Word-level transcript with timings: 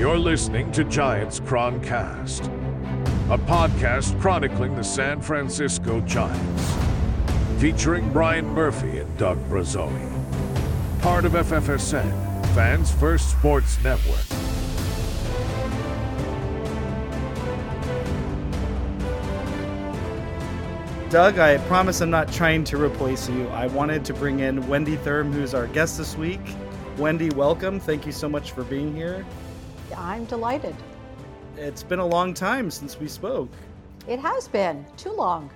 You're 0.00 0.16
listening 0.16 0.72
to 0.72 0.84
Giants 0.84 1.40
Chroncast, 1.40 2.46
a 3.30 3.36
podcast 3.36 4.18
chronicling 4.18 4.74
the 4.74 4.82
San 4.82 5.20
Francisco 5.20 6.00
Giants, 6.00 6.74
featuring 7.58 8.10
Bryan 8.10 8.46
Murphy 8.46 9.00
and 9.00 9.18
Doug 9.18 9.36
Brazzoni. 9.50 10.08
Part 11.02 11.26
of 11.26 11.32
FFSN, 11.32 12.46
Fans 12.54 12.90
First 12.92 13.30
Sports 13.30 13.76
Network. 13.84 14.24
Doug, 21.10 21.38
I 21.38 21.58
promise 21.68 22.00
I'm 22.00 22.08
not 22.08 22.32
trying 22.32 22.64
to 22.64 22.82
replace 22.82 23.28
you. 23.28 23.46
I 23.48 23.66
wanted 23.66 24.06
to 24.06 24.14
bring 24.14 24.40
in 24.40 24.66
Wendy 24.66 24.96
Thurm, 24.96 25.30
who's 25.30 25.52
our 25.52 25.66
guest 25.66 25.98
this 25.98 26.16
week. 26.16 26.40
Wendy, 26.96 27.28
welcome. 27.28 27.78
Thank 27.78 28.06
you 28.06 28.12
so 28.12 28.30
much 28.30 28.52
for 28.52 28.64
being 28.64 28.96
here. 28.96 29.26
I'm 29.96 30.24
delighted. 30.26 30.74
It's 31.56 31.82
been 31.82 31.98
a 31.98 32.06
long 32.06 32.34
time 32.34 32.70
since 32.70 32.98
we 32.98 33.08
spoke. 33.08 33.50
It 34.08 34.18
has 34.18 34.48
been 34.48 34.84
too 34.96 35.12
long. 35.12 35.50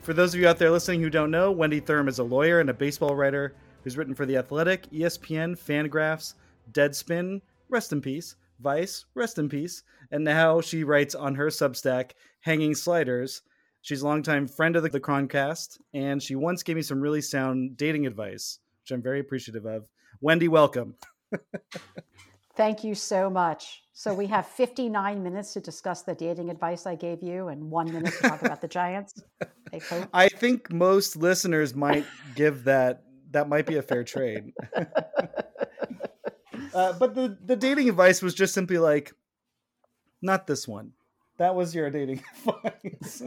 For 0.00 0.12
those 0.12 0.34
of 0.34 0.40
you 0.40 0.48
out 0.48 0.58
there 0.58 0.70
listening 0.70 1.00
who 1.00 1.10
don't 1.10 1.30
know, 1.30 1.50
Wendy 1.50 1.80
Thurm 1.80 2.08
is 2.08 2.18
a 2.18 2.24
lawyer 2.24 2.60
and 2.60 2.70
a 2.70 2.74
baseball 2.74 3.14
writer 3.14 3.54
who's 3.82 3.96
written 3.96 4.14
for 4.14 4.26
The 4.26 4.36
Athletic, 4.36 4.88
ESPN, 4.90 5.58
Fangraphs, 5.58 6.34
Deadspin, 6.72 7.40
rest 7.68 7.92
in 7.92 8.00
peace, 8.00 8.36
Vice, 8.60 9.06
rest 9.14 9.38
in 9.38 9.48
peace, 9.48 9.82
and 10.12 10.22
now 10.22 10.60
she 10.60 10.84
writes 10.84 11.14
on 11.14 11.34
her 11.34 11.48
Substack, 11.48 12.12
Hanging 12.40 12.74
Sliders. 12.74 13.42
She's 13.80 14.02
a 14.02 14.06
longtime 14.06 14.46
friend 14.46 14.76
of 14.76 14.84
the, 14.84 14.88
the 14.88 15.00
Chroncast, 15.00 15.80
and 15.92 16.22
she 16.22 16.36
once 16.36 16.62
gave 16.62 16.76
me 16.76 16.82
some 16.82 17.00
really 17.00 17.20
sound 17.20 17.76
dating 17.76 18.06
advice, 18.06 18.60
which 18.82 18.92
I'm 18.92 19.02
very 19.02 19.18
appreciative 19.18 19.66
of. 19.66 19.88
Wendy, 20.20 20.46
welcome. 20.46 20.94
Thank 22.56 22.84
you 22.84 22.94
so 22.94 23.28
much. 23.28 23.81
So 23.94 24.14
we 24.14 24.26
have 24.28 24.46
59 24.46 25.22
minutes 25.22 25.52
to 25.52 25.60
discuss 25.60 26.02
the 26.02 26.14
dating 26.14 26.48
advice 26.50 26.86
I 26.86 26.94
gave 26.94 27.22
you 27.22 27.48
and 27.48 27.70
one 27.70 27.92
minute 27.92 28.14
to 28.14 28.28
talk 28.28 28.42
about 28.42 28.60
the 28.62 28.68
Giants. 28.68 29.22
I. 29.72 30.08
I 30.14 30.28
think 30.28 30.72
most 30.72 31.16
listeners 31.16 31.74
might 31.74 32.06
give 32.34 32.64
that 32.64 33.04
that 33.32 33.48
might 33.48 33.66
be 33.66 33.76
a 33.76 33.82
fair 33.82 34.04
trade. 34.04 34.52
uh, 36.74 36.92
but 36.94 37.14
the 37.14 37.36
the 37.44 37.56
dating 37.56 37.88
advice 37.88 38.22
was 38.22 38.34
just 38.34 38.54
simply 38.54 38.78
like, 38.78 39.12
not 40.22 40.46
this 40.46 40.66
one. 40.68 40.92
That 41.38 41.54
was 41.54 41.74
your 41.74 41.90
dating 41.90 42.22
advice. 42.46 43.22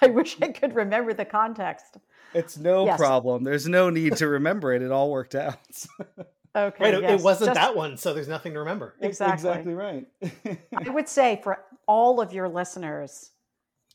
I 0.00 0.06
wish 0.06 0.36
I 0.40 0.48
could 0.48 0.74
remember 0.74 1.12
the 1.12 1.24
context. 1.24 1.98
It's 2.34 2.56
no 2.56 2.86
yes. 2.86 2.98
problem. 2.98 3.44
There's 3.44 3.68
no 3.68 3.90
need 3.90 4.16
to 4.16 4.28
remember 4.28 4.72
it. 4.72 4.82
It 4.82 4.90
all 4.90 5.10
worked 5.10 5.34
out. 5.34 5.58
Okay. 6.54 6.92
Right. 6.92 7.02
Yes. 7.02 7.20
It 7.20 7.24
wasn't 7.24 7.48
Just, 7.48 7.60
that 7.60 7.74
one, 7.74 7.96
so 7.96 8.12
there's 8.12 8.28
nothing 8.28 8.52
to 8.52 8.58
remember. 8.58 8.94
Exactly. 9.00 9.50
Exactly 9.50 9.74
right. 9.74 10.06
I 10.86 10.90
would 10.90 11.08
say 11.08 11.40
for 11.42 11.64
all 11.86 12.20
of 12.20 12.32
your 12.32 12.48
listeners, 12.48 13.30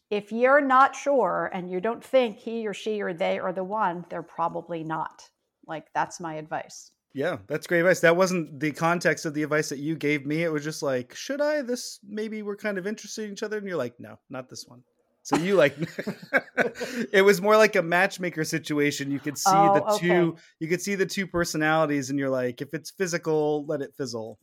if 0.09 0.31
you're 0.31 0.61
not 0.61 0.95
sure 0.95 1.52
and 1.53 1.69
you 1.69 1.79
don't 1.79 2.03
think 2.03 2.38
he 2.38 2.68
or 2.68 2.73
she 2.73 3.01
or 3.01 3.13
they 3.13 3.38
are 3.38 3.53
the 3.53 3.63
one, 3.63 4.06
they're 4.09 4.23
probably 4.23 4.84
not. 4.84 5.29
Like 5.68 5.85
that's 5.94 6.19
my 6.19 6.35
advice. 6.35 6.91
Yeah, 7.13 7.38
that's 7.47 7.68
great 7.68 7.79
advice. 7.79 8.00
That 8.00 8.16
wasn't 8.16 8.59
the 8.59 8.72
context 8.72 9.25
of 9.25 9.34
the 9.34 9.44
advice 9.44 9.69
that 9.69 9.79
you 9.79 9.95
gave 9.95 10.25
me. 10.25 10.44
It 10.44 10.51
was 10.51 10.63
just 10.63 10.84
like, 10.84 11.16
should 11.16 11.41
I? 11.41 11.62
This 11.62 12.00
maybe 12.07 12.41
we're 12.41 12.56
kind 12.56 12.78
of 12.78 12.85
interested 12.85 13.25
in 13.25 13.31
each 13.31 13.44
other, 13.44 13.57
and 13.57 13.68
you're 13.68 13.78
like, 13.78 14.00
no, 14.00 14.19
not 14.29 14.50
this 14.50 14.66
one. 14.68 14.84
So 15.27 15.35
you 15.35 15.55
like 15.55 15.75
it 17.11 17.21
was 17.21 17.41
more 17.41 17.57
like 17.57 17.75
a 17.75 17.81
matchmaker 17.81 18.45
situation. 18.45 19.11
You 19.11 19.19
could 19.19 19.38
see 19.38 19.51
oh, 19.53 19.73
the 19.73 19.83
okay. 19.83 20.07
two 20.07 20.38
you 20.61 20.69
could 20.69 20.81
see 20.81 20.95
the 20.95 21.05
two 21.05 21.27
personalities 21.27 22.09
and 22.09 22.17
you're 22.17 22.29
like, 22.29 22.61
if 22.61 22.73
it's 22.73 22.91
physical, 22.91 23.65
let 23.65 23.81
it 23.81 23.93
fizzle. 23.97 24.39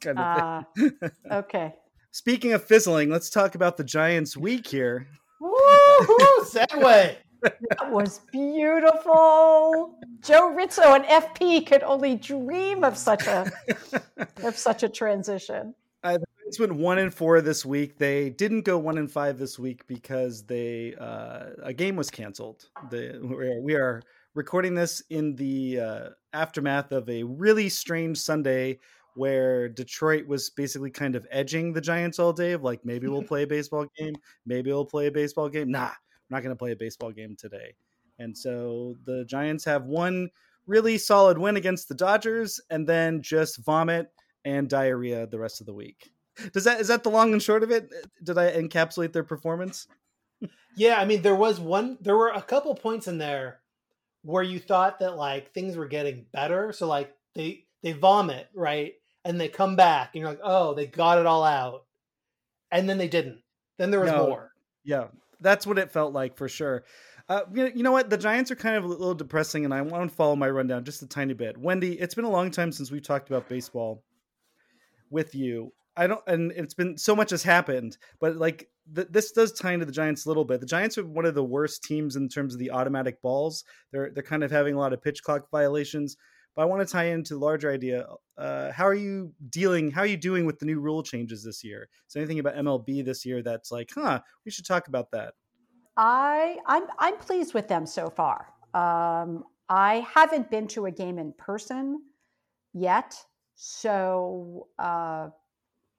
kind 0.00 0.18
of 0.18 0.24
uh, 0.24 0.62
thing. 0.74 0.92
okay. 1.30 1.74
Speaking 2.12 2.54
of 2.54 2.64
fizzling, 2.64 3.10
let's 3.10 3.28
talk 3.28 3.54
about 3.54 3.76
the 3.76 3.84
Giants 3.84 4.34
week 4.34 4.66
here. 4.66 5.08
Woo! 5.42 5.50
Segue. 6.44 7.16
That 7.42 7.90
was 7.90 8.20
beautiful. 8.32 9.98
Joe 10.22 10.54
Rizzo 10.54 10.94
and 10.94 11.04
FP 11.04 11.66
could 11.66 11.82
only 11.82 12.16
dream 12.16 12.82
of 12.82 12.96
such 12.96 13.26
a 13.26 13.52
of 14.42 14.56
such 14.56 14.84
a 14.84 14.88
transition. 14.88 15.74
I, 16.44 16.48
it's 16.48 16.60
went 16.60 16.74
one 16.74 16.98
and 16.98 17.12
four 17.12 17.40
this 17.40 17.64
week. 17.64 17.98
They 17.98 18.30
didn't 18.30 18.62
go 18.62 18.78
one 18.78 18.98
and 18.98 19.10
five 19.10 19.38
this 19.38 19.58
week 19.58 19.86
because 19.86 20.44
they 20.44 20.94
uh, 21.00 21.50
a 21.62 21.72
game 21.72 21.96
was 21.96 22.10
canceled. 22.10 22.68
The, 22.90 23.18
we 23.62 23.74
are 23.74 24.02
recording 24.34 24.74
this 24.74 25.02
in 25.10 25.36
the 25.36 25.80
uh, 25.80 26.08
aftermath 26.32 26.92
of 26.92 27.08
a 27.08 27.22
really 27.22 27.68
strange 27.68 28.18
Sunday 28.18 28.78
where 29.14 29.68
Detroit 29.68 30.26
was 30.26 30.50
basically 30.50 30.90
kind 30.90 31.14
of 31.14 31.26
edging 31.30 31.72
the 31.72 31.80
Giants 31.80 32.18
all 32.18 32.32
day 32.32 32.52
of 32.52 32.62
like 32.62 32.84
maybe 32.84 33.06
we'll 33.06 33.22
play 33.28 33.44
a 33.44 33.46
baseball 33.46 33.86
game, 33.96 34.14
maybe 34.46 34.70
we'll 34.70 34.84
play 34.84 35.06
a 35.06 35.12
baseball 35.12 35.48
game. 35.48 35.70
Nah, 35.70 35.86
I'm 35.86 35.94
not 36.30 36.42
going 36.42 36.54
to 36.54 36.58
play 36.58 36.72
a 36.72 36.76
baseball 36.76 37.12
game 37.12 37.36
today. 37.38 37.74
And 38.18 38.36
so 38.36 38.96
the 39.04 39.24
Giants 39.24 39.64
have 39.64 39.84
one 39.84 40.30
really 40.66 40.98
solid 40.98 41.38
win 41.38 41.56
against 41.56 41.88
the 41.88 41.94
Dodgers 41.94 42.60
and 42.70 42.88
then 42.88 43.22
just 43.22 43.64
vomit 43.64 44.06
and 44.44 44.68
diarrhea 44.68 45.26
the 45.26 45.38
rest 45.38 45.60
of 45.60 45.66
the 45.66 45.74
week. 45.74 46.13
Does 46.52 46.64
that 46.64 46.80
is 46.80 46.88
that 46.88 47.02
the 47.02 47.10
long 47.10 47.32
and 47.32 47.42
short 47.42 47.62
of 47.62 47.70
it? 47.70 47.92
Did 48.22 48.38
I 48.38 48.52
encapsulate 48.52 49.12
their 49.12 49.24
performance? 49.24 49.86
yeah, 50.76 50.96
I 50.98 51.04
mean 51.04 51.22
there 51.22 51.34
was 51.34 51.60
one 51.60 51.98
there 52.00 52.16
were 52.16 52.30
a 52.30 52.42
couple 52.42 52.74
points 52.74 53.08
in 53.08 53.18
there 53.18 53.60
where 54.22 54.42
you 54.42 54.58
thought 54.58 54.98
that 55.00 55.16
like 55.16 55.52
things 55.52 55.76
were 55.76 55.86
getting 55.86 56.26
better. 56.32 56.72
So 56.72 56.86
like 56.86 57.14
they 57.34 57.64
they 57.82 57.92
vomit, 57.92 58.48
right? 58.54 58.94
And 59.24 59.40
they 59.40 59.48
come 59.48 59.76
back 59.76 60.10
and 60.12 60.20
you're 60.20 60.30
like, 60.30 60.40
"Oh, 60.42 60.74
they 60.74 60.86
got 60.86 61.18
it 61.18 61.26
all 61.26 61.44
out." 61.44 61.84
And 62.70 62.88
then 62.88 62.98
they 62.98 63.08
didn't. 63.08 63.42
Then 63.78 63.90
there 63.90 64.00
was 64.00 64.10
no, 64.10 64.26
more. 64.26 64.50
Yeah. 64.84 65.06
That's 65.40 65.66
what 65.66 65.78
it 65.78 65.92
felt 65.92 66.12
like 66.12 66.36
for 66.36 66.48
sure. 66.48 66.84
Uh, 67.28 67.42
you 67.54 67.82
know 67.82 67.92
what? 67.92 68.10
The 68.10 68.18
Giants 68.18 68.50
are 68.50 68.56
kind 68.56 68.76
of 68.76 68.84
a 68.84 68.86
little 68.86 69.14
depressing, 69.14 69.64
and 69.64 69.72
I 69.72 69.80
want 69.80 70.10
to 70.10 70.14
follow 70.14 70.36
my 70.36 70.48
rundown 70.48 70.84
just 70.84 71.02
a 71.02 71.06
tiny 71.06 71.32
bit. 71.32 71.56
Wendy, 71.56 71.98
it's 71.98 72.14
been 72.14 72.26
a 72.26 72.30
long 72.30 72.50
time 72.50 72.70
since 72.70 72.90
we've 72.90 73.02
talked 73.02 73.30
about 73.30 73.48
baseball 73.48 74.02
with 75.10 75.34
you. 75.34 75.72
I 75.96 76.06
don't, 76.06 76.20
and 76.26 76.52
it's 76.52 76.74
been 76.74 76.98
so 76.98 77.14
much 77.14 77.30
has 77.30 77.42
happened, 77.42 77.98
but 78.20 78.36
like 78.36 78.68
th- 78.94 79.08
this 79.10 79.30
does 79.32 79.52
tie 79.52 79.72
into 79.72 79.86
the 79.86 79.92
Giants 79.92 80.26
a 80.26 80.28
little 80.28 80.44
bit. 80.44 80.60
The 80.60 80.66
Giants 80.66 80.98
are 80.98 81.06
one 81.06 81.24
of 81.24 81.34
the 81.34 81.44
worst 81.44 81.84
teams 81.84 82.16
in 82.16 82.28
terms 82.28 82.52
of 82.52 82.60
the 82.60 82.72
automatic 82.72 83.22
balls. 83.22 83.64
They're 83.92 84.10
they're 84.12 84.22
kind 84.22 84.42
of 84.42 84.50
having 84.50 84.74
a 84.74 84.78
lot 84.78 84.92
of 84.92 85.02
pitch 85.02 85.22
clock 85.22 85.50
violations. 85.50 86.16
But 86.56 86.62
I 86.62 86.64
want 86.66 86.86
to 86.86 86.92
tie 86.92 87.06
into 87.06 87.34
the 87.34 87.40
larger 87.40 87.72
idea. 87.72 88.06
Uh, 88.38 88.70
how 88.70 88.86
are 88.86 88.94
you 88.94 89.32
dealing? 89.50 89.90
How 89.90 90.02
are 90.02 90.06
you 90.06 90.16
doing 90.16 90.46
with 90.46 90.58
the 90.60 90.66
new 90.66 90.80
rule 90.80 91.02
changes 91.02 91.42
this 91.42 91.64
year? 91.64 91.88
Is 92.08 92.16
anything 92.16 92.38
about 92.38 92.54
MLB 92.54 93.04
this 93.04 93.24
year 93.24 93.42
that's 93.42 93.72
like, 93.72 93.90
huh? 93.94 94.20
We 94.44 94.52
should 94.52 94.66
talk 94.66 94.88
about 94.88 95.10
that. 95.12 95.34
I 95.96 96.58
I'm 96.66 96.84
I'm 96.98 97.18
pleased 97.18 97.54
with 97.54 97.68
them 97.68 97.86
so 97.86 98.10
far. 98.10 98.46
Um, 98.72 99.44
I 99.68 100.06
haven't 100.12 100.50
been 100.50 100.66
to 100.68 100.86
a 100.86 100.90
game 100.90 101.18
in 101.20 101.32
person 101.38 102.02
yet, 102.72 103.16
so. 103.54 104.66
Uh, 104.76 105.28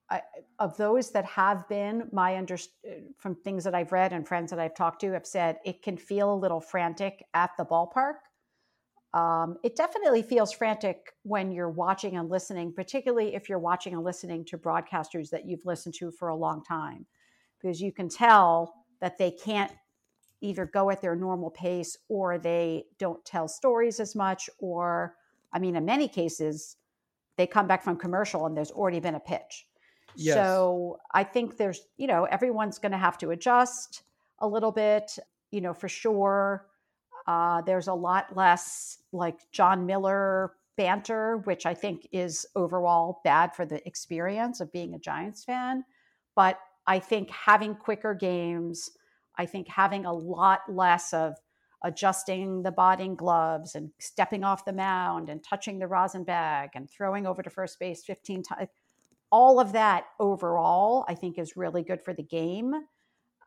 I, 0.10 0.22
of 0.60 0.78
those 0.78 1.12
that 1.12 1.26
have 1.26 1.68
been 1.68 2.08
my 2.12 2.38
under 2.38 2.58
from 3.18 3.36
things 3.36 3.64
that 3.64 3.74
I've 3.74 3.92
read 3.92 4.14
and 4.14 4.28
friends 4.28 4.52
that 4.52 4.60
I've 4.60 4.76
talked 4.76 5.02
to 5.02 5.12
have 5.14 5.26
said 5.26 5.58
it 5.66 5.82
can 5.82 5.98
feel 5.98 6.34
a 6.34 6.36
little 6.36 6.62
frantic 6.62 7.26
at 7.34 7.52
the 7.58 7.66
ballpark. 7.66 8.16
Um, 9.16 9.58
it 9.64 9.76
definitely 9.76 10.22
feels 10.22 10.52
frantic 10.52 11.14
when 11.24 11.52
you're 11.52 11.70
watching 11.70 12.18
and 12.18 12.30
listening, 12.30 12.74
particularly 12.74 13.34
if 13.34 13.48
you're 13.50 13.58
watching 13.58 13.94
and 13.94 14.04
listening 14.04 14.46
to 14.46 14.58
broadcasters 14.58 15.30
that 15.30 15.46
you've 15.46 15.66
listened 15.66 15.96
to 15.96 16.12
for 16.12 16.28
a 16.28 16.36
long 16.36 16.64
time, 16.64 17.06
because 17.60 17.82
you 17.82 17.92
can 17.92 18.10
tell 18.10 18.76
that 19.02 19.18
they 19.18 19.32
can't 19.32 19.72
either 20.42 20.66
go 20.66 20.92
at 20.92 21.02
their 21.02 21.16
normal 21.16 21.50
pace 21.50 21.98
or 22.10 22.38
they 22.38 22.84
don't 23.00 23.24
tell 23.26 23.48
stories 23.48 24.00
as 24.00 24.16
much, 24.16 24.50
or, 24.60 25.16
I 25.52 25.60
mean, 25.60 25.78
in 25.78 25.86
many 25.86 26.08
cases, 26.08 26.76
they 27.38 27.48
come 27.48 27.68
back 27.68 27.84
from 27.84 27.98
commercial 27.98 28.46
and 28.46 28.56
there's 28.56 28.72
already 28.72 29.00
been 29.00 29.16
a 29.16 29.20
pitch. 29.20 29.66
Yes. 30.18 30.36
So 30.36 31.00
I 31.14 31.24
think 31.24 31.58
there's, 31.58 31.82
you 31.98 32.08
know, 32.08 32.26
everyone's 32.26 32.80
going 32.80 32.92
to 32.92 32.98
have 32.98 33.18
to 33.20 33.32
adjust 33.32 34.04
a 34.40 34.48
little 34.48 34.72
bit, 34.72 35.18
you 35.52 35.62
know, 35.62 35.74
for 35.74 35.90
sure. 35.90 36.68
Uh, 37.28 37.62
there's 37.62 37.88
a 37.88 37.94
lot 37.94 38.36
less 38.36 39.00
like 39.12 39.40
Jon 39.52 39.86
Miller 39.86 40.54
banter, 40.78 41.38
which 41.46 41.66
I 41.66 41.74
think 41.74 42.08
is 42.12 42.46
overall 42.56 43.22
bad 43.24 43.56
for 43.56 43.66
the 43.66 43.86
experience 43.88 44.60
of 44.60 44.72
being 44.72 44.94
a 44.94 45.00
Giants 45.00 45.44
fan. 45.44 45.84
But 46.36 46.60
I 46.86 47.00
think 47.00 47.32
having 47.32 47.76
quicker 47.76 48.14
games, 48.14 48.92
I 49.38 49.46
think 49.46 49.68
having 49.68 50.06
a 50.06 50.14
lot 50.14 50.62
less 50.70 51.14
of 51.14 51.36
adjusting 51.84 52.64
the 52.64 52.72
batting 52.72 53.16
gloves 53.16 53.76
and 53.76 53.92
stepping 54.00 54.44
off 54.44 54.66
the 54.66 54.74
mound 54.74 55.30
and 55.30 55.44
touching 55.44 55.80
the 55.80 55.88
rosin 55.88 56.24
bag 56.24 56.72
and 56.74 56.90
throwing 56.90 57.26
over 57.26 57.42
to 57.44 57.50
first 57.50 57.80
base 57.80 58.04
15 58.04 58.44
times, 58.44 58.70
all 59.32 59.60
of 59.60 59.74
that 59.74 60.06
overall, 60.20 61.06
I 61.08 61.16
think 61.16 61.38
is 61.38 61.58
really 61.58 61.84
good 61.84 62.02
for 62.02 62.14
the 62.14 62.24
game. 62.24 62.74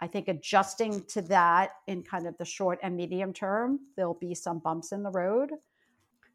I 0.01 0.07
think 0.07 0.29
adjusting 0.29 1.05
to 1.09 1.23
that 1.23 1.71
in 1.87 2.03
kind 2.03 2.27
of 2.27 2.37
the 2.39 2.45
short 2.45 2.79
and 2.83 2.97
medium 2.97 3.33
term, 3.33 3.81
there'll 3.97 4.15
be 4.15 4.35
some 4.35 4.61
bumps 4.61 4.93
in 4.93 5.03
the 5.03 5.11
road. 5.11 5.51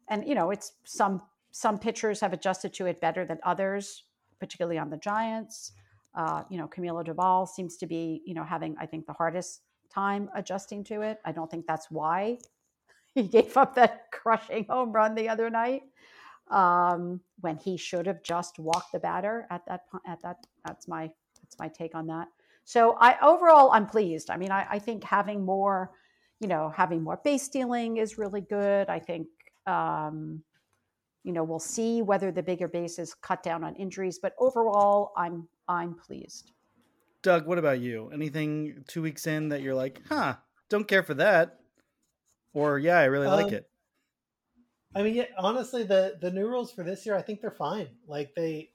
And 0.08 0.26
you 0.26 0.34
know, 0.34 0.50
it's 0.50 0.72
some 0.84 1.22
some 1.50 1.78
pitchers 1.78 2.20
have 2.20 2.32
adjusted 2.32 2.74
to 2.74 2.86
it 2.86 3.00
better 3.00 3.24
than 3.24 3.38
others, 3.42 4.04
particularly 4.40 4.78
on 4.78 4.90
the 4.90 4.96
Giants. 4.96 5.72
Uh, 6.14 6.42
you 6.50 6.58
know, 6.58 6.68
Camilo 6.68 7.04
Doval 7.04 7.48
seems 7.48 7.76
to 7.78 7.86
be, 7.86 8.22
you 8.26 8.34
know, 8.34 8.44
having 8.44 8.76
I 8.78 8.86
think 8.86 9.06
the 9.06 9.12
hardest 9.12 9.62
time 9.90 10.28
adjusting 10.34 10.84
to 10.84 11.02
it. 11.02 11.20
I 11.24 11.32
don't 11.32 11.50
think 11.50 11.66
that's 11.66 11.90
why 11.90 12.38
he 13.14 13.22
gave 13.36 13.56
up 13.56 13.74
that 13.76 14.10
crushing 14.12 14.66
home 14.68 14.92
run 14.92 15.14
the 15.14 15.28
other 15.28 15.48
night 15.48 15.82
um, 16.50 17.20
when 17.40 17.56
he 17.56 17.76
should 17.76 18.06
have 18.06 18.22
just 18.22 18.58
walked 18.58 18.92
the 18.92 18.98
batter 18.98 19.46
at 19.50 19.64
that 19.66 19.82
at 20.06 20.20
that. 20.22 20.46
That's 20.64 20.88
my 20.88 21.10
that's 21.42 21.58
my 21.58 21.68
take 21.68 21.94
on 21.94 22.06
that. 22.08 22.28
So 22.64 22.96
I 23.00 23.16
overall 23.20 23.70
I'm 23.72 23.86
pleased. 23.86 24.30
I 24.30 24.36
mean, 24.36 24.50
I, 24.50 24.66
I 24.70 24.78
think 24.78 25.04
having 25.04 25.44
more, 25.44 25.90
you 26.40 26.48
know, 26.48 26.72
having 26.74 27.02
more 27.02 27.20
base 27.22 27.42
stealing 27.42 27.98
is 27.98 28.18
really 28.18 28.40
good. 28.40 28.88
I 28.88 28.98
think 28.98 29.28
um, 29.66 30.42
you 31.22 31.32
know 31.32 31.44
we'll 31.44 31.58
see 31.58 32.02
whether 32.02 32.30
the 32.30 32.42
bigger 32.42 32.68
bases 32.68 33.14
cut 33.14 33.42
down 33.42 33.64
on 33.64 33.74
injuries, 33.76 34.18
but 34.20 34.34
overall 34.38 35.12
I'm 35.16 35.48
I'm 35.68 35.94
pleased. 35.94 36.52
Doug, 37.22 37.46
what 37.46 37.58
about 37.58 37.80
you? 37.80 38.10
Anything 38.12 38.84
two 38.86 39.00
weeks 39.00 39.26
in 39.26 39.48
that 39.48 39.62
you're 39.62 39.74
like, 39.74 40.02
huh, 40.10 40.34
don't 40.68 40.86
care 40.86 41.02
for 41.02 41.14
that, 41.14 41.60
or 42.52 42.78
yeah, 42.78 42.98
I 42.98 43.04
really 43.04 43.26
um, 43.26 43.42
like 43.42 43.52
it. 43.52 43.68
I 44.94 45.02
mean, 45.02 45.14
yeah, 45.14 45.24
honestly, 45.38 45.82
the 45.82 46.18
the 46.20 46.30
new 46.30 46.46
rules 46.46 46.72
for 46.72 46.84
this 46.84 47.04
year, 47.04 47.16
I 47.16 47.22
think 47.22 47.40
they're 47.40 47.50
fine. 47.50 47.88
Like 48.06 48.34
they 48.34 48.70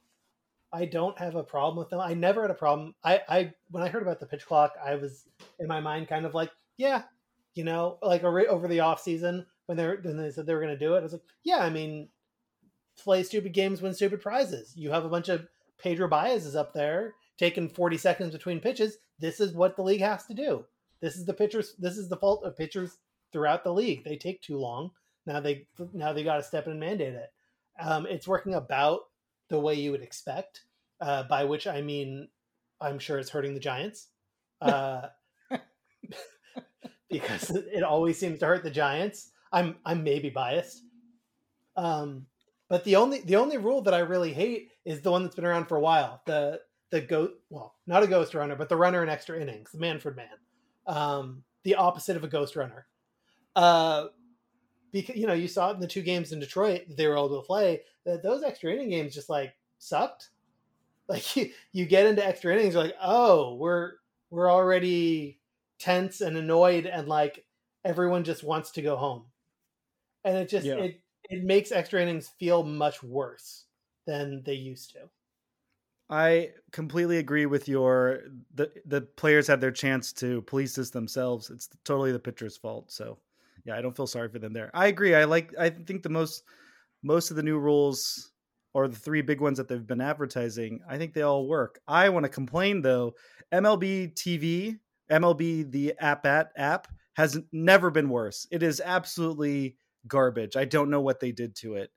I 0.72 0.86
don't 0.86 1.18
have 1.18 1.36
a 1.36 1.44
problem 1.44 1.78
with 1.78 1.90
them. 1.90 2.00
I 2.00 2.14
never 2.14 2.42
had 2.42 2.52
a 2.52 2.56
problem. 2.56 2.94
I, 3.04 3.22
I 3.28 3.54
when 3.72 3.84
I 3.84 3.90
heard 3.90 4.04
about 4.04 4.20
the 4.20 4.26
pitch 4.26 4.46
clock, 4.46 4.74
I 4.84 4.96
was 4.96 5.26
in 5.60 5.68
my 5.68 5.80
mind 5.80 6.08
kind 6.08 6.26
of 6.26 6.34
like, 6.34 6.52
yeah, 6.78 7.04
you 7.56 7.64
know, 7.64 7.98
like 8.02 8.24
over 8.24 8.68
the 8.68 8.82
off 8.82 9.02
season 9.02 9.46
when 9.66 9.78
they 9.78 9.88
when 9.88 10.18
they 10.18 10.32
said 10.32 10.46
they 10.46 10.54
were 10.54 10.62
going 10.62 10.74
to 10.74 10.86
do 10.86 10.96
it, 10.96 11.00
I 11.00 11.04
was 11.04 11.14
like, 11.14 11.24
yeah, 11.44 11.60
I 11.60 11.70
mean, 11.70 12.10
play 12.98 13.24
stupid 13.24 13.54
games, 13.54 13.82
win 13.82 13.94
stupid 13.94 14.22
prizes. 14.22 14.74
You 14.76 14.92
have 14.92 15.06
a 15.06 15.10
bunch 15.10 15.30
of 15.30 15.48
Pedro 15.78 16.08
Baez's 16.08 16.56
up 16.56 16.74
there 16.74 17.14
taking 17.38 17.70
40 17.70 17.98
seconds 17.98 18.34
between 18.34 18.60
pitches. 18.60 18.98
This 19.20 19.40
is 19.40 19.54
what 19.54 19.76
the 19.76 19.84
league 19.84 20.02
has 20.02 20.26
to 20.26 20.34
do. 20.34 20.66
This 21.02 21.16
is 21.16 21.26
the 21.26 21.34
pitchers. 21.34 21.76
This 21.80 21.98
is 21.98 22.10
the 22.10 22.18
fault 22.18 22.44
of 22.44 22.58
pitchers 22.58 22.98
throughout 23.32 23.64
the 23.64 23.74
league. 23.74 24.04
They 24.04 24.18
take 24.18 24.42
too 24.42 24.58
long. 24.58 24.92
Now 25.26 25.40
they 25.40 25.68
now 25.94 26.14
they 26.14 26.24
got 26.24 26.38
to 26.38 26.44
step 26.44 26.66
in 26.66 26.72
and 26.72 26.80
mandate 26.80 27.14
it. 27.14 27.32
Um, 27.80 28.06
it's 28.08 28.28
working 28.28 28.56
about 28.56 29.02
the 29.50 29.60
way 29.60 29.76
you 29.76 29.92
would 29.92 30.02
expect. 30.02 30.64
Uh, 31.02 31.24
by 31.24 31.46
which 31.46 31.66
I 31.66 31.82
mean, 31.82 32.28
I'm 32.82 33.00
sure 33.00 33.18
it's 33.18 33.30
hurting 33.30 33.54
the 33.54 33.60
Giants. 33.60 34.08
Uh, 34.62 35.08
because 37.10 37.50
it 37.52 37.84
always 37.84 38.18
seems 38.20 38.40
to 38.40 38.46
hurt 38.46 38.64
the 38.64 38.70
Giants. 38.70 39.32
I'm 39.52 39.78
I'm 39.86 40.04
maybe 40.04 40.30
biased. 40.30 40.84
Um, 41.76 42.26
but 42.70 42.84
the 42.84 42.98
only 42.98 43.22
the 43.22 43.38
only 43.38 43.58
rule 43.58 43.82
that 43.84 43.94
I 43.94 44.00
really 44.00 44.34
hate 44.34 44.72
is 44.86 45.02
the 45.02 45.12
one 45.12 45.24
that's 45.24 45.36
been 45.36 45.46
around 45.46 45.66
for 45.66 45.78
a 45.78 45.82
while. 45.82 46.22
The 46.26 46.62
the 46.92 47.02
goat 47.02 47.40
well, 47.50 47.76
not 47.88 48.04
a 48.04 48.08
ghost 48.08 48.34
runner, 48.34 48.56
but 48.56 48.70
the 48.70 48.78
runner 48.78 49.04
in 49.04 49.10
extra 49.10 49.40
innings, 49.40 49.72
the 49.72 49.80
Manfred 49.80 50.16
man. 50.16 50.28
Um, 50.86 51.44
the 51.64 51.76
opposite 51.76 52.16
of 52.16 52.24
a 52.24 52.28
ghost 52.28 52.56
runner. 52.56 52.88
Uh, 53.56 54.08
because 54.92 55.16
you 55.16 55.28
know 55.28 55.34
you 55.34 55.48
saw 55.48 55.72
it 55.72 55.76
in 55.76 55.80
the 55.80 55.88
two 55.88 56.02
games 56.02 56.32
in 56.32 56.40
Detroit 56.40 56.82
they 56.90 57.08
were 57.08 57.18
able 57.18 57.42
to 57.42 57.46
play 57.46 57.82
that 58.06 58.24
those 58.24 58.44
extra 58.44 58.74
inning 58.74 58.90
games 58.90 59.14
just 59.14 59.30
like 59.30 59.54
sucked. 59.78 60.30
Like 61.10 61.36
you, 61.36 61.50
you 61.72 61.88
get 61.88 62.06
into 62.06 62.24
extra 62.24 62.54
innings, 62.54 62.76
you're 62.76 62.84
like, 62.84 62.96
oh, 63.02 63.56
we're 63.56 63.94
we're 64.30 64.52
already 64.52 65.40
tense 65.80 66.22
and 66.22 66.38
annoyed, 66.38 66.86
and 66.86 67.08
like 67.08 67.48
everyone 67.84 68.24
just 68.24 68.44
wants 68.44 68.70
to 68.74 68.84
go 68.84 68.96
home, 68.96 69.26
and 70.24 70.38
it 70.38 70.50
just 70.50 70.68
yeah. 70.68 70.76
it 70.76 71.02
it 71.28 71.44
makes 71.44 71.72
extra 71.72 72.00
innings 72.00 72.30
feel 72.40 72.62
much 72.62 73.02
worse 73.02 73.66
than 74.06 74.44
they 74.46 74.54
used 74.54 74.92
to. 74.92 75.00
I 76.12 76.52
completely 76.72 77.18
agree 77.18 77.48
with 77.48 77.68
your 77.68 78.22
the 78.54 78.72
the 78.86 79.02
players 79.02 79.48
had 79.48 79.62
their 79.62 79.72
chance 79.72 80.12
to 80.14 80.44
police 80.44 80.76
this 80.76 80.92
themselves. 80.92 81.50
It's 81.50 81.70
totally 81.86 82.12
the 82.12 82.20
pitcher's 82.20 82.56
fault. 82.56 82.92
So 82.92 83.18
yeah, 83.66 83.76
I 83.76 83.82
don't 83.82 83.96
feel 83.96 84.08
sorry 84.08 84.30
for 84.30 84.40
them 84.40 84.54
there. 84.54 84.72
I 84.74 84.88
agree. 84.88 85.16
I 85.16 85.26
like. 85.26 85.54
I 85.58 85.70
think 85.70 86.04
the 86.04 86.10
most 86.10 86.44
most 87.04 87.32
of 87.32 87.38
the 87.38 87.44
new 87.44 87.58
rules 87.58 88.32
or 88.74 88.88
the 88.88 88.96
three 88.96 89.22
big 89.22 89.42
ones 89.42 89.58
that 89.58 89.68
they've 89.68 89.86
been 89.86 90.02
advertising. 90.02 90.82
I 90.88 90.98
think 90.98 91.14
they 91.14 91.22
all 91.22 91.48
work. 91.48 91.80
I 91.88 92.10
want 92.10 92.26
to 92.26 92.30
complain 92.30 92.82
though. 92.82 93.14
MLB 93.52 94.14
TV, 94.14 94.78
MLB 95.12 95.72
the 95.72 95.94
App 96.00 96.26
at 96.26 96.52
app 96.56 96.88
has 97.16 97.40
never 97.52 97.90
been 97.90 98.10
worse. 98.10 98.48
It 98.52 98.64
is 98.64 98.82
absolutely 98.84 99.76
garbage. 100.08 100.56
I 100.56 100.66
don't 100.66 100.90
know 100.90 101.02
what 101.02 101.20
they 101.20 101.32
did 101.32 101.56
to 101.58 101.76
it. 101.76 101.92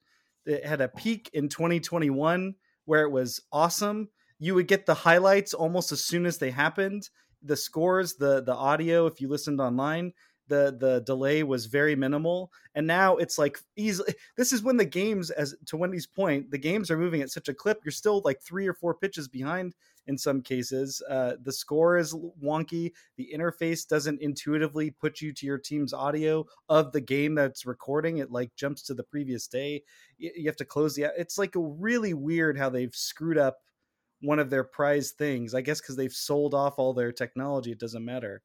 It 0.46 0.64
had 0.64 0.80
a 0.80 0.88
peak 0.88 1.30
in 1.32 1.48
2021 1.48 2.54
where 2.86 3.02
it 3.02 3.12
was 3.12 3.40
awesome. 3.52 4.08
You 4.38 4.54
would 4.56 4.66
get 4.66 4.86
the 4.86 4.94
highlights 4.94 5.54
almost 5.54 5.92
as 5.92 6.04
soon 6.04 6.26
as 6.26 6.38
they 6.38 6.50
happened. 6.50 7.08
The 7.42 7.56
scores, 7.56 8.14
the 8.14 8.42
the 8.42 8.54
audio 8.54 9.06
if 9.06 9.20
you 9.20 9.28
listened 9.28 9.60
online, 9.60 10.12
the 10.48 10.76
the 10.78 11.00
delay 11.06 11.42
was 11.42 11.66
very 11.66 11.94
minimal 11.94 12.50
and 12.74 12.86
now 12.86 13.16
it's 13.16 13.38
like 13.38 13.58
easily 13.76 14.14
this 14.36 14.52
is 14.52 14.62
when 14.62 14.76
the 14.76 14.84
games 14.84 15.30
as 15.30 15.54
to 15.66 15.76
wendy's 15.76 16.06
point 16.06 16.50
the 16.50 16.58
games 16.58 16.90
are 16.90 16.98
moving 16.98 17.22
at 17.22 17.30
such 17.30 17.48
a 17.48 17.54
clip 17.54 17.80
you're 17.84 17.92
still 17.92 18.20
like 18.24 18.40
three 18.42 18.66
or 18.66 18.74
four 18.74 18.94
pitches 18.94 19.28
behind 19.28 19.74
in 20.06 20.18
some 20.18 20.42
cases 20.42 21.00
uh, 21.08 21.34
the 21.42 21.52
score 21.52 21.96
is 21.96 22.14
wonky 22.42 22.92
the 23.16 23.30
interface 23.34 23.86
doesn't 23.86 24.20
intuitively 24.20 24.90
put 24.90 25.20
you 25.20 25.32
to 25.32 25.46
your 25.46 25.58
team's 25.58 25.92
audio 25.92 26.44
of 26.68 26.92
the 26.92 27.00
game 27.00 27.34
that's 27.34 27.64
recording 27.64 28.18
it 28.18 28.30
like 28.30 28.54
jumps 28.56 28.82
to 28.82 28.94
the 28.94 29.04
previous 29.04 29.46
day 29.46 29.82
you 30.18 30.46
have 30.46 30.56
to 30.56 30.64
close 30.64 30.94
the 30.94 31.06
it's 31.16 31.38
like 31.38 31.54
a 31.54 31.60
really 31.60 32.14
weird 32.14 32.58
how 32.58 32.68
they've 32.68 32.94
screwed 32.94 33.38
up 33.38 33.58
one 34.20 34.38
of 34.38 34.50
their 34.50 34.64
prized 34.64 35.16
things 35.16 35.54
i 35.54 35.60
guess 35.60 35.80
because 35.80 35.96
they've 35.96 36.12
sold 36.12 36.52
off 36.52 36.78
all 36.78 36.92
their 36.92 37.12
technology 37.12 37.70
it 37.70 37.78
doesn't 37.78 38.04
matter 38.04 38.42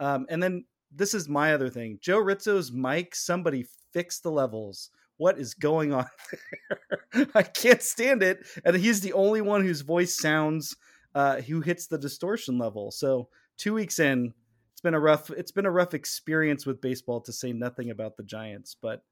um, 0.00 0.26
and 0.28 0.42
then 0.42 0.64
this 0.90 1.14
is 1.14 1.28
my 1.28 1.54
other 1.54 1.70
thing. 1.70 1.98
Joe 2.00 2.18
Rizzo's 2.18 2.72
mic, 2.72 3.14
somebody 3.14 3.66
fix 3.92 4.20
the 4.20 4.30
levels. 4.30 4.90
What 5.16 5.38
is 5.38 5.54
going 5.54 5.92
on 5.92 6.06
there? 6.30 7.26
I 7.34 7.42
can't 7.42 7.82
stand 7.82 8.22
it. 8.22 8.46
And 8.64 8.76
he's 8.76 9.00
the 9.00 9.12
only 9.12 9.40
one 9.40 9.62
whose 9.62 9.80
voice 9.80 10.16
sounds 10.18 10.76
uh 11.14 11.40
who 11.40 11.60
hits 11.60 11.86
the 11.86 11.98
distortion 11.98 12.58
level. 12.58 12.90
So 12.90 13.28
two 13.56 13.74
weeks 13.74 13.98
in, 13.98 14.34
it's 14.72 14.80
been 14.80 14.94
a 14.94 15.00
rough 15.00 15.30
it's 15.30 15.52
been 15.52 15.66
a 15.66 15.70
rough 15.70 15.94
experience 15.94 16.64
with 16.64 16.80
baseball 16.80 17.20
to 17.22 17.32
say 17.32 17.52
nothing 17.52 17.90
about 17.90 18.16
the 18.16 18.22
Giants. 18.22 18.76
But 18.80 19.02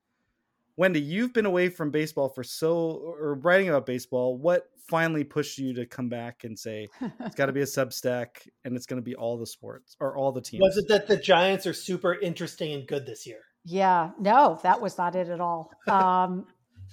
Wendy, 0.76 1.00
you've 1.00 1.32
been 1.32 1.46
away 1.46 1.70
from 1.70 1.90
baseball 1.90 2.28
for 2.28 2.44
so 2.44 3.14
or 3.18 3.34
writing 3.34 3.68
about 3.68 3.86
baseball. 3.86 4.36
What 4.36 4.68
finally 4.88 5.24
pushed 5.24 5.58
you 5.58 5.72
to 5.74 5.86
come 5.86 6.08
back 6.08 6.44
and 6.44 6.58
say 6.58 6.88
it's 7.20 7.34
got 7.34 7.46
to 7.46 7.52
be 7.52 7.62
a 7.62 7.64
Substack 7.66 8.48
and 8.64 8.76
it's 8.76 8.86
going 8.86 9.00
to 9.00 9.04
be 9.04 9.14
all 9.14 9.38
the 9.38 9.46
sports 9.46 9.96
or 10.00 10.16
all 10.16 10.32
the 10.32 10.40
teams? 10.40 10.60
Was 10.60 10.76
it 10.76 10.88
that 10.88 11.06
the 11.06 11.16
Giants 11.16 11.66
are 11.66 11.72
super 11.72 12.14
interesting 12.14 12.72
and 12.72 12.86
good 12.86 13.06
this 13.06 13.26
year? 13.26 13.40
Yeah, 13.64 14.10
no, 14.20 14.60
that 14.62 14.80
was 14.80 14.98
not 14.98 15.16
it 15.16 15.28
at 15.28 15.40
all. 15.40 15.72
Um, 15.88 16.46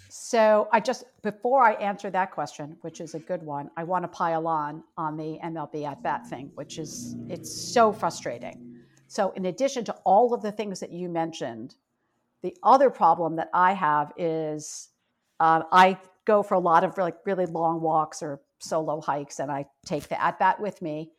so 0.09 0.69
I 0.71 0.79
just 0.79 1.03
before 1.21 1.63
I 1.63 1.73
answer 1.73 2.09
that 2.09 2.31
question, 2.31 2.77
which 2.81 3.01
is 3.01 3.15
a 3.15 3.19
good 3.19 3.43
one, 3.43 3.69
I 3.77 3.83
want 3.83 4.03
to 4.03 4.07
pile 4.07 4.47
on 4.47 4.83
on 4.97 5.17
the 5.17 5.39
MLB 5.43 5.85
at 5.85 6.01
bat 6.01 6.27
thing, 6.27 6.51
which 6.55 6.79
is 6.79 7.15
it's 7.29 7.73
so 7.73 7.91
frustrating. 7.91 8.77
So 9.07 9.31
in 9.31 9.45
addition 9.45 9.83
to 9.85 9.93
all 10.03 10.33
of 10.33 10.41
the 10.41 10.51
things 10.51 10.79
that 10.79 10.91
you 10.91 11.09
mentioned, 11.09 11.75
the 12.43 12.55
other 12.62 12.89
problem 12.89 13.38
that 13.38 13.50
I 13.53 13.73
have 13.73 14.12
is 14.17 14.89
uh, 15.39 15.63
I 15.71 15.97
go 16.25 16.43
for 16.43 16.53
a 16.55 16.59
lot 16.59 16.83
of 16.83 16.97
like 16.97 17.15
really 17.25 17.45
long 17.45 17.81
walks 17.81 18.21
or 18.21 18.41
solo 18.59 19.01
hikes 19.01 19.39
and 19.39 19.51
I 19.51 19.65
take 19.85 20.07
the 20.09 20.21
at 20.21 20.39
bat 20.39 20.59
with 20.59 20.81
me 20.81 21.12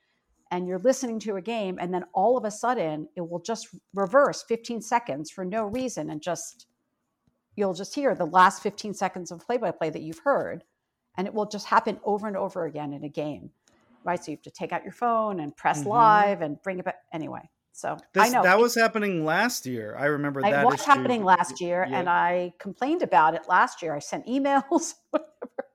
and 0.50 0.69
you're 0.69 0.78
listening 0.78 1.19
to 1.21 1.37
a 1.37 1.43
game 1.43 1.78
and 1.81 1.93
then 1.93 2.04
all 2.12 2.37
of 2.37 2.45
a 2.45 2.50
sudden 2.50 3.09
it 3.16 3.28
will 3.28 3.40
just 3.40 3.69
reverse 3.95 4.45
15 4.47 4.81
seconds 4.83 5.31
for 5.31 5.45
no 5.45 5.64
reason 5.64 6.11
and 6.11 6.23
just 6.23 6.66
you'll 7.57 7.75
just 7.75 7.95
hear 7.95 8.14
the 8.14 8.26
last 8.26 8.62
15 8.62 8.95
seconds 8.95 9.31
of 9.31 9.45
play 9.45 9.57
by 9.57 9.71
play 9.71 9.90
that 9.90 10.02
you've 10.02 10.21
heard 10.21 10.64
and 11.16 11.26
it 11.26 11.35
will 11.35 11.47
just 11.47 11.66
happen 11.66 11.99
over 12.04 12.26
and 12.26 12.37
over 12.37 12.66
again 12.66 12.93
in 12.93 13.04
a 13.04 13.09
game 13.09 13.50
right 14.04 14.25
so 14.25 14.31
you 14.31 14.37
have 14.37 14.43
to 14.43 14.50
take 14.50 14.73
out 14.73 14.85
your 14.85 14.93
phone 14.93 15.40
and 15.40 15.57
press 15.57 15.81
mm-hmm. 15.81 15.90
live 15.90 16.40
and 16.43 16.62
bring 16.62 16.78
it 16.78 16.85
back 16.85 16.99
anyway 17.12 17.49
So 17.76 17.99
This, 18.12 18.23
I 18.23 18.28
know 18.28 18.45
that 18.45 18.61
was 18.61 18.76
happening 18.76 19.25
last 19.25 19.66
year. 19.66 19.97
I 19.99 20.04
remember 20.04 20.38
it 20.38 20.45
that 20.45 20.64
was 20.64 20.75
issue. 20.75 20.85
happening 20.85 21.25
last 21.25 21.61
year, 21.61 21.85
Yeah. 21.90 21.99
and 21.99 22.09
I 22.09 22.54
complained 22.61 23.02
about 23.02 23.35
it 23.35 23.49
last 23.49 23.83
year. 23.83 23.93
I 23.93 23.99
sent 23.99 24.26
emails, 24.28 24.95
whatever, 25.11 25.66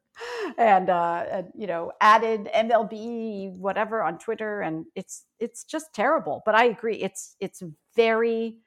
and, 0.57 0.89
uh, 0.89 1.25
and 1.29 1.51
you 1.55 1.67
know, 1.67 1.91
added 1.99 2.49
MLB 2.55 3.51
whatever 3.51 4.01
on 4.01 4.17
Twitter, 4.17 4.61
and 4.61 4.85
it's 4.95 5.25
it's 5.39 5.65
just 5.65 5.93
terrible. 5.93 6.41
But 6.45 6.55
I 6.55 6.65
agree, 6.65 6.95
it's 6.95 7.35
it's 7.41 7.61
very 7.97 8.59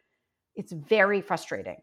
it's 0.55 0.73
very 0.73 1.23
frustrating 1.23 1.81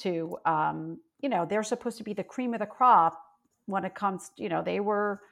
to 0.00 0.36
um, 0.44 0.98
you 1.20 1.30
know 1.30 1.46
they're 1.46 1.62
supposed 1.62 1.96
to 1.96 2.04
be 2.04 2.12
the 2.12 2.24
cream 2.24 2.52
of 2.52 2.60
the 2.60 2.66
crop 2.66 3.18
when 3.64 3.86
it 3.86 3.94
comes. 3.94 4.30
You 4.36 4.50
know, 4.50 4.62
they 4.62 4.80
were 4.80 5.22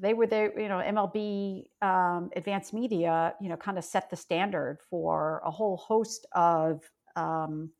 they 0.00 0.14
were 0.14 0.26
there, 0.26 0.58
you 0.60 0.68
know, 0.68 0.78
MLB 0.78 1.70
um, 1.82 2.30
Advanced 2.36 2.72
Media, 2.74 3.34
you 3.40 3.48
know, 3.48 3.56
kind 3.56 3.78
of 3.78 3.84
set 3.84 4.10
the 4.10 4.16
standard 4.16 4.80
for 4.82 5.40
a 5.44 5.50
whole 5.50 5.76
host 5.76 6.26
of, 6.32 6.90
um, 7.16 7.72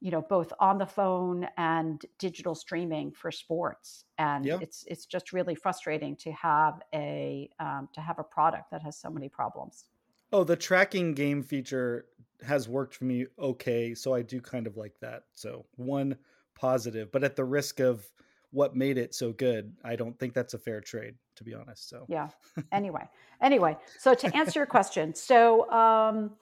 you 0.00 0.10
know, 0.10 0.22
both 0.22 0.52
on 0.60 0.78
the 0.78 0.86
phone 0.86 1.48
and 1.58 2.04
digital 2.18 2.54
streaming 2.54 3.12
for 3.12 3.30
sports, 3.32 4.04
and 4.18 4.52
Yeah. 4.52 4.60
it's 4.60 4.84
it's 4.88 5.06
just 5.06 5.32
really 5.32 5.54
frustrating 5.54 6.16
to 6.16 6.32
have 6.32 6.82
a 6.94 7.50
um, 7.60 7.88
to 7.94 8.00
have 8.00 8.18
a 8.18 8.24
product 8.24 8.70
that 8.70 8.82
has 8.82 8.98
so 8.98 9.10
many 9.10 9.28
problems. 9.28 9.86
Oh, 10.32 10.44
the 10.44 10.56
tracking 10.56 11.14
game 11.14 11.42
feature 11.42 12.06
has 12.42 12.68
worked 12.68 12.94
for 12.94 13.04
me 13.04 13.26
okay, 13.38 13.94
so 13.94 14.14
I 14.14 14.22
do 14.22 14.40
kind 14.40 14.66
of 14.66 14.76
like 14.76 14.98
that. 15.00 15.24
So 15.32 15.66
one 15.76 16.18
positive, 16.54 17.10
but 17.10 17.24
at 17.24 17.36
the 17.36 17.44
risk 17.44 17.80
of 17.80 18.12
what 18.52 18.74
made 18.74 18.98
it 18.98 19.14
so 19.14 19.32
good, 19.32 19.72
I 19.84 19.96
don't 19.96 20.18
think 20.18 20.34
that's 20.34 20.54
a 20.54 20.58
fair 20.58 20.80
trade, 20.80 21.14
to 21.36 21.44
be 21.44 21.54
honest. 21.54 21.88
So 21.88 22.04
yeah 22.08 22.28
anyway 22.72 23.08
anyway 23.40 23.76
so 23.98 24.14
to 24.14 24.34
answer 24.36 24.60
your 24.60 24.66
question 24.66 25.14
so 25.14 25.70
um 25.70 26.32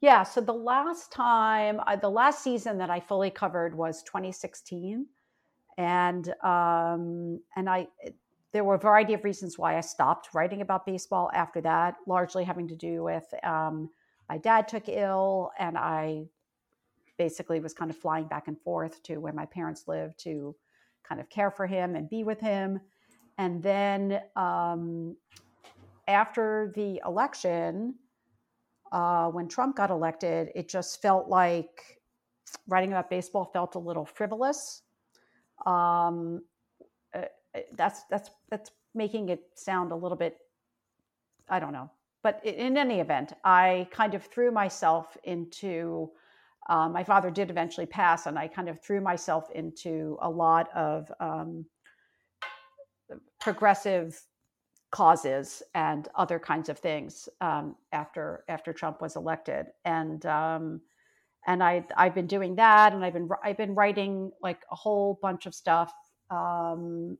yeah 0.00 0.22
so 0.22 0.40
the 0.40 0.52
last 0.52 1.12
time 1.12 1.80
I, 1.86 1.96
the 1.96 2.10
last 2.10 2.42
season 2.42 2.78
that 2.78 2.90
i 2.90 2.98
fully 2.98 3.30
covered 3.30 3.74
was 3.74 4.02
2016 4.02 5.06
and 5.76 6.34
um 6.42 7.40
and 7.56 7.68
i 7.68 7.88
there 8.52 8.64
were 8.64 8.74
a 8.74 8.78
variety 8.78 9.14
of 9.14 9.24
reasons 9.24 9.58
why 9.58 9.76
i 9.76 9.80
stopped 9.80 10.30
writing 10.34 10.62
about 10.62 10.86
baseball 10.86 11.30
after 11.34 11.60
that 11.60 11.96
largely 12.06 12.44
having 12.44 12.68
to 12.68 12.76
do 12.76 13.04
with 13.04 13.26
um 13.44 13.90
my 14.28 14.38
dad 14.38 14.66
took 14.68 14.88
ill 14.88 15.50
and 15.58 15.76
i 15.76 16.24
basically 17.18 17.60
was 17.60 17.74
kind 17.74 17.90
of 17.90 17.96
flying 17.96 18.26
back 18.26 18.48
and 18.48 18.60
forth 18.60 19.02
to 19.02 19.18
where 19.18 19.32
my 19.32 19.46
parents 19.46 19.88
lived 19.88 20.18
to 20.18 20.54
kind 21.06 21.20
of 21.20 21.28
care 21.28 21.50
for 21.50 21.66
him 21.66 21.94
and 21.94 22.08
be 22.08 22.24
with 22.24 22.40
him 22.40 22.80
and 23.38 23.62
then 23.62 24.20
um, 24.34 25.16
after 26.08 26.72
the 26.74 27.00
election, 27.06 27.94
uh, 28.90 29.28
when 29.28 29.48
Trump 29.48 29.76
got 29.76 29.90
elected, 29.90 30.50
it 30.56 30.68
just 30.68 31.00
felt 31.00 31.28
like 31.28 32.00
writing 32.66 32.90
about 32.90 33.08
baseball 33.08 33.44
felt 33.44 33.76
a 33.76 33.78
little 33.78 34.04
frivolous. 34.04 34.82
Um, 35.66 36.42
uh, 37.14 37.22
that's 37.76 38.02
that's 38.10 38.30
that's 38.50 38.70
making 38.94 39.28
it 39.28 39.42
sound 39.54 39.92
a 39.92 39.96
little 39.96 40.16
bit, 40.16 40.38
I 41.48 41.60
don't 41.60 41.72
know. 41.72 41.90
But 42.24 42.44
in 42.44 42.76
any 42.76 42.98
event, 42.98 43.34
I 43.44 43.86
kind 43.92 44.14
of 44.14 44.24
threw 44.24 44.50
myself 44.50 45.16
into. 45.22 46.10
Uh, 46.68 46.88
my 46.88 47.02
father 47.02 47.30
did 47.30 47.50
eventually 47.50 47.86
pass, 47.86 48.26
and 48.26 48.38
I 48.38 48.46
kind 48.48 48.68
of 48.68 48.80
threw 48.82 49.00
myself 49.00 49.50
into 49.54 50.18
a 50.20 50.28
lot 50.28 50.68
of 50.76 51.10
um, 51.18 51.64
progressive 53.40 54.20
causes 54.90 55.62
and 55.74 56.08
other 56.14 56.38
kinds 56.38 56.68
of 56.68 56.78
things 56.78 57.28
um, 57.40 57.76
after 57.92 58.44
after 58.48 58.72
Trump 58.72 59.00
was 59.00 59.16
elected, 59.16 59.66
and 59.84 60.24
um, 60.26 60.80
and 61.46 61.62
I 61.62 61.84
I've 61.96 62.14
been 62.14 62.26
doing 62.26 62.56
that, 62.56 62.92
and 62.92 63.04
I've 63.04 63.14
been 63.14 63.28
I've 63.42 63.56
been 63.56 63.74
writing 63.74 64.30
like 64.42 64.60
a 64.70 64.76
whole 64.76 65.18
bunch 65.22 65.46
of 65.46 65.54
stuff, 65.54 65.92
um, 66.30 67.16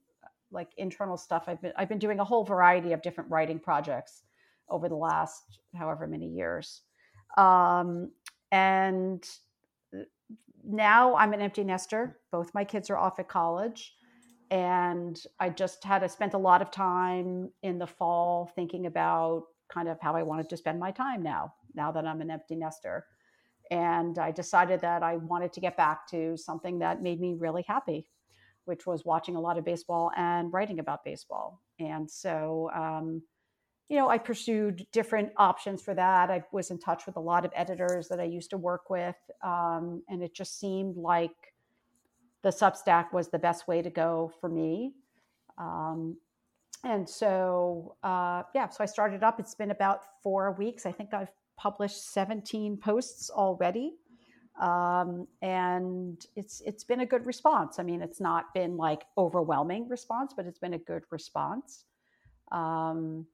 like 0.50 0.68
internal 0.76 1.16
stuff. 1.16 1.44
I've 1.46 1.62
been 1.62 1.72
I've 1.76 1.88
been 1.88 1.98
doing 1.98 2.20
a 2.20 2.24
whole 2.24 2.44
variety 2.44 2.92
of 2.92 3.02
different 3.02 3.30
writing 3.30 3.58
projects 3.58 4.22
over 4.68 4.88
the 4.88 4.96
last 4.96 5.60
however 5.74 6.06
many 6.06 6.26
years, 6.26 6.82
um, 7.38 8.10
and 8.50 9.28
now 10.64 11.16
I'm 11.16 11.32
an 11.32 11.40
empty 11.40 11.64
nester. 11.64 12.18
Both 12.30 12.54
my 12.54 12.64
kids 12.64 12.90
are 12.90 12.96
off 12.96 13.18
at 13.18 13.28
college 13.28 13.94
and 14.50 15.20
I 15.38 15.50
just 15.50 15.84
had 15.84 16.02
I 16.02 16.06
spent 16.06 16.34
a 16.34 16.38
lot 16.38 16.62
of 16.62 16.70
time 16.70 17.50
in 17.62 17.78
the 17.78 17.86
fall 17.86 18.50
thinking 18.54 18.86
about 18.86 19.44
kind 19.72 19.88
of 19.88 20.00
how 20.00 20.16
I 20.16 20.22
wanted 20.22 20.48
to 20.50 20.56
spend 20.56 20.80
my 20.80 20.90
time 20.90 21.22
now, 21.22 21.52
now 21.74 21.92
that 21.92 22.06
I'm 22.06 22.20
an 22.22 22.30
empty 22.30 22.56
nester. 22.56 23.04
And 23.70 24.18
I 24.18 24.30
decided 24.30 24.80
that 24.80 25.02
I 25.02 25.16
wanted 25.16 25.52
to 25.52 25.60
get 25.60 25.76
back 25.76 26.08
to 26.08 26.36
something 26.38 26.78
that 26.78 27.02
made 27.02 27.20
me 27.20 27.34
really 27.34 27.64
happy, 27.68 28.08
which 28.64 28.86
was 28.86 29.04
watching 29.04 29.36
a 29.36 29.40
lot 29.40 29.58
of 29.58 29.64
baseball 29.66 30.10
and 30.16 30.50
writing 30.52 30.78
about 30.78 31.04
baseball. 31.04 31.60
And 31.78 32.10
so, 32.10 32.70
um, 32.74 33.22
you 33.88 33.97
know, 33.97 34.09
I 34.09 34.18
pursued 34.18 34.87
different 34.92 35.33
options 35.37 35.83
for 35.83 35.95
that. 35.95 36.30
I 36.30 36.45
was 36.52 36.71
in 36.71 36.78
touch 36.78 37.07
with 37.07 37.16
a 37.16 37.21
lot 37.21 37.45
of 37.45 37.52
editors 37.54 38.09
that 38.09 38.21
I 38.21 38.25
used 38.25 38.50
to 38.50 38.59
work 38.59 38.90
with, 38.90 39.16
um, 39.42 40.02
and 40.09 40.23
it 40.23 40.35
just 40.35 40.61
seemed 40.61 40.97
like 40.97 41.54
the 42.42 42.50
Substack 42.50 43.12
was 43.12 43.28
the 43.28 43.38
best 43.38 43.66
way 43.66 43.83
to 43.83 43.90
go 43.90 44.33
for 44.40 44.49
me. 44.49 44.92
Um, 45.57 46.16
and 46.85 47.09
so, 47.09 47.97
uh, 48.02 48.45
yeah, 48.54 48.68
so 48.68 48.85
I 48.85 48.87
started 48.87 49.23
up. 49.23 49.40
It's 49.40 49.54
been 49.54 49.71
about 49.71 50.02
four 50.23 50.52
weeks. 50.52 50.87
I 50.87 50.92
think 50.92 51.12
I've 51.12 51.33
published 51.57 52.12
17 52.12 52.76
posts 52.76 53.30
already. 53.30 53.95
Um, 54.61 55.26
and 55.40 56.25
it's 56.35 56.61
it's 56.66 56.83
been 56.83 57.00
a 57.00 57.07
good 57.07 57.26
response. 57.26 57.78
I 57.78 57.85
mean, 57.85 58.02
it's 58.02 58.21
not 58.21 58.52
been 58.54 58.76
like 58.76 59.04
overwhelming 59.16 59.88
response, 59.88 60.33
but 60.37 60.47
it's 60.47 60.59
been 60.59 60.75
a 60.75 60.78
good 60.78 61.04
response. 61.11 61.85
Um, 62.50 63.26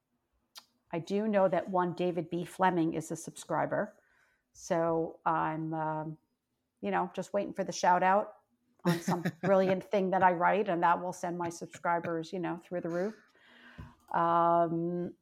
I 0.94 1.00
do 1.00 1.26
know 1.26 1.48
that 1.48 1.68
one 1.68 1.92
David 1.94 2.30
B. 2.30 2.44
Fleming 2.44 2.94
is 2.94 3.10
a 3.10 3.16
subscriber, 3.16 3.94
so 4.52 5.16
I'm, 5.26 5.74
um, 5.74 6.16
you 6.82 6.92
know, 6.92 7.10
just 7.16 7.32
waiting 7.32 7.52
for 7.52 7.64
the 7.64 7.72
shout 7.72 8.04
out 8.04 8.34
on 8.84 9.00
some 9.00 9.24
brilliant 9.42 9.82
thing 9.90 10.08
that 10.10 10.22
I 10.22 10.30
write, 10.30 10.68
and 10.68 10.80
that 10.84 11.02
will 11.02 11.12
send 11.12 11.36
my 11.36 11.48
subscribers, 11.48 12.32
you 12.32 12.38
know, 12.38 12.60
through 12.64 12.82
the 12.82 12.90
roof. 12.90 13.14
Um, 14.14 15.12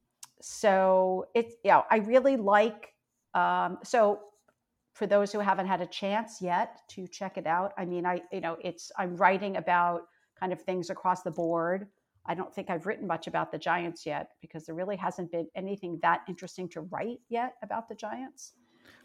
so 0.42 1.28
it's 1.34 1.54
yeah, 1.64 1.80
I 1.90 1.96
really 1.96 2.36
like. 2.36 2.92
Um, 3.32 3.78
so 3.82 4.20
for 4.92 5.06
those 5.06 5.32
who 5.32 5.38
haven't 5.38 5.68
had 5.68 5.80
a 5.80 5.86
chance 5.86 6.42
yet 6.42 6.82
to 6.88 7.08
check 7.08 7.38
it 7.38 7.46
out, 7.46 7.72
I 7.78 7.86
mean, 7.86 8.04
I 8.04 8.20
you 8.30 8.42
know, 8.42 8.58
it's 8.62 8.92
I'm 8.98 9.16
writing 9.16 9.56
about 9.56 10.02
kind 10.38 10.52
of 10.52 10.60
things 10.60 10.90
across 10.90 11.22
the 11.22 11.30
board. 11.30 11.88
I 12.26 12.34
don't 12.34 12.54
think 12.54 12.70
I've 12.70 12.86
written 12.86 13.06
much 13.06 13.26
about 13.26 13.50
the 13.50 13.58
Giants 13.58 14.06
yet 14.06 14.28
because 14.40 14.64
there 14.66 14.74
really 14.74 14.96
hasn't 14.96 15.32
been 15.32 15.48
anything 15.56 15.98
that 16.02 16.20
interesting 16.28 16.68
to 16.70 16.82
write 16.82 17.18
yet 17.28 17.54
about 17.62 17.88
the 17.88 17.94
Giants. 17.94 18.52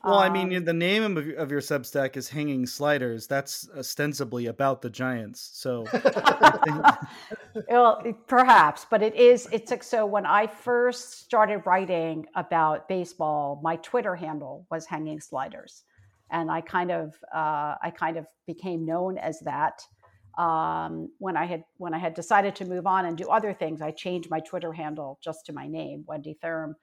Well, 0.03 0.19
I 0.19 0.29
mean, 0.29 0.55
Um, 0.55 0.63
the 0.63 0.73
name 0.73 1.17
of, 1.17 1.25
your- 1.25 1.37
of 1.37 1.49
your 1.51 1.59
Substack 1.61 2.15
is 2.17 2.29
Hanging 2.29 2.65
Sliders. 2.67 3.25
That's 3.25 3.67
ostensibly 3.75 4.45
about 4.45 4.81
the 4.81 4.89
Giants. 4.91 5.49
So, 5.53 5.85
well, 7.69 8.03
perhaps, 8.27 8.85
but 8.89 9.01
it 9.01 9.15
is. 9.15 9.47
It's 9.51 9.71
like 9.71 9.83
so. 9.83 10.05
When 10.05 10.25
I 10.25 10.47
first 10.47 11.21
started 11.23 11.63
writing 11.65 12.25
about 12.35 12.87
baseball, 12.87 13.59
my 13.63 13.77
Twitter 13.77 14.15
handle 14.15 14.65
was 14.69 14.85
Hanging 14.85 15.19
Sliders, 15.19 15.83
and 16.29 16.51
I 16.51 16.61
kind 16.61 16.91
of, 16.91 17.15
uh, 17.33 17.75
I 17.81 17.91
kind 17.95 18.17
of 18.17 18.27
became 18.45 18.85
known 18.85 19.17
as 19.17 19.39
that. 19.41 19.81
Um, 20.37 21.09
when 21.17 21.35
I 21.35 21.45
had 21.45 21.63
when 21.77 21.93
I 21.93 21.97
had 21.97 22.13
decided 22.13 22.55
to 22.57 22.65
move 22.65 22.85
on 22.85 23.05
and 23.05 23.17
do 23.17 23.29
other 23.29 23.53
things, 23.53 23.81
I 23.81 23.91
changed 23.91 24.29
my 24.29 24.39
Twitter 24.39 24.71
handle 24.71 25.19
just 25.23 25.45
to 25.47 25.53
my 25.53 25.67
name, 25.67 26.03
Wendy 26.07 26.37
Thurm. 26.41 26.75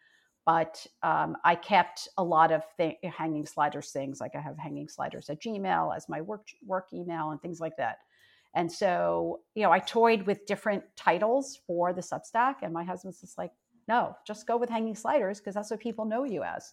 But 0.46 0.86
um, 1.02 1.36
I 1.44 1.54
kept 1.54 2.08
a 2.18 2.24
lot 2.24 2.52
of 2.52 2.62
th- 2.76 2.98
hanging 3.02 3.46
sliders 3.46 3.90
things, 3.92 4.20
like 4.20 4.32
I 4.34 4.40
have 4.40 4.58
hanging 4.58 4.88
sliders 4.88 5.30
at 5.30 5.40
Gmail 5.40 5.96
as 5.96 6.08
my 6.08 6.20
work 6.20 6.48
work 6.66 6.88
email 6.92 7.30
and 7.30 7.40
things 7.40 7.60
like 7.60 7.76
that. 7.78 7.98
And 8.54 8.70
so, 8.70 9.40
you 9.54 9.62
know, 9.62 9.72
I 9.72 9.80
toyed 9.80 10.22
with 10.26 10.46
different 10.46 10.84
titles 10.96 11.60
for 11.66 11.92
the 11.92 12.00
Substack, 12.00 12.56
and 12.62 12.72
my 12.72 12.84
husband's 12.84 13.20
just 13.20 13.36
like, 13.36 13.50
no, 13.88 14.16
just 14.26 14.46
go 14.46 14.56
with 14.56 14.70
hanging 14.70 14.94
sliders 14.94 15.38
because 15.38 15.54
that's 15.54 15.70
what 15.70 15.80
people 15.80 16.04
know 16.04 16.24
you 16.24 16.42
as. 16.42 16.72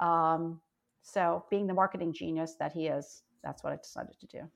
Um, 0.00 0.60
so, 1.02 1.44
being 1.50 1.66
the 1.66 1.74
marketing 1.74 2.12
genius 2.12 2.54
that 2.58 2.72
he 2.72 2.88
is, 2.88 3.22
that's 3.42 3.64
what 3.64 3.72
I 3.72 3.76
decided 3.76 4.18
to 4.20 4.26
do. 4.26 4.50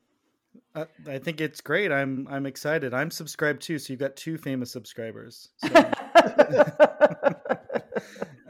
Uh, 0.75 0.87
I 1.07 1.19
think 1.19 1.41
it's 1.41 1.61
great. 1.61 1.93
I'm 1.93 2.27
I'm 2.31 2.47
excited. 2.47 2.95
I'm 2.95 3.11
subscribed 3.11 3.63
too, 3.63 3.79
so 3.79 3.93
you've 3.93 4.01
got 4.01 4.17
two 4.17 4.39
famous 4.39 4.71
subscribers. 4.73 5.51
So, 5.59 5.69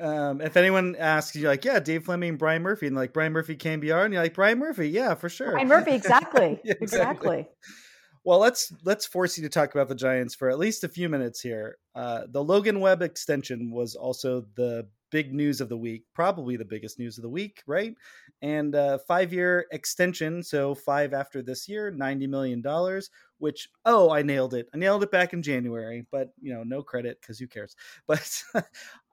um, 0.00 0.40
if 0.40 0.56
anyone 0.56 0.94
asks 0.97 1.35
you, 1.35 1.49
like, 1.49 1.64
yeah, 1.64 1.80
Dave 1.80 2.04
Fleming, 2.04 2.37
Brian 2.37 2.62
Murphy, 2.62 2.87
and 2.87 2.94
like 2.94 3.12
Brian 3.12 3.32
Murphy 3.32 3.56
KNBR, 3.56 4.04
and 4.04 4.14
you're 4.14 4.23
like, 4.23 4.35
Brian 4.35 4.59
Murphy, 4.59 4.88
yeah, 4.88 5.14
for 5.14 5.28
sure. 5.28 5.52
Brian 5.52 5.68
Murphy, 5.68 5.92
exactly, 5.92 6.61
Yeah, 6.64 6.75
exactly. 6.80 7.49
Well, 8.25 8.38
let's 8.38 8.73
let's 8.85 9.04
force 9.04 9.37
you 9.37 9.42
to 9.42 9.50
talk 9.50 9.75
about 9.75 9.88
the 9.88 9.97
Giants 9.97 10.37
for 10.37 10.49
at 10.49 10.59
least 10.59 10.85
a 10.85 10.88
few 10.88 11.09
minutes 11.09 11.40
here. 11.40 11.78
Uh, 11.94 12.23
the 12.28 12.42
Logan 12.42 12.78
Webb 12.78 13.02
extension 13.02 13.73
was 13.73 13.97
also 13.97 14.44
the 14.54 14.87
big 15.12 15.33
news 15.33 15.61
of 15.61 15.69
the 15.69 15.76
week, 15.76 16.04
probably 16.14 16.57
the 16.57 16.64
biggest 16.64 16.99
news 16.99 17.19
of 17.19 17.23
the 17.23 17.28
week, 17.28 17.62
right? 17.66 17.95
And 18.40 18.75
uh, 18.75 18.99
five 19.07 19.33
year 19.33 19.66
extension, 19.71 20.42
so 20.42 20.75
five 20.75 21.12
after 21.12 21.42
this 21.42 21.69
year, 21.69 21.92
ninety 21.92 22.26
million 22.26 22.61
dollars. 22.61 23.11
Which 23.38 23.69
oh, 23.85 24.11
I 24.11 24.23
nailed 24.23 24.54
it. 24.54 24.69
I 24.75 24.78
nailed 24.78 25.02
it 25.02 25.11
back 25.11 25.33
in 25.33 25.42
January, 25.42 26.07
but 26.11 26.33
you 26.40 26.54
know, 26.54 26.62
no 26.64 26.83
credit 26.83 27.21
because 27.21 27.38
who 27.38 27.47
cares? 27.47 27.76
But 28.07 28.42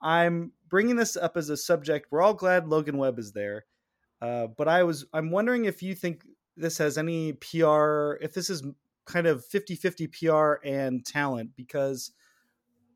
I'm 0.02 0.52
bringing 0.68 0.96
this 0.96 1.16
up 1.16 1.36
as 1.36 1.50
a 1.50 1.56
subject. 1.56 2.08
We're 2.10 2.22
all 2.22 2.34
glad 2.34 2.66
Logan 2.66 2.96
Webb 2.96 3.18
is 3.18 3.32
there, 3.32 3.66
uh, 4.22 4.48
but 4.56 4.66
I 4.66 4.82
was 4.82 5.04
I'm 5.12 5.30
wondering 5.30 5.66
if 5.66 5.82
you 5.82 5.94
think 5.94 6.24
this 6.56 6.78
has 6.78 6.98
any 6.98 7.34
PR, 7.34 8.14
if 8.20 8.32
this 8.34 8.50
is 8.50 8.62
kind 9.06 9.26
of 9.26 9.44
50 9.44 9.74
50 9.76 10.06
PR 10.08 10.54
and 10.64 11.04
talent, 11.04 11.50
because 11.56 12.12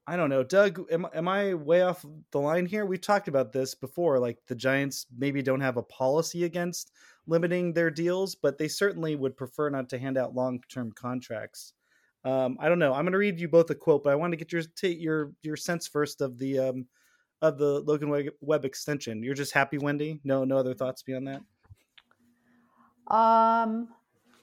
I 0.06 0.16
don't 0.16 0.28
know, 0.28 0.42
Doug. 0.42 0.84
Am, 0.90 1.06
am 1.14 1.28
I 1.28 1.54
way 1.54 1.82
off 1.82 2.04
the 2.30 2.40
line 2.40 2.66
here? 2.66 2.84
We've 2.84 3.00
talked 3.00 3.28
about 3.28 3.52
this 3.52 3.75
before. 3.75 4.18
Like 4.18 4.38
the 4.46 4.54
Giants 4.54 5.06
maybe 5.16 5.40
don't 5.42 5.61
have 5.62 5.78
a 5.78 5.82
policy 5.82 6.44
against 6.44 6.92
limiting 7.26 7.73
their 7.73 7.90
deals, 7.90 8.34
but 8.34 8.58
they 8.58 8.68
certainly 8.68 9.16
would 9.16 9.37
prefer 9.37 9.70
not 9.70 9.88
to 9.90 9.99
hand 9.99 10.18
out 10.18 10.34
long 10.34 10.61
term 10.70 10.92
contracts. 10.92 11.73
Um, 12.25 12.58
I 12.61 12.68
don't 12.68 12.78
know. 12.78 12.92
I'm 12.92 13.04
going 13.04 13.12
to 13.12 13.18
read 13.18 13.40
you 13.40 13.49
both 13.49 13.70
a 13.70 13.75
quote, 13.75 14.04
but 14.04 14.11
I 14.11 14.16
want 14.16 14.32
to 14.32 14.37
get 14.37 14.52
your 14.52 14.62
t- 14.76 14.94
your 14.94 15.32
your 15.42 15.56
sense 15.56 15.87
first 15.87 16.20
of 16.20 16.38
the 16.38 16.58
um, 16.58 16.87
of 17.42 17.58
the 17.58 17.80
Logan 17.80 18.08
Webb, 18.08 18.26
Webb 18.40 18.64
extension. 18.64 19.23
You're 19.23 19.34
just 19.34 19.52
happy, 19.52 19.78
Wendy? 19.78 20.20
No, 20.25 20.44
no 20.44 20.56
other 20.56 20.75
thoughts 20.75 21.02
beyond 21.02 21.28
that. 21.28 21.40
Um, 23.14 23.88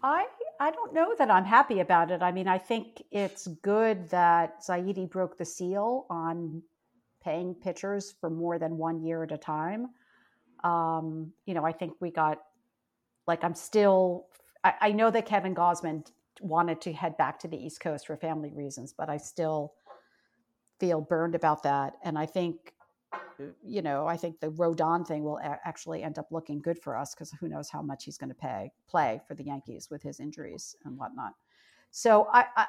I 0.03 0.25
I 0.61 0.69
don't 0.69 0.93
know 0.93 1.15
that 1.17 1.31
I'm 1.31 1.43
happy 1.43 1.79
about 1.79 2.11
it. 2.11 2.21
I 2.21 2.31
mean, 2.31 2.47
I 2.47 2.59
think 2.59 3.03
it's 3.09 3.47
good 3.63 4.07
that 4.11 4.61
Zaidi 4.61 5.09
broke 5.09 5.35
the 5.35 5.43
seal 5.43 6.05
on 6.07 6.61
paying 7.23 7.55
pitchers 7.55 8.13
for 8.21 8.29
more 8.29 8.59
than 8.59 8.77
one 8.77 9.03
year 9.03 9.23
at 9.23 9.31
a 9.31 9.39
time. 9.39 9.87
Um, 10.63 11.33
you 11.47 11.55
know, 11.55 11.65
I 11.65 11.71
think 11.71 11.93
we 11.99 12.11
got 12.11 12.43
like 13.25 13.43
I'm 13.43 13.55
still. 13.55 14.27
I, 14.63 14.73
I 14.81 14.91
know 14.91 15.09
that 15.09 15.25
Kevin 15.25 15.55
Gausman 15.55 16.05
wanted 16.41 16.79
to 16.81 16.93
head 16.93 17.17
back 17.17 17.39
to 17.39 17.47
the 17.47 17.57
East 17.57 17.79
Coast 17.79 18.05
for 18.05 18.15
family 18.15 18.51
reasons, 18.53 18.93
but 18.95 19.09
I 19.09 19.17
still 19.17 19.73
feel 20.79 21.01
burned 21.01 21.33
about 21.33 21.63
that. 21.63 21.93
And 22.03 22.19
I 22.19 22.27
think 22.27 22.75
you 23.63 23.81
know, 23.81 24.07
I 24.07 24.17
think 24.17 24.39
the 24.39 24.51
Rodon 24.51 25.05
thing 25.05 25.23
will 25.23 25.37
a- 25.37 25.59
actually 25.65 26.03
end 26.03 26.17
up 26.17 26.27
looking 26.31 26.59
good 26.59 26.79
for 26.79 26.95
us 26.95 27.13
because 27.13 27.31
who 27.39 27.47
knows 27.47 27.69
how 27.69 27.81
much 27.81 28.05
he's 28.05 28.17
going 28.17 28.29
to 28.29 28.35
pay 28.35 28.71
play 28.87 29.21
for 29.27 29.35
the 29.35 29.43
Yankees 29.43 29.89
with 29.89 30.01
his 30.01 30.19
injuries 30.19 30.75
and 30.85 30.97
whatnot. 30.97 31.33
So 31.91 32.27
I, 32.31 32.45
I, 32.55 32.65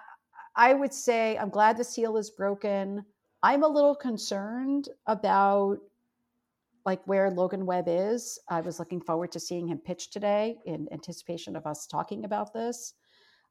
I 0.56 0.74
would 0.74 0.92
say 0.92 1.36
I'm 1.38 1.50
glad 1.50 1.76
the 1.76 1.84
seal 1.84 2.16
is 2.16 2.30
broken. 2.30 3.04
I'm 3.42 3.62
a 3.62 3.68
little 3.68 3.94
concerned 3.94 4.88
about 5.06 5.78
like 6.84 7.00
where 7.06 7.30
Logan 7.30 7.66
Webb 7.66 7.84
is. 7.88 8.38
I 8.48 8.60
was 8.60 8.78
looking 8.78 9.00
forward 9.00 9.32
to 9.32 9.40
seeing 9.40 9.68
him 9.68 9.78
pitch 9.78 10.10
today 10.10 10.58
in 10.66 10.88
anticipation 10.92 11.56
of 11.56 11.66
us 11.66 11.86
talking 11.86 12.24
about 12.24 12.52
this. 12.52 12.94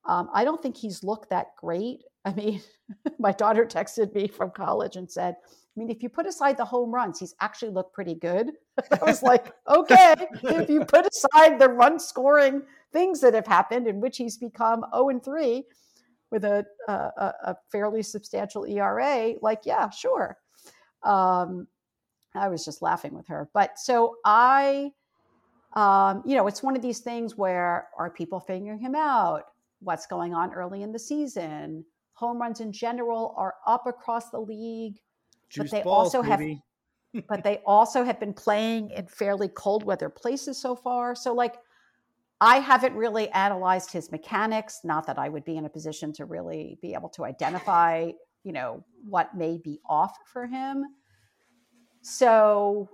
Um, 0.06 0.30
I 0.34 0.44
don't 0.44 0.62
think 0.62 0.76
he's 0.76 1.04
looked 1.04 1.30
that 1.30 1.56
great. 1.58 2.04
I 2.26 2.34
mean, 2.34 2.62
my 3.20 3.32
daughter 3.32 3.66
texted 3.66 4.14
me 4.14 4.28
from 4.28 4.52
college 4.52 4.96
and 4.96 5.10
said, 5.10 5.36
I 5.76 5.80
mean, 5.80 5.90
if 5.90 6.04
you 6.04 6.10
put 6.10 6.26
aside 6.26 6.58
the 6.58 6.66
home 6.66 6.94
runs, 6.94 7.20
he's 7.20 7.34
actually 7.40 7.72
looked 7.72 7.94
pretty 7.94 8.16
good. 8.16 8.52
I 8.92 9.06
was 9.06 9.24
like, 9.24 9.54
okay, 9.70 10.16
if 10.44 10.70
you 10.70 10.84
put 10.84 11.08
aside 11.08 11.60
the 11.60 11.70
run 11.70 11.98
scoring 11.98 12.64
things 12.92 13.22
that 13.22 13.34
have 13.34 13.48
happened 13.48 13.88
in 13.88 14.02
which 14.02 14.18
he's 14.18 14.38
become 14.38 14.84
0 14.94 15.10
and 15.10 15.24
3 15.24 15.64
with 16.30 16.44
a, 16.44 16.66
a, 16.90 16.94
a 16.94 17.58
fairly 17.72 18.04
substantial 18.04 18.66
ERA, 18.66 19.34
like, 19.42 19.62
yeah, 19.66 19.90
sure. 19.90 20.38
Um, 21.04 21.68
I 22.36 22.50
was 22.50 22.66
just 22.66 22.82
laughing 22.82 23.14
with 23.14 23.28
her. 23.28 23.50
But 23.54 23.80
so 23.80 24.18
I, 24.26 24.92
um, 25.74 26.22
you 26.26 26.36
know, 26.36 26.48
it's 26.48 26.64
one 26.64 26.76
of 26.76 26.82
these 26.82 27.00
things 27.00 27.38
where 27.38 27.88
are 27.98 28.10
people 28.10 28.42
figuring 28.42 28.80
him 28.80 28.96
out? 28.96 29.44
What's 29.80 30.06
going 30.06 30.34
on 30.34 30.54
early 30.54 30.84
in 30.84 30.92
the 30.92 31.00
season? 31.00 31.86
Home 32.16 32.42
runs 32.42 32.60
in 32.60 32.74
general 32.74 33.34
are 33.38 33.56
up 33.66 33.88
across 33.88 34.30
the 34.30 34.40
league 34.40 35.00
Juice 35.52 35.70
but 35.70 35.78
they 35.78 35.84
balls, 35.84 36.16
also 36.16 36.24
baby. 36.24 36.64
have 37.14 37.24
but 37.28 37.44
they 37.44 37.60
also 37.66 38.04
have 38.04 38.20
been 38.20 38.34
playing 38.34 38.92
in 38.92 39.06
fairly 39.06 39.50
cold 39.50 39.84
weather 39.84 40.10
places 40.10 40.58
so 40.58 40.76
far. 40.76 41.16
So 41.16 41.34
like 41.34 41.58
i 42.44 42.58
haven't 42.58 42.96
really 42.96 43.30
analyzed 43.30 43.92
his 43.92 44.12
mechanics 44.12 44.80
not 44.84 45.06
that 45.06 45.20
i 45.20 45.30
would 45.30 45.46
be 45.46 45.58
in 45.58 45.66
a 45.66 45.70
position 45.70 46.12
to 46.12 46.26
really 46.26 46.76
be 46.82 46.96
able 46.96 47.08
to 47.08 47.24
identify 47.24 48.10
you 48.44 48.52
know 48.52 48.84
what 49.08 49.36
may 49.36 49.58
be 49.58 49.80
off 49.88 50.18
for 50.26 50.48
him. 50.48 50.86
So 52.02 52.90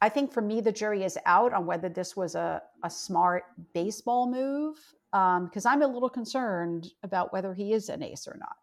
i 0.00 0.08
think 0.08 0.32
for 0.32 0.40
me 0.40 0.60
the 0.60 0.72
jury 0.72 1.02
is 1.02 1.18
out 1.26 1.52
on 1.52 1.66
whether 1.66 1.88
this 1.88 2.16
was 2.16 2.34
a, 2.36 2.62
a 2.84 2.90
smart 2.90 3.44
baseball 3.74 4.30
move 4.30 4.76
because 5.10 5.66
um, 5.66 5.72
i'm 5.72 5.82
a 5.82 5.86
little 5.86 6.08
concerned 6.08 6.88
about 7.02 7.32
whether 7.32 7.52
he 7.52 7.72
is 7.72 7.88
an 7.88 8.02
ace 8.02 8.28
or 8.28 8.36
not 8.38 8.56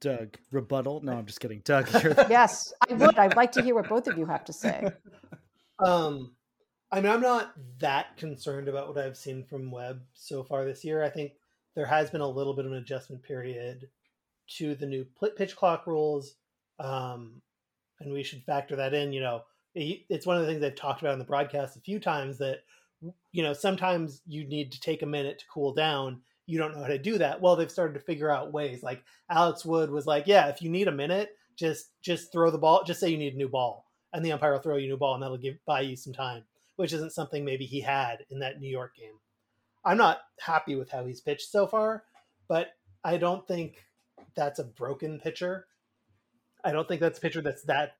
Doug, 0.00 0.36
rebuttal? 0.50 1.02
No, 1.02 1.12
I'm 1.12 1.26
just 1.26 1.40
kidding. 1.40 1.60
Doug, 1.64 1.88
yes, 2.30 2.72
I 2.88 2.94
would. 2.94 3.18
I'd 3.18 3.36
like 3.36 3.52
to 3.52 3.62
hear 3.62 3.74
what 3.74 3.88
both 3.88 4.06
of 4.06 4.16
you 4.18 4.26
have 4.26 4.44
to 4.46 4.52
say. 4.52 4.90
Um, 5.82 6.32
I 6.92 7.00
mean, 7.00 7.10
I'm 7.10 7.22
not 7.22 7.54
that 7.78 8.18
concerned 8.18 8.68
about 8.68 8.86
what 8.86 9.02
I've 9.02 9.16
seen 9.16 9.44
from 9.44 9.70
Webb 9.70 10.02
so 10.12 10.44
far 10.44 10.66
this 10.66 10.84
year. 10.84 11.02
I 11.02 11.08
think 11.08 11.32
there 11.74 11.86
has 11.86 12.10
been 12.10 12.20
a 12.20 12.28
little 12.28 12.54
bit 12.54 12.66
of 12.66 12.72
an 12.72 12.76
adjustment 12.76 13.22
period 13.22 13.88
to 14.58 14.74
the 14.74 14.84
new 14.84 15.06
pitch 15.36 15.56
clock 15.56 15.86
rules, 15.86 16.34
um, 16.78 17.40
and 18.00 18.12
we 18.12 18.22
should 18.22 18.42
factor 18.42 18.76
that 18.76 18.92
in. 18.92 19.14
You 19.14 19.20
know, 19.20 19.44
it's 19.74 20.26
one 20.26 20.36
of 20.36 20.42
the 20.42 20.48
things 20.48 20.60
they've 20.60 20.74
talked 20.74 21.00
about 21.00 21.14
in 21.14 21.18
the 21.18 21.24
broadcast 21.24 21.76
a 21.76 21.80
few 21.80 22.00
times 22.00 22.38
that 22.38 22.58
you 23.32 23.42
know 23.42 23.54
sometimes 23.54 24.20
you 24.26 24.44
need 24.44 24.72
to 24.72 24.80
take 24.80 25.02
a 25.02 25.06
minute 25.06 25.38
to 25.38 25.46
cool 25.52 25.72
down 25.72 26.20
you 26.50 26.58
don't 26.58 26.74
know 26.74 26.82
how 26.82 26.88
to 26.88 26.98
do 26.98 27.18
that. 27.18 27.40
Well, 27.40 27.54
they've 27.54 27.70
started 27.70 27.94
to 27.94 28.00
figure 28.00 28.30
out 28.30 28.52
ways. 28.52 28.82
Like 28.82 29.04
Alex 29.30 29.64
Wood 29.64 29.90
was 29.90 30.04
like, 30.06 30.26
yeah, 30.26 30.48
if 30.48 30.60
you 30.60 30.68
need 30.68 30.88
a 30.88 30.92
minute, 30.92 31.30
just 31.56 31.90
just 32.02 32.32
throw 32.32 32.50
the 32.50 32.58
ball. 32.58 32.82
Just 32.84 32.98
say 32.98 33.08
you 33.08 33.18
need 33.18 33.34
a 33.34 33.38
new 33.38 33.48
ball, 33.48 33.86
and 34.12 34.24
the 34.24 34.32
umpire 34.32 34.52
will 34.52 34.60
throw 34.60 34.76
you 34.76 34.86
a 34.86 34.88
new 34.88 34.96
ball, 34.96 35.14
and 35.14 35.22
that'll 35.22 35.38
give 35.38 35.64
buy 35.64 35.82
you 35.82 35.94
some 35.94 36.12
time. 36.12 36.42
Which 36.74 36.92
isn't 36.92 37.12
something 37.12 37.44
maybe 37.44 37.66
he 37.66 37.80
had 37.80 38.24
in 38.30 38.40
that 38.40 38.60
New 38.60 38.68
York 38.68 38.96
game. 38.96 39.18
I'm 39.84 39.96
not 39.96 40.20
happy 40.40 40.74
with 40.74 40.90
how 40.90 41.04
he's 41.04 41.20
pitched 41.20 41.50
so 41.50 41.66
far, 41.66 42.04
but 42.48 42.68
I 43.04 43.16
don't 43.16 43.46
think 43.46 43.84
that's 44.34 44.58
a 44.58 44.64
broken 44.64 45.20
pitcher. 45.20 45.66
I 46.64 46.72
don't 46.72 46.88
think 46.88 47.00
that's 47.00 47.18
a 47.18 47.22
pitcher 47.22 47.42
that's 47.42 47.62
that 47.64 47.96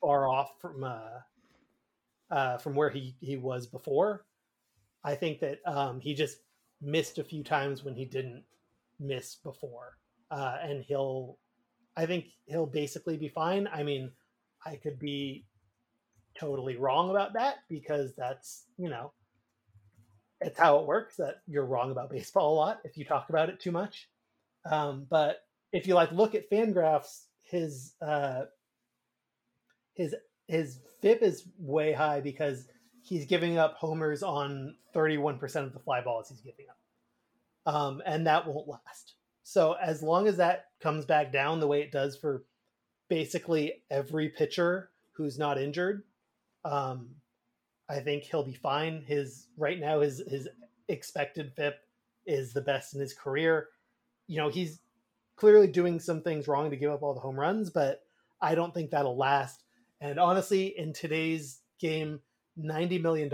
far 0.00 0.28
off 0.28 0.52
from 0.60 0.84
uh, 0.84 1.20
uh, 2.30 2.58
from 2.58 2.74
where 2.74 2.90
he 2.90 3.14
he 3.20 3.36
was 3.36 3.66
before. 3.66 4.24
I 5.04 5.14
think 5.14 5.40
that 5.40 5.58
um, 5.66 6.00
he 6.00 6.14
just 6.14 6.38
missed 6.82 7.18
a 7.18 7.24
few 7.24 7.42
times 7.42 7.84
when 7.84 7.94
he 7.94 8.04
didn't 8.04 8.42
miss 8.98 9.36
before. 9.36 9.98
Uh, 10.30 10.56
and 10.62 10.82
he'll, 10.82 11.38
I 11.96 12.06
think 12.06 12.26
he'll 12.46 12.66
basically 12.66 13.16
be 13.16 13.28
fine. 13.28 13.68
I 13.72 13.82
mean, 13.82 14.10
I 14.64 14.76
could 14.76 14.98
be 14.98 15.44
totally 16.38 16.76
wrong 16.76 17.10
about 17.10 17.34
that 17.34 17.56
because 17.68 18.14
that's, 18.16 18.64
you 18.78 18.88
know, 18.88 19.12
it's 20.40 20.58
how 20.58 20.78
it 20.78 20.86
works 20.86 21.16
that 21.16 21.42
you're 21.46 21.66
wrong 21.66 21.90
about 21.90 22.10
baseball 22.10 22.54
a 22.54 22.56
lot 22.56 22.80
if 22.84 22.96
you 22.96 23.04
talk 23.04 23.28
about 23.28 23.48
it 23.48 23.60
too 23.60 23.72
much. 23.72 24.08
Um, 24.70 25.06
but 25.08 25.44
if 25.72 25.86
you 25.86 25.94
like 25.94 26.12
look 26.12 26.34
at 26.34 26.50
Fangraphs, 26.50 27.24
his 27.42 27.94
uh, 28.00 28.44
his 29.94 30.14
his 30.48 30.78
FIP 31.00 31.22
is 31.22 31.48
way 31.58 31.92
high 31.92 32.20
because 32.20 32.68
he's 33.02 33.26
giving 33.26 33.58
up 33.58 33.74
homers 33.74 34.22
on 34.22 34.76
31% 34.94 35.42
of 35.56 35.72
the 35.72 35.80
fly 35.80 36.00
balls 36.00 36.28
he's 36.28 36.40
giving 36.40 36.66
up. 36.68 37.74
Um, 37.74 38.02
and 38.06 38.26
that 38.26 38.46
won't 38.46 38.68
last. 38.68 39.14
So 39.42 39.72
as 39.74 40.02
long 40.02 40.28
as 40.28 40.36
that 40.36 40.66
comes 40.80 41.04
back 41.04 41.32
down 41.32 41.60
the 41.60 41.66
way 41.66 41.82
it 41.82 41.92
does 41.92 42.16
for 42.16 42.44
basically 43.08 43.82
every 43.90 44.28
pitcher 44.28 44.90
who's 45.12 45.38
not 45.38 45.58
injured, 45.58 46.04
um, 46.64 47.10
I 47.88 48.00
think 48.00 48.24
he'll 48.24 48.44
be 48.44 48.54
fine. 48.54 49.04
His 49.06 49.48
right 49.56 49.78
now 49.78 50.00
his 50.00 50.22
his 50.28 50.48
expected 50.88 51.52
FIP 51.54 51.74
is 52.24 52.52
the 52.52 52.60
best 52.60 52.94
in 52.94 53.00
his 53.00 53.12
career. 53.12 53.68
You 54.28 54.38
know, 54.38 54.48
he's 54.48 54.80
clearly 55.36 55.66
doing 55.66 55.98
some 55.98 56.22
things 56.22 56.48
wrong 56.48 56.70
to 56.70 56.76
give 56.76 56.92
up 56.92 57.02
all 57.02 57.14
the 57.14 57.20
home 57.20 57.38
runs, 57.38 57.68
but 57.68 58.04
I 58.40 58.54
don't 58.54 58.72
think 58.72 58.90
that'll 58.90 59.16
last. 59.16 59.64
And 60.00 60.18
honestly, 60.18 60.78
in 60.78 60.92
today's 60.92 61.60
game, 61.78 62.20
$90 62.58 63.00
million 63.00 63.30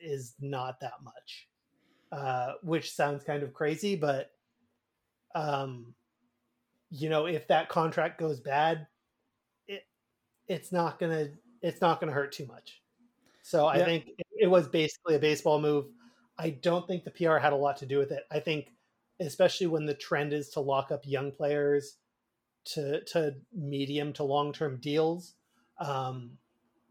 is 0.00 0.34
not 0.40 0.80
that 0.80 0.94
much, 1.02 1.48
uh, 2.12 2.54
which 2.62 2.92
sounds 2.92 3.24
kind 3.24 3.42
of 3.42 3.52
crazy, 3.52 3.96
but, 3.96 4.30
um, 5.34 5.94
you 6.90 7.08
know, 7.08 7.26
if 7.26 7.46
that 7.48 7.68
contract 7.68 8.18
goes 8.18 8.40
bad, 8.40 8.86
it, 9.68 9.82
it's 10.48 10.72
not 10.72 10.98
going 10.98 11.12
to, 11.12 11.32
it's 11.62 11.80
not 11.80 12.00
going 12.00 12.08
to 12.08 12.14
hurt 12.14 12.32
too 12.32 12.46
much. 12.46 12.80
So 13.42 13.66
I 13.66 13.78
yeah. 13.78 13.84
think 13.84 14.08
it, 14.18 14.26
it 14.40 14.46
was 14.48 14.66
basically 14.68 15.14
a 15.14 15.20
baseball 15.20 15.60
move. 15.60 15.86
I 16.38 16.50
don't 16.50 16.86
think 16.86 17.04
the 17.04 17.10
PR 17.10 17.36
had 17.36 17.52
a 17.52 17.56
lot 17.56 17.76
to 17.78 17.86
do 17.86 17.98
with 17.98 18.10
it. 18.10 18.24
I 18.30 18.40
think, 18.40 18.72
especially 19.20 19.68
when 19.68 19.86
the 19.86 19.94
trend 19.94 20.32
is 20.32 20.50
to 20.50 20.60
lock 20.60 20.90
up 20.90 21.06
young 21.06 21.30
players 21.32 21.96
to 22.66 23.02
to 23.04 23.34
medium 23.54 24.12
to 24.14 24.24
long 24.24 24.52
term 24.52 24.78
deals. 24.80 25.34
Um, 25.78 26.32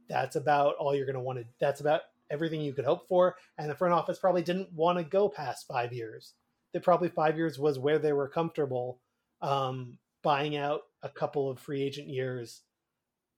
that's 0.10 0.36
about 0.36 0.76
all 0.76 0.96
you're 0.96 1.06
going 1.06 1.16
to 1.16 1.22
want 1.22 1.40
to. 1.40 1.46
That's 1.60 1.82
about 1.82 2.02
everything 2.30 2.62
you 2.62 2.74
could 2.74 2.86
hope 2.86 3.08
for. 3.08 3.36
And 3.58 3.70
the 3.70 3.76
front 3.76 3.94
office 3.94 4.20
probably 4.20 4.42
didn't 4.42 4.72
want 4.74 4.98
to 4.98 5.04
go 5.04 5.30
past 5.30 5.68
five 5.68 5.94
years. 5.94 6.34
That 6.74 6.84
probably 6.84 7.10
five 7.10 7.38
years 7.38 7.58
was 7.58 7.80
where 7.80 8.00
they 8.00 8.14
were 8.14 8.28
comfortable 8.28 9.00
um, 9.42 9.98
buying 10.24 10.56
out 10.58 10.82
a 11.04 11.10
couple 11.10 11.50
of 11.50 11.60
free 11.60 11.82
agent 11.82 12.08
years, 12.08 12.64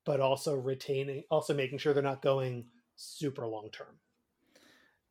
but 0.05 0.19
also 0.19 0.55
retaining, 0.55 1.23
also 1.29 1.53
making 1.53 1.77
sure 1.77 1.93
they're 1.93 2.01
not 2.01 2.21
going 2.21 2.65
super 2.95 3.45
long 3.47 3.69
term. 3.71 3.99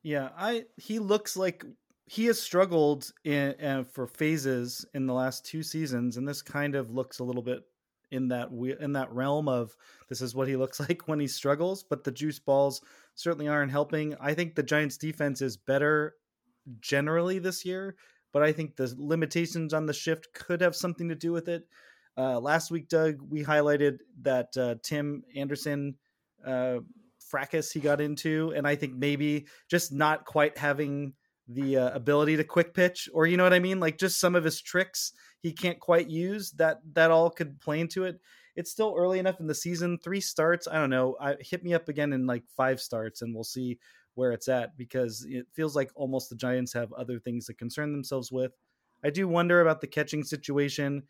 Yeah, 0.03 0.29
I 0.37 0.65
he 0.75 0.99
looks 0.99 1.37
like 1.37 1.65
he 2.05 2.25
has 2.25 2.41
struggled 2.41 3.11
in 3.23 3.55
uh, 3.63 3.83
for 3.91 4.07
phases 4.07 4.85
in 4.93 5.05
the 5.05 5.13
last 5.13 5.45
two 5.45 5.63
seasons, 5.63 6.17
and 6.17 6.27
this 6.27 6.41
kind 6.41 6.75
of 6.75 6.91
looks 6.91 7.19
a 7.19 7.23
little 7.23 7.41
bit 7.41 7.63
in 8.11 8.29
that 8.29 8.49
in 8.79 8.93
that 8.93 9.11
realm 9.11 9.47
of 9.47 9.75
this 10.09 10.21
is 10.21 10.35
what 10.35 10.47
he 10.47 10.55
looks 10.55 10.79
like 10.87 11.07
when 11.07 11.19
he 11.19 11.27
struggles. 11.27 11.83
But 11.83 12.03
the 12.03 12.11
juice 12.11 12.39
balls 12.39 12.81
certainly 13.15 13.47
aren't 13.47 13.71
helping. 13.71 14.15
I 14.19 14.33
think 14.33 14.55
the 14.55 14.63
Giants' 14.63 14.97
defense 14.97 15.41
is 15.41 15.57
better 15.57 16.15
generally 16.79 17.39
this 17.39 17.65
year, 17.65 17.95
but 18.33 18.43
I 18.43 18.51
think 18.51 18.75
the 18.75 18.93
limitations 18.97 19.73
on 19.73 19.85
the 19.85 19.93
shift 19.93 20.27
could 20.33 20.61
have 20.61 20.75
something 20.75 21.09
to 21.09 21.15
do 21.15 21.31
with 21.31 21.47
it. 21.47 21.67
Uh, 22.17 22.39
last 22.39 22.71
week, 22.71 22.89
Doug, 22.89 23.21
we 23.21 23.43
highlighted 23.43 23.99
that 24.21 24.55
uh, 24.57 24.75
Tim 24.81 25.23
Anderson 25.35 25.95
uh, 26.45 26.79
fracas 27.19 27.71
he 27.71 27.79
got 27.79 28.01
into, 28.01 28.53
and 28.55 28.67
I 28.67 28.75
think 28.75 28.95
maybe 28.95 29.45
just 29.69 29.91
not 29.91 30.25
quite 30.25 30.57
having 30.57 31.13
the 31.47 31.77
uh, 31.77 31.89
ability 31.91 32.37
to 32.37 32.43
quick 32.43 32.73
pitch, 32.73 33.07
or 33.13 33.27
you 33.27 33.37
know 33.37 33.43
what 33.43 33.53
I 33.53 33.59
mean, 33.59 33.79
like 33.79 33.97
just 33.97 34.19
some 34.19 34.35
of 34.35 34.43
his 34.43 34.61
tricks 34.61 35.13
he 35.41 35.51
can't 35.51 35.79
quite 35.79 36.09
use. 36.09 36.51
That 36.51 36.81
that 36.93 37.11
all 37.11 37.29
could 37.29 37.59
play 37.59 37.79
into 37.79 38.05
it. 38.05 38.19
It's 38.55 38.71
still 38.71 38.95
early 38.97 39.19
enough 39.19 39.39
in 39.39 39.47
the 39.47 39.55
season. 39.55 39.99
Three 39.99 40.21
starts, 40.21 40.67
I 40.67 40.75
don't 40.75 40.89
know. 40.89 41.15
I, 41.21 41.35
hit 41.39 41.63
me 41.63 41.75
up 41.75 41.89
again 41.89 42.11
in 42.11 42.25
like 42.25 42.43
five 42.55 42.81
starts, 42.81 43.21
and 43.21 43.33
we'll 43.33 43.43
see 43.43 43.77
where 44.15 44.31
it's 44.31 44.47
at 44.47 44.75
because 44.77 45.25
it 45.29 45.45
feels 45.53 45.75
like 45.75 45.91
almost 45.93 46.29
the 46.29 46.35
Giants 46.35 46.73
have 46.73 46.91
other 46.93 47.19
things 47.19 47.45
to 47.45 47.53
concern 47.53 47.91
themselves 47.91 48.31
with. 48.31 48.51
I 49.03 49.11
do 49.11 49.27
wonder 49.27 49.61
about 49.61 49.79
the 49.79 49.85
catching 49.85 50.23
situation. 50.23 51.03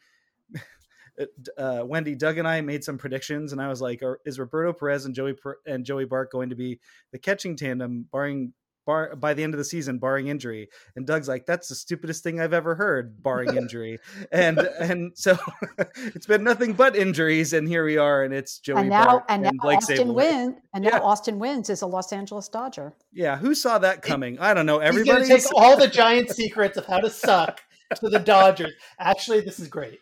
uh, 1.58 1.84
Wendy, 1.86 2.16
Doug, 2.16 2.38
and 2.38 2.48
I 2.48 2.60
made 2.60 2.84
some 2.84 2.98
predictions, 2.98 3.54
and 3.54 3.62
I 3.62 3.70
was 3.70 3.82
like, 3.82 4.02
"Is 4.26 4.40
Roberto 4.40 4.74
Perez 4.74 5.06
and 5.06 5.16
Joey 5.16 5.36
and 5.66 5.86
Joey 5.86 6.06
Bart 6.06 6.32
going 6.32 6.50
to 6.50 6.56
be 6.56 6.80
the 7.12 7.20
catching 7.20 7.56
tandem, 7.56 8.08
barring 8.12 8.54
bar 8.88 9.16
by 9.16 9.36
the 9.36 9.44
end 9.44 9.54
of 9.54 9.60
the 9.60 9.64
season, 9.64 10.00
barring 10.00 10.30
injury?" 10.30 10.70
And 10.96 11.06
Doug's 11.06 11.28
like, 11.28 11.46
"That's 11.46 11.68
the 11.68 11.76
stupidest 11.76 12.24
thing 12.24 12.42
I've 12.42 12.54
ever 12.54 12.74
heard, 12.74 13.22
barring 13.22 13.56
injury." 13.62 14.00
and 14.32 14.58
and 14.58 15.12
so 15.16 15.38
it's 16.16 16.26
been 16.26 16.44
nothing 16.44 16.74
but 16.74 16.96
injuries, 16.96 17.54
and 17.54 17.68
here 17.68 17.86
we 17.86 17.98
are, 17.98 18.24
and 18.24 18.34
it's 18.34 18.58
Joey 18.58 18.80
and 18.82 18.90
now, 18.90 19.06
Bart 19.06 19.26
and, 19.30 19.46
and 19.46 19.58
now 19.58 19.64
Blake 19.64 19.78
Austin 19.78 20.08
Wynns, 20.10 20.56
and 20.74 20.84
now 20.84 20.90
Yeah. 20.94 21.00
Austin 21.02 21.40
Wynns 21.40 21.70
is 21.70 21.84
a 21.84 21.88
Los 21.88 22.12
Angeles 22.12 22.50
Dodger. 22.50 22.94
Yeah, 23.14 23.38
who 23.38 23.54
saw 23.54 23.78
that 23.78 24.02
coming? 24.02 24.40
I 24.40 24.56
don't 24.56 24.66
know. 24.66 24.80
Everybody. 24.80 25.28
going 25.28 25.28
to 25.28 25.44
take 25.44 25.56
all 25.56 25.78
the 25.78 25.88
giant 25.88 26.32
secrets 26.32 26.78
of 26.78 26.86
how 26.88 27.00
to 27.00 27.10
suck 27.10 27.62
to 27.96 28.10
the 28.10 28.20
Dodgers. 28.20 28.74
Actually, 29.00 29.42
this 29.42 29.60
is 29.60 29.68
great. 29.68 30.00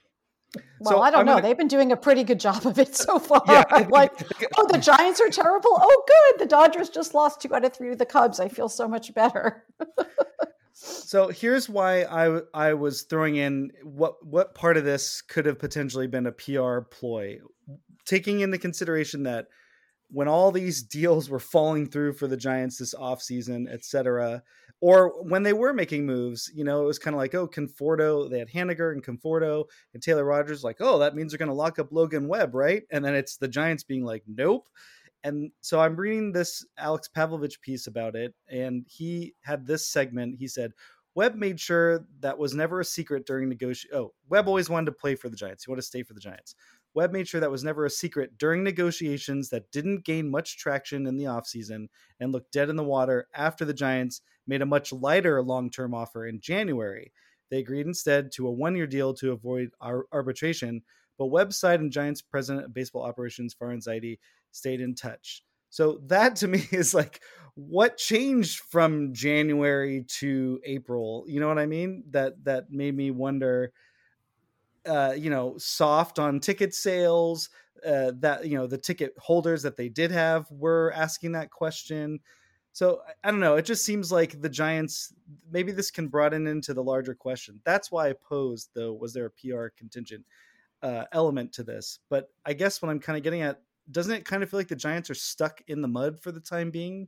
Well, 0.80 0.92
So 0.94 1.02
I 1.02 1.10
don't 1.12 1.22
I'm 1.22 1.26
know. 1.26 1.32
gonna- 1.34 1.48
They've 1.48 1.58
been 1.58 1.68
doing 1.68 1.92
a 1.92 1.98
pretty 1.98 2.24
good 2.24 2.40
job 2.40 2.66
of 2.66 2.78
it 2.80 2.96
so 2.96 3.20
far. 3.30 3.42
Yeah, 3.48 3.64
like, 3.90 4.12
oh, 4.58 4.68
the 4.68 4.78
Giants 4.78 5.20
are 5.22 5.30
terrible. 5.30 5.72
Oh, 5.74 6.04
good. 6.08 6.40
The 6.42 6.50
Dodgers 6.50 6.90
just 6.90 7.14
lost 7.14 7.42
two 7.42 7.54
out 7.56 7.64
of 7.66 7.74
three 7.74 7.90
to 7.90 7.96
the 7.96 8.06
Cubs. 8.06 8.40
I 8.40 8.48
feel 8.50 8.70
so 8.70 8.88
much 8.88 9.14
better. 9.14 9.64
So 10.78 11.30
here's 11.30 11.70
why 11.70 12.04
I 12.04 12.42
I 12.54 12.74
was 12.74 13.04
throwing 13.04 13.38
in 13.38 13.72
what 13.84 14.16
what 14.26 14.54
part 14.56 14.76
of 14.76 14.84
this 14.84 15.22
could 15.22 15.46
have 15.46 15.58
potentially 15.58 16.06
been 16.08 16.26
a 16.28 16.34
PR 16.34 16.80
ploy, 16.82 17.40
taking 18.06 18.42
into 18.42 18.58
consideration 18.58 19.24
that 19.24 19.48
when 20.10 20.28
all 20.28 20.52
these 20.52 20.84
deals 20.84 21.30
were 21.30 21.40
falling 21.40 21.90
through 21.90 22.14
for 22.14 22.28
the 22.28 22.36
Giants 22.36 22.78
this 22.80 22.94
offseason, 22.94 23.72
et 23.74 23.86
cetera, 23.86 24.44
or 24.82 25.24
when 25.24 25.44
they 25.44 25.54
were 25.54 25.74
making 25.74 26.06
moves, 26.06 26.52
you 26.54 26.64
know, 26.64 26.84
it 26.84 26.86
was 26.86 27.00
kind 27.00 27.16
of 27.16 27.20
like, 27.20 27.34
oh, 27.34 27.48
Conforto, 27.48 28.30
they 28.30 28.40
had 28.40 28.50
Haniger 28.50 28.92
and 28.92 29.04
Conforto 29.04 29.66
and 29.94 30.04
Taylor 30.04 30.26
Rogers, 30.26 30.64
like, 30.64 30.78
oh, 30.80 31.00
that 31.00 31.16
means 31.16 31.32
they're 31.32 31.40
going 31.40 31.50
to 31.50 31.56
lock 31.56 31.80
up 31.80 31.92
Logan 31.92 32.28
Webb, 32.28 32.54
right? 32.54 32.84
And 32.92 33.04
then 33.04 33.16
it's 33.16 33.38
the 33.38 33.48
Giants 33.48 33.84
being 33.84 34.04
like, 34.04 34.24
nope. 34.28 34.68
And 35.24 35.52
so 35.62 35.80
I'm 35.80 35.96
reading 35.96 36.32
this 36.32 36.64
Alex 36.78 37.10
Pavlovic 37.16 37.60
piece 37.62 37.88
about 37.88 38.16
it, 38.16 38.36
and 38.48 38.86
he 38.88 39.34
had 39.42 39.66
this 39.66 39.88
segment. 39.88 40.36
He 40.38 40.48
said, 40.48 40.72
Webb 41.16 41.36
made 41.36 41.60
sure 41.60 42.06
that 42.20 42.38
was 42.38 42.54
never 42.54 42.82
a 42.82 42.86
secret 42.86 43.26
during 43.26 43.50
negotiation. 43.50 43.98
Oh, 43.98 44.14
Webb 44.30 44.48
always 44.48 44.70
wanted 44.70 44.88
to 44.88 44.92
play 44.92 45.16
for 45.16 45.30
the 45.30 45.38
Giants. 45.38 45.64
He 45.64 45.72
wanted 45.72 45.82
to 45.82 45.88
stay 45.88 46.04
for 46.04 46.14
the 46.14 46.20
Giants. 46.20 46.54
Webb 46.96 47.12
made 47.12 47.28
sure 47.28 47.42
that 47.42 47.52
was 47.52 47.64
never 47.64 47.86
a 47.86 47.90
secret 47.90 48.38
during 48.38 48.64
negotiations 48.64 49.50
that 49.50 49.70
didn't 49.72 50.06
gain 50.06 50.32
much 50.32 50.58
traction 50.58 51.06
in 51.06 51.18
the 51.18 51.26
offseason 51.26 51.88
and 52.20 52.32
looked 52.32 52.54
dead 52.54 52.70
in 52.70 52.78
the 52.78 52.84
water 52.84 53.28
after 53.36 53.66
the 53.66 53.74
Giants 53.74 54.22
made 54.48 54.62
a 54.62 54.66
much 54.66 54.94
lighter 54.94 55.42
long 55.42 55.70
term 55.70 55.94
offer 55.94 56.26
in 56.26 56.40
January. 56.40 57.12
They 57.52 57.60
agreed 57.60 57.86
instead 57.86 58.32
to 58.34 58.48
a 58.48 58.52
one 58.52 58.76
year 58.76 58.88
deal 58.88 59.14
to 59.16 59.34
avoid 59.34 59.70
ar- 59.82 60.06
arbitration, 60.12 60.82
but 61.18 61.28
Webb's 61.28 61.58
side 61.58 61.82
and 61.82 61.92
Giants 61.92 62.22
president 62.22 62.66
of 62.66 62.74
baseball 62.74 63.04
operations, 63.04 63.54
Farhan 63.54 63.86
Zaidi, 63.86 64.20
stayed 64.52 64.82
in 64.82 64.96
touch. 64.96 65.44
So 65.70 66.00
that 66.08 66.38
to 66.38 66.48
me 66.48 66.66
is 66.72 66.94
like 66.94 67.22
what 67.56 67.98
changed 67.98 68.62
from 68.70 69.14
January 69.14 70.06
to 70.20 70.60
April. 70.64 71.26
You 71.28 71.40
know 71.40 71.48
what 71.48 71.60
I 71.60 71.66
mean? 71.66 72.04
That 72.12 72.44
that 72.46 72.72
made 72.72 72.96
me 72.96 73.12
wonder. 73.12 73.74
Uh, 74.86 75.14
you 75.18 75.30
know, 75.30 75.58
soft 75.58 76.20
on 76.20 76.40
ticket 76.40 76.74
sales. 76.74 77.50
Uh, 77.86 78.12
that 78.20 78.48
you 78.48 78.58
know 78.58 78.66
the 78.66 78.78
ticket 78.78 79.14
holders 79.20 79.62
that 79.62 79.78
they 79.78 79.90
did 79.90 80.10
have 80.10 80.50
were 80.50 80.92
asking 80.96 81.34
that 81.34 81.52
question. 81.52 82.20
So 82.72 83.02
I- 83.24 83.32
don't 83.32 83.40
know. 83.40 83.56
It 83.56 83.66
just 83.66 83.86
seems 83.86 84.12
like 84.12 84.42
the 84.42 84.50
Giants. 84.50 85.14
Maybe 85.52 85.72
this 85.72 85.92
can 85.92 86.08
broaden 86.08 86.48
into 86.48 86.74
the 86.74 86.84
larger 86.84 87.14
question. 87.14 87.62
That's 87.64 87.92
why 87.92 88.10
I 88.10 88.14
posed 88.14 88.70
though. 88.74 88.94
Was 88.94 89.14
there 89.14 89.26
a 89.26 89.30
PR 89.32 89.68
contingent 89.78 90.26
uh, 90.82 91.06
element 91.12 91.54
to 91.54 91.64
this? 91.64 92.00
But 92.10 92.30
I 92.46 92.54
guess 92.54 92.82
what 92.82 92.90
I'm 92.90 93.00
kind 93.00 93.18
of 93.18 93.24
getting 93.24 93.42
at 93.42 93.62
doesn't 93.92 94.14
it 94.14 94.26
kind 94.26 94.42
of 94.42 94.50
feel 94.50 94.60
like 94.60 94.68
the 94.68 94.76
Giants 94.76 95.10
are 95.10 95.16
stuck 95.16 95.62
in 95.68 95.82
the 95.82 95.88
mud 95.88 96.20
for 96.20 96.32
the 96.32 96.40
time 96.40 96.72
being, 96.72 97.08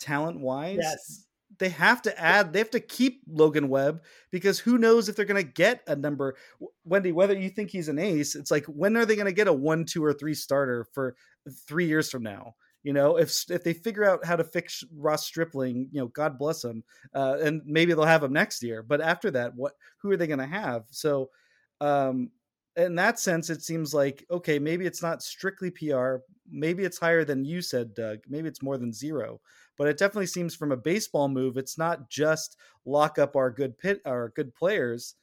talent 0.00 0.40
wise? 0.40 0.78
Yes. 0.80 1.26
They 1.58 1.70
have 1.70 2.02
to 2.02 2.20
add, 2.20 2.52
they 2.52 2.58
have 2.58 2.70
to 2.70 2.80
keep 2.80 3.22
Logan 3.26 3.68
Webb 3.68 4.02
because 4.30 4.58
who 4.58 4.78
knows 4.78 5.08
if 5.08 5.16
they're 5.16 5.24
going 5.24 5.44
to 5.44 5.52
get 5.52 5.82
a 5.86 5.96
number. 5.96 6.36
Wendy, 6.84 7.10
whether 7.10 7.36
you 7.36 7.48
think 7.48 7.70
he's 7.70 7.88
an 7.88 7.98
ace, 7.98 8.34
it's 8.34 8.50
like 8.50 8.66
when 8.66 8.96
are 8.96 9.06
they 9.06 9.16
going 9.16 9.26
to 9.26 9.32
get 9.32 9.48
a 9.48 9.52
one, 9.52 9.84
two, 9.84 10.04
or 10.04 10.12
three 10.12 10.34
starter 10.34 10.86
for 10.92 11.16
three 11.66 11.86
years 11.86 12.10
from 12.10 12.22
now? 12.22 12.54
You 12.84 12.92
know, 12.92 13.16
if 13.16 13.50
if 13.50 13.64
they 13.64 13.72
figure 13.72 14.04
out 14.04 14.24
how 14.24 14.36
to 14.36 14.44
fix 14.44 14.84
Ross 14.94 15.26
Stripling, 15.26 15.88
you 15.90 16.00
know, 16.00 16.08
God 16.08 16.38
bless 16.38 16.62
him, 16.62 16.84
uh, 17.12 17.36
and 17.42 17.60
maybe 17.64 17.92
they'll 17.92 18.04
have 18.04 18.22
him 18.22 18.32
next 18.32 18.62
year. 18.62 18.82
But 18.82 19.00
after 19.00 19.30
that, 19.32 19.54
what 19.56 19.72
who 19.98 20.10
are 20.12 20.16
they 20.16 20.28
going 20.28 20.38
to 20.38 20.46
have? 20.46 20.84
So, 20.90 21.30
um, 21.80 22.30
in 22.78 22.94
that 22.94 23.18
sense, 23.18 23.50
it 23.50 23.62
seems 23.62 23.92
like 23.92 24.24
okay, 24.30 24.58
maybe 24.58 24.86
it's 24.86 25.02
not 25.02 25.22
strictly 25.22 25.70
PR. 25.70 26.16
Maybe 26.50 26.84
it's 26.84 26.98
higher 26.98 27.24
than 27.24 27.44
you 27.44 27.60
said, 27.60 27.92
Doug. 27.94 28.20
Maybe 28.28 28.48
it's 28.48 28.62
more 28.62 28.78
than 28.78 28.92
zero. 28.92 29.40
But 29.76 29.88
it 29.88 29.98
definitely 29.98 30.26
seems 30.26 30.54
from 30.54 30.72
a 30.72 30.76
baseball 30.76 31.28
move, 31.28 31.56
it's 31.56 31.76
not 31.78 32.08
just 32.08 32.56
lock 32.86 33.18
up 33.18 33.36
our 33.36 33.50
good 33.50 33.76
pit, 33.78 34.00
our 34.06 34.30
good 34.34 34.54
players. 34.54 35.14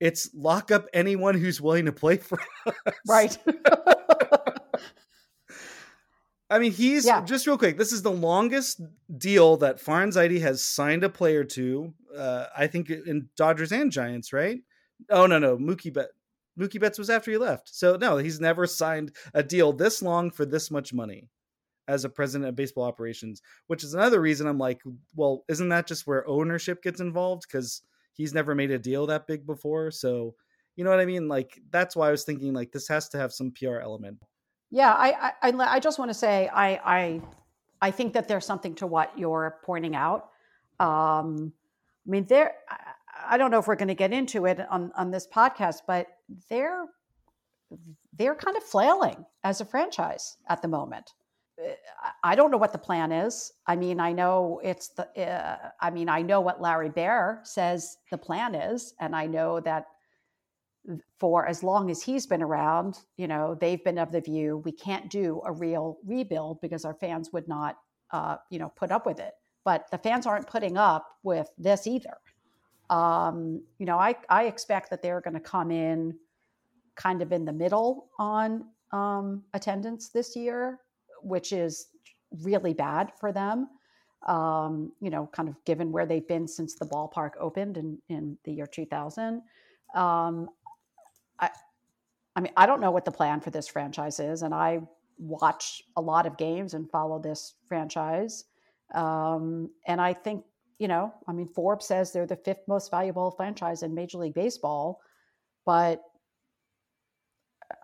It's 0.00 0.28
lock 0.34 0.70
up 0.72 0.86
anyone 0.92 1.34
who's 1.36 1.60
willing 1.60 1.84
to 1.86 1.92
play 1.92 2.16
for 2.16 2.38
us. 2.66 2.74
right. 3.06 3.38
I 6.50 6.58
mean, 6.58 6.72
he's 6.72 7.06
Yeah. 7.06 7.24
just 7.24 7.46
real 7.46 7.56
quick. 7.56 7.78
This 7.78 7.92
is 7.92 8.02
the 8.02 8.10
longest 8.10 8.82
deal 9.16 9.56
that 9.58 9.78
Farhan 9.82 10.12
Zaidi 10.12 10.40
has 10.42 10.62
signed 10.62 11.02
a 11.04 11.08
player 11.08 11.44
to. 11.44 11.94
Uh, 12.14 12.46
I 12.54 12.66
think 12.66 12.90
in 12.90 13.28
Dodgers 13.36 13.72
and 13.72 13.90
Giants, 13.90 14.32
right? 14.34 14.60
Oh 15.08 15.26
no, 15.26 15.38
no, 15.38 15.56
Mookie 15.56 15.92
Betts. 15.92 16.12
Mookie 16.58 16.80
Betts 16.80 16.98
was 16.98 17.10
after 17.10 17.30
he 17.30 17.38
left, 17.38 17.74
so 17.74 17.96
no, 17.96 18.16
he's 18.18 18.40
never 18.40 18.66
signed 18.66 19.12
a 19.34 19.42
deal 19.42 19.72
this 19.72 20.02
long 20.02 20.30
for 20.30 20.44
this 20.44 20.70
much 20.70 20.92
money 20.92 21.28
as 21.88 22.04
a 22.04 22.08
president 22.08 22.48
of 22.48 22.54
baseball 22.56 22.84
operations. 22.84 23.42
Which 23.66 23.82
is 23.84 23.94
another 23.94 24.20
reason 24.20 24.46
I'm 24.46 24.58
like, 24.58 24.82
well, 25.16 25.44
isn't 25.48 25.68
that 25.70 25.86
just 25.86 26.06
where 26.06 26.28
ownership 26.28 26.82
gets 26.82 27.00
involved? 27.00 27.44
Because 27.50 27.82
he's 28.12 28.34
never 28.34 28.54
made 28.54 28.70
a 28.70 28.78
deal 28.78 29.06
that 29.06 29.26
big 29.26 29.46
before, 29.46 29.90
so 29.90 30.34
you 30.76 30.84
know 30.84 30.90
what 30.90 31.00
I 31.00 31.04
mean. 31.06 31.26
Like 31.28 31.60
that's 31.70 31.96
why 31.96 32.08
I 32.08 32.10
was 32.10 32.24
thinking 32.24 32.52
like 32.52 32.70
this 32.72 32.88
has 32.88 33.08
to 33.10 33.18
have 33.18 33.32
some 33.32 33.50
PR 33.52 33.78
element. 33.78 34.18
Yeah, 34.70 34.92
I, 34.92 35.32
I, 35.42 35.52
I- 35.76 35.80
just 35.80 35.98
want 35.98 36.10
to 36.10 36.14
say 36.14 36.48
I, 36.48 36.68
I, 36.76 37.20
I 37.82 37.90
think 37.90 38.14
that 38.14 38.26
there's 38.26 38.46
something 38.46 38.74
to 38.76 38.86
what 38.86 39.18
you're 39.18 39.58
pointing 39.64 39.94
out. 39.94 40.30
Um, 40.80 41.52
I 42.06 42.10
mean, 42.10 42.24
there. 42.24 42.54
I, 43.28 43.36
don't 43.38 43.50
know 43.50 43.58
if 43.58 43.66
we're 43.66 43.76
going 43.76 43.88
to 43.88 43.94
get 43.94 44.12
into 44.12 44.46
it 44.46 44.60
on 44.70 44.92
on 44.96 45.10
this 45.10 45.26
podcast, 45.26 45.82
but 45.86 46.06
they're 46.50 46.86
they're 48.16 48.34
kind 48.34 48.56
of 48.56 48.62
flailing 48.62 49.24
as 49.44 49.60
a 49.60 49.64
franchise 49.64 50.36
at 50.48 50.62
the 50.62 50.68
moment. 50.68 51.10
Uh, 51.58 51.70
I- 52.02 52.32
I 52.32 52.34
don't 52.34 52.50
know 52.50 52.56
what 52.58 52.72
the 52.72 52.78
plan 52.78 53.12
is. 53.12 53.52
I 53.66 53.76
mean, 53.76 54.00
I 54.00 54.12
know 54.12 54.60
it's 54.62 54.88
the. 54.88 55.06
Uh, 55.20 55.56
I 55.80 55.90
mean, 55.90 56.08
I 56.08 56.22
know 56.22 56.40
what 56.40 56.60
Larry 56.60 56.90
Baer 56.90 57.40
says 57.44 57.96
the 58.10 58.18
plan 58.18 58.54
is, 58.54 58.94
and 59.00 59.14
I 59.16 59.26
know 59.26 59.60
that 59.60 59.86
for 61.18 61.46
as 61.46 61.62
long 61.62 61.90
as 61.90 62.02
he's 62.02 62.26
been 62.26 62.42
around, 62.42 62.98
you 63.16 63.28
know, 63.28 63.54
they've 63.54 63.82
been 63.84 63.98
of 63.98 64.10
the 64.10 64.20
view 64.20 64.58
we 64.64 64.72
can't 64.72 65.08
do 65.10 65.40
a 65.44 65.52
real 65.52 65.98
rebuild 66.04 66.60
because 66.60 66.84
our 66.84 66.94
fans 66.94 67.32
would 67.32 67.46
not, 67.46 67.76
uh, 68.10 68.36
you 68.50 68.58
know, 68.58 68.72
put 68.76 68.90
up 68.90 69.06
with 69.06 69.20
it. 69.20 69.32
But 69.64 69.88
the 69.92 69.98
fans 69.98 70.26
aren't 70.26 70.48
putting 70.48 70.76
up 70.76 71.06
with 71.22 71.48
this 71.56 71.86
either. 71.86 72.16
Um, 72.92 73.62
you 73.78 73.86
know, 73.86 73.98
I, 73.98 74.14
I 74.28 74.44
expect 74.44 74.90
that 74.90 75.00
they're 75.00 75.22
going 75.22 75.34
to 75.34 75.40
come 75.40 75.70
in 75.70 76.14
kind 76.94 77.22
of 77.22 77.32
in 77.32 77.46
the 77.46 77.52
middle 77.52 78.10
on 78.18 78.66
um, 78.92 79.44
attendance 79.54 80.10
this 80.10 80.36
year, 80.36 80.78
which 81.22 81.52
is 81.52 81.86
really 82.42 82.74
bad 82.74 83.10
for 83.18 83.32
them. 83.32 83.68
Um, 84.28 84.92
you 85.00 85.08
know, 85.08 85.28
kind 85.32 85.48
of 85.48 85.56
given 85.64 85.90
where 85.90 86.04
they've 86.04 86.28
been 86.28 86.46
since 86.46 86.74
the 86.74 86.84
ballpark 86.84 87.30
opened 87.40 87.78
in, 87.78 87.98
in 88.10 88.36
the 88.44 88.52
year 88.52 88.66
2000. 88.66 89.40
Um, 89.94 90.50
I, 91.40 91.48
I 92.36 92.40
mean, 92.40 92.52
I 92.58 92.66
don't 92.66 92.80
know 92.80 92.90
what 92.90 93.06
the 93.06 93.10
plan 93.10 93.40
for 93.40 93.50
this 93.50 93.68
franchise 93.68 94.20
is, 94.20 94.42
and 94.42 94.54
I 94.54 94.80
watch 95.18 95.82
a 95.96 96.00
lot 96.00 96.26
of 96.26 96.36
games 96.36 96.74
and 96.74 96.90
follow 96.90 97.18
this 97.18 97.54
franchise. 97.66 98.44
Um, 98.94 99.70
and 99.86 99.98
I 99.98 100.12
think, 100.12 100.44
you 100.82 100.88
know, 100.88 101.14
I 101.28 101.32
mean, 101.32 101.46
Forbes 101.46 101.86
says 101.86 102.10
they're 102.10 102.26
the 102.26 102.34
fifth 102.34 102.66
most 102.66 102.90
valuable 102.90 103.30
franchise 103.30 103.84
in 103.84 103.94
Major 103.94 104.18
League 104.18 104.34
Baseball, 104.34 105.00
but 105.64 106.02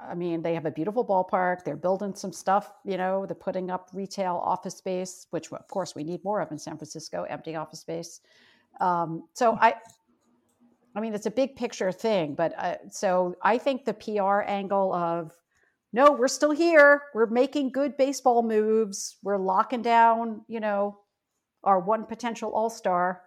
I 0.00 0.16
mean, 0.16 0.42
they 0.42 0.54
have 0.54 0.66
a 0.66 0.72
beautiful 0.72 1.06
ballpark. 1.06 1.62
They're 1.62 1.76
building 1.76 2.16
some 2.16 2.32
stuff, 2.32 2.72
you 2.84 2.96
know, 2.96 3.24
they're 3.24 3.36
putting 3.36 3.70
up 3.70 3.90
retail 3.92 4.42
office 4.44 4.74
space, 4.74 5.28
which 5.30 5.52
of 5.52 5.68
course 5.68 5.94
we 5.94 6.02
need 6.02 6.24
more 6.24 6.40
of 6.40 6.50
in 6.50 6.58
San 6.58 6.76
Francisco, 6.76 7.22
empty 7.22 7.54
office 7.54 7.78
space. 7.78 8.20
Um, 8.80 9.28
so 9.32 9.56
I, 9.60 9.74
I 10.96 11.00
mean, 11.00 11.14
it's 11.14 11.26
a 11.26 11.30
big 11.30 11.54
picture 11.54 11.92
thing, 11.92 12.34
but 12.34 12.52
uh, 12.58 12.74
so 12.90 13.36
I 13.44 13.58
think 13.58 13.84
the 13.84 13.94
PR 13.94 14.40
angle 14.40 14.92
of, 14.92 15.30
no, 15.92 16.10
we're 16.10 16.26
still 16.26 16.50
here. 16.50 17.02
We're 17.14 17.26
making 17.26 17.70
good 17.70 17.96
baseball 17.96 18.42
moves. 18.42 19.18
We're 19.22 19.38
locking 19.38 19.82
down, 19.82 20.42
you 20.48 20.58
know, 20.58 20.98
our 21.64 21.80
one 21.80 22.04
potential 22.04 22.50
all 22.50 22.70
star. 22.70 23.22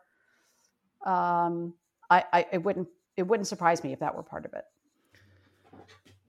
Um, 1.06 1.74
I, 2.10 2.24
I, 2.32 2.46
it 2.52 2.63
wouldn't, 2.63 2.88
it 3.17 3.24
wouldn't 3.24 3.48
surprise 3.48 3.84
me 3.84 3.94
if 3.94 4.00
that 4.00 4.15
were 4.15 4.24
part 4.24 4.46
of 4.46 4.54
it. 4.54 4.65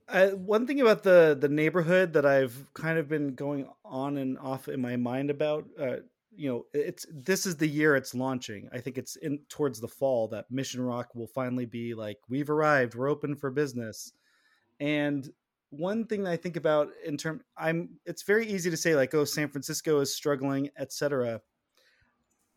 Uh, 0.09 0.29
one 0.31 0.67
thing 0.67 0.81
about 0.81 1.03
the 1.03 1.37
the 1.41 1.49
neighborhood 1.49 2.13
that 2.13 2.27
I've 2.27 2.67
kind 2.75 2.99
of 2.99 3.09
been 3.09 3.35
going 3.35 3.67
on 3.83 4.19
and 4.19 4.39
off 4.39 4.69
in 4.69 4.81
my 4.81 4.97
mind 4.97 5.31
about, 5.31 5.65
uh, 5.81 5.97
you 6.37 6.51
know, 6.51 6.67
it's 6.75 7.07
this 7.11 7.47
is 7.47 7.57
the 7.57 7.67
year 7.67 7.97
it's 7.97 8.15
launching. 8.15 8.69
I 8.75 8.79
think 8.79 8.99
it's 8.99 9.17
in 9.17 9.39
towards 9.49 9.81
the 9.81 9.89
fall 9.89 10.29
that 10.29 10.51
Mission 10.51 10.83
Rock 10.83 11.15
will 11.15 11.29
finally 11.29 11.65
be 11.65 11.95
like, 11.95 12.19
we've 12.29 12.51
arrived, 12.51 12.95
we're 12.95 13.09
open 13.09 13.35
for 13.35 13.51
business. 13.51 14.13
And 14.81 15.27
one 15.71 16.05
thing 16.05 16.27
I 16.27 16.37
think 16.37 16.57
about 16.57 16.91
in 17.07 17.17
term, 17.17 17.41
I'm 17.57 17.91
it's 18.05 18.23
very 18.23 18.47
easy 18.47 18.71
to 18.71 18.77
say 18.77 18.95
like, 18.95 19.15
oh, 19.15 19.25
San 19.25 19.49
Francisco 19.49 20.01
is 20.01 20.15
struggling, 20.15 20.69
etc. 20.79 21.41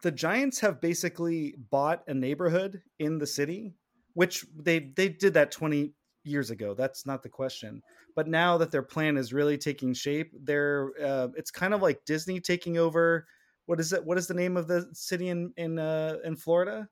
The 0.05 0.11
Giants 0.11 0.59
have 0.59 0.79
basically 0.79 1.55
bought 1.71 2.03
a 2.05 2.13
neighborhood 2.13 2.83
in 2.99 3.17
the 3.17 3.25
city, 3.25 3.73
which 4.13 4.45
they 4.55 4.91
they 4.95 5.09
did 5.09 5.33
that 5.33 5.49
20 5.49 5.93
years 6.23 6.51
ago. 6.51 6.75
That's 6.75 7.07
not 7.07 7.23
the 7.23 7.29
question. 7.29 7.81
But 8.15 8.27
now 8.27 8.59
that 8.59 8.69
their 8.69 8.83
plan 8.83 9.17
is 9.17 9.33
really 9.33 9.57
taking 9.57 9.95
shape, 9.95 10.31
they're 10.43 10.91
uh, 11.03 11.29
it's 11.35 11.49
kind 11.49 11.73
of 11.73 11.81
like 11.81 12.05
Disney 12.05 12.39
taking 12.39 12.77
over. 12.77 13.25
What 13.65 13.79
is 13.79 13.93
it? 13.93 14.05
What 14.05 14.19
is 14.19 14.27
the 14.27 14.35
name 14.35 14.57
of 14.57 14.67
the 14.67 14.87
city 14.93 15.29
in 15.29 15.51
in 15.57 15.79
uh, 15.79 16.17
in 16.23 16.35
Florida? 16.35 16.87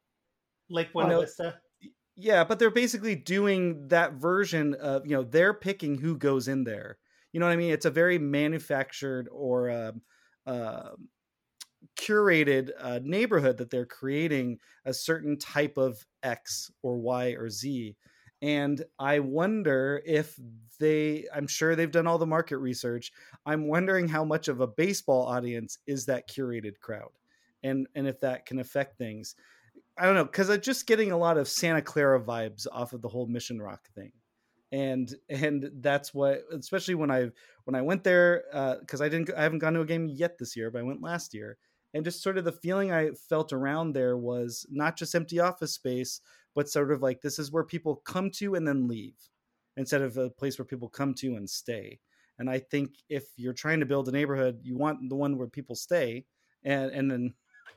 Lake 0.71 0.91
Buena 0.91 1.19
Vista. 1.19 1.59
Yeah, 2.15 2.43
but 2.43 2.57
they're 2.57 2.71
basically 2.71 3.13
doing 3.13 3.89
that 3.89 4.13
version 4.13 4.73
of 4.73 5.05
you 5.05 5.15
know 5.15 5.21
they're 5.21 5.53
picking 5.53 5.99
who 5.99 6.17
goes 6.17 6.47
in 6.47 6.63
there. 6.63 6.97
You 7.31 7.39
know 7.39 7.45
what 7.45 7.53
I 7.53 7.57
mean? 7.57 7.73
It's 7.73 7.85
a 7.85 7.91
very 7.91 8.17
manufactured 8.17 9.29
or 9.31 9.69
uh, 9.69 9.91
uh, 10.47 10.89
curated 11.95 12.71
uh, 12.79 12.99
neighborhood 13.03 13.57
that 13.57 13.69
they're 13.69 13.85
creating 13.85 14.59
a 14.85 14.93
certain 14.93 15.37
type 15.37 15.77
of 15.77 16.05
X 16.23 16.71
or 16.81 16.97
Y 16.97 17.29
or 17.31 17.49
Z 17.49 17.95
and 18.41 18.83
i 18.99 19.19
wonder 19.19 20.03
if 20.05 20.37
they 20.77 21.25
i'm 21.33 21.47
sure 21.47 21.77
they've 21.77 21.91
done 21.91 22.05
all 22.05 22.17
the 22.17 22.25
market 22.25 22.57
research 22.57 23.13
i'm 23.45 23.67
wondering 23.67 24.05
how 24.05 24.25
much 24.25 24.49
of 24.49 24.59
a 24.59 24.67
baseball 24.67 25.25
audience 25.25 25.77
is 25.87 26.05
that 26.05 26.29
curated 26.29 26.77
crowd 26.81 27.11
and 27.63 27.87
and 27.95 28.07
if 28.07 28.19
that 28.19 28.45
can 28.45 28.59
affect 28.59 28.97
things. 28.97 29.35
I 29.97 30.05
don't 30.05 30.15
know 30.15 30.25
because 30.25 30.49
i'm 30.49 30.61
just 30.61 30.87
getting 30.87 31.11
a 31.11 31.17
lot 31.17 31.37
of 31.37 31.47
santa 31.47 31.81
clara 31.81 32.19
vibes 32.19 32.65
off 32.71 32.93
of 32.93 33.01
the 33.01 33.07
whole 33.07 33.27
mission 33.27 33.61
rock 33.61 33.87
thing 33.93 34.11
and 34.71 35.13
and 35.29 35.69
that's 35.81 36.15
what 36.15 36.41
especially 36.51 36.95
when 36.95 37.11
i 37.11 37.29
when 37.65 37.75
i 37.75 37.81
went 37.81 38.03
there 38.03 38.43
because 38.81 39.01
uh, 39.01 39.05
i 39.05 39.09
didn't 39.09 39.29
i 39.37 39.43
haven't 39.43 39.59
gone 39.59 39.73
to 39.73 39.81
a 39.81 39.85
game 39.85 40.07
yet 40.07 40.39
this 40.39 40.55
year 40.55 40.71
but 40.71 40.79
i 40.79 40.83
went 40.83 41.01
last 41.01 41.35
year 41.35 41.57
and 41.93 42.03
just 42.03 42.23
sort 42.23 42.37
of 42.37 42.45
the 42.45 42.51
feeling 42.51 42.91
i 42.91 43.09
felt 43.29 43.53
around 43.53 43.93
there 43.93 44.17
was 44.17 44.65
not 44.69 44.97
just 44.97 45.15
empty 45.15 45.39
office 45.39 45.73
space 45.73 46.21
but 46.55 46.69
sort 46.69 46.91
of 46.91 47.01
like 47.01 47.21
this 47.21 47.39
is 47.39 47.51
where 47.51 47.63
people 47.63 47.97
come 48.05 48.29
to 48.29 48.55
and 48.55 48.67
then 48.67 48.87
leave 48.87 49.15
instead 49.77 50.01
of 50.01 50.17
a 50.17 50.29
place 50.29 50.57
where 50.57 50.65
people 50.65 50.89
come 50.89 51.13
to 51.15 51.35
and 51.35 51.49
stay. 51.49 51.99
And 52.39 52.49
I 52.49 52.59
think 52.59 52.91
if 53.09 53.25
you're 53.35 53.53
trying 53.53 53.79
to 53.79 53.85
build 53.85 54.07
a 54.07 54.11
neighborhood, 54.11 54.59
you 54.63 54.77
want 54.77 55.09
the 55.09 55.15
one 55.15 55.37
where 55.37 55.47
people 55.47 55.75
stay 55.75 56.25
and 56.63 56.91
and 56.91 57.09
then 57.11 57.33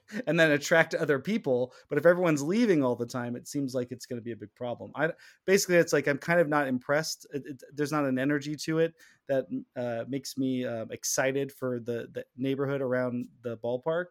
and 0.27 0.39
then 0.39 0.51
attract 0.51 0.95
other 0.95 1.19
people. 1.19 1.73
But 1.89 1.99
if 1.99 2.07
everyone's 2.07 2.43
leaving 2.43 2.83
all 2.83 2.97
the 2.97 3.07
time, 3.07 3.37
it 3.37 3.49
seems 3.49 3.75
like 3.75 3.93
it's 3.93 4.07
going 4.07 4.21
to 4.21 4.25
be 4.25 4.33
a 4.33 4.37
big 4.37 4.55
problem. 4.55 4.93
I 4.95 5.11
basically 5.47 5.77
it's 5.77 5.93
like 5.93 6.07
I'm 6.07 6.19
kind 6.19 6.41
of 6.41 6.49
not 6.49 6.69
impressed. 6.69 7.27
It, 7.33 7.43
it, 7.47 7.63
there's 7.75 7.93
not 7.93 8.05
an 8.05 8.19
energy 8.19 8.57
to 8.57 8.79
it 8.79 8.95
that 9.29 9.47
uh, 9.77 10.05
makes 10.09 10.39
me 10.39 10.65
uh, 10.65 10.87
excited 10.91 11.53
for 11.53 11.81
the 11.81 12.09
the 12.13 12.25
neighborhood 12.37 12.81
around 12.81 13.27
the 13.43 13.57
ballpark. 13.57 14.07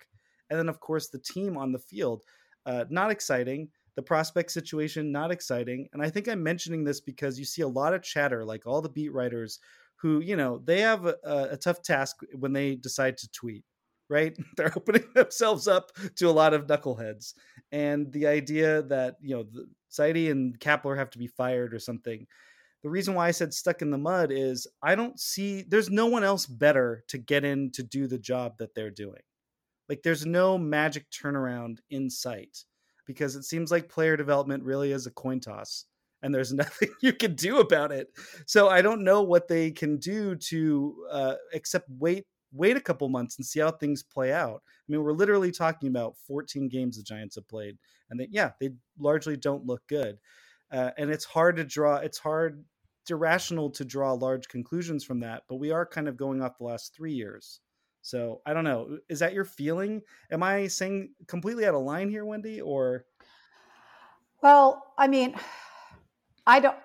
And 0.50 0.60
then 0.60 0.70
of 0.70 0.80
course 0.80 1.10
the 1.10 1.20
team 1.20 1.58
on 1.58 1.72
the 1.72 1.80
field, 1.80 2.24
uh, 2.66 2.86
not 2.90 3.12
exciting. 3.12 3.70
The 3.96 4.02
prospect 4.02 4.52
situation, 4.52 5.14
not 5.14 5.32
exciting. 5.32 5.88
And 5.94 6.02
I 6.02 6.10
think 6.10 6.28
I'm 6.28 6.44
mentioning 6.44 6.84
this 6.84 7.00
because 7.00 7.40
you 7.40 7.46
see 7.46 7.62
a 7.62 7.68
lot 7.68 7.94
of 7.94 8.04
chatter, 8.04 8.44
like 8.44 8.68
all 8.68 8.82
the 8.82 8.90
beat 8.90 9.14
writers 9.14 9.60
who, 9.96 10.20
you 10.20 10.36
know, 10.36 10.62
they 10.66 10.82
have 10.82 11.06
a, 11.06 11.16
a 11.52 11.58
tough 11.58 11.82
task 11.82 12.18
when 12.34 12.52
they 12.52 12.76
decide 12.76 13.18
to 13.18 13.32
tweet, 13.32 13.64
right? 14.10 14.36
They're 14.58 14.74
opening 14.76 15.06
themselves 15.16 15.68
up 15.68 15.92
to 16.16 16.30
a 16.30 16.32
lot 16.32 16.54
of 16.54 16.68
knuckleheads. 16.68 17.34
And 17.72 18.12
the 18.12 18.28
idea 18.28 18.84
that, 18.84 19.16
you 19.22 19.36
know, 19.36 19.46
Zaidi 19.92 20.32
and 20.32 20.60
Kapler 20.60 20.98
have 20.98 21.10
to 21.12 21.18
be 21.18 21.28
fired 21.28 21.74
or 21.74 21.80
something. 21.80 22.26
The 22.84 22.90
reason 22.90 23.16
why 23.16 23.28
I 23.28 23.32
said 23.32 23.54
stuck 23.54 23.82
in 23.82 23.90
the 23.90 23.98
mud 23.98 24.32
is 24.32 24.68
I 24.84 24.96
don't 24.96 25.20
see, 25.20 25.64
there's 25.68 25.90
no 25.90 26.06
one 26.06 26.24
else 26.24 26.46
better 26.46 27.04
to 27.08 27.18
get 27.18 27.44
in 27.44 27.72
to 27.72 27.84
do 27.84 28.08
the 28.08 28.20
job 28.20 28.58
that 28.60 28.76
they're 28.76 28.92
doing. 28.92 29.22
Like 29.90 30.04
there's 30.04 30.26
no 30.26 30.58
magic 30.58 31.10
turnaround 31.10 31.80
in 31.90 32.10
sight 32.10 32.64
because 33.08 33.36
it 33.36 33.44
seems 33.44 33.72
like 33.72 33.90
player 33.90 34.18
development 34.18 34.64
really 34.64 34.92
is 34.92 35.08
a 35.08 35.12
coin 35.12 35.40
toss 35.40 35.86
and 36.22 36.34
there's 36.34 36.54
nothing 36.54 36.90
you 37.02 37.14
can 37.14 37.36
do 37.36 37.60
about 37.60 37.92
it. 37.92 38.08
So 38.46 38.68
I 38.70 38.82
don't 38.82 39.04
know 39.04 39.24
what 39.24 39.48
they 39.48 39.72
can 39.72 39.98
do 39.98 40.36
to 40.36 40.96
uh, 41.12 41.36
except 41.54 41.90
wait 41.90 42.26
wait 42.56 42.78
a 42.78 42.82
couple 42.82 43.08
months 43.10 43.38
and 43.38 43.46
see 43.46 43.60
how 43.60 43.72
things 43.72 44.04
play 44.04 44.32
out. 44.32 44.62
I 44.66 44.92
mean, 44.92 45.04
we're 45.04 45.12
literally 45.12 45.52
talking 45.52 45.90
about 45.90 46.18
14 46.28 46.70
games 46.70 46.98
the 46.98 47.04
Giants 47.04 47.36
have 47.36 47.48
played, 47.48 47.78
and 48.10 48.20
that 48.20 48.32
yeah, 48.32 48.52
they 48.60 48.72
largely 49.00 49.38
don't 49.38 49.66
look 49.66 49.86
good. 49.88 50.18
Uh, 50.72 50.92
and 50.98 51.10
it's 51.10 51.26
hard 51.26 51.58
to 51.58 51.64
draw. 51.64 51.98
It's 51.98 52.18
hard, 52.18 52.64
it's 53.02 53.12
irrational 53.12 53.70
to 53.72 53.86
draw 53.86 54.14
large 54.14 54.48
conclusions 54.48 55.04
from 55.04 55.20
that. 55.22 55.44
But 55.48 55.58
we 55.58 55.72
are 55.72 55.86
kind 55.86 56.08
of 56.08 56.18
going 56.18 56.42
off 56.42 56.58
the 56.58 56.66
last 56.66 56.96
three 56.96 57.14
years. 57.14 57.60
So 58.02 58.42
I 58.46 58.54
don't 58.54 58.64
know. 58.64 59.00
Is 59.10 59.20
that 59.20 59.34
your 59.34 59.46
feeling? 59.46 60.02
Am 60.32 60.44
I 60.44 60.68
saying 60.68 61.14
completely 61.28 61.66
out 61.66 61.74
of 61.74 61.82
line 61.82 62.10
here, 62.10 62.26
Wendy? 62.26 62.62
Or 62.62 63.06
well, 64.42 64.94
I 64.98 65.08
mean, 65.08 65.36
I 66.48 66.60
don't. 66.60 66.78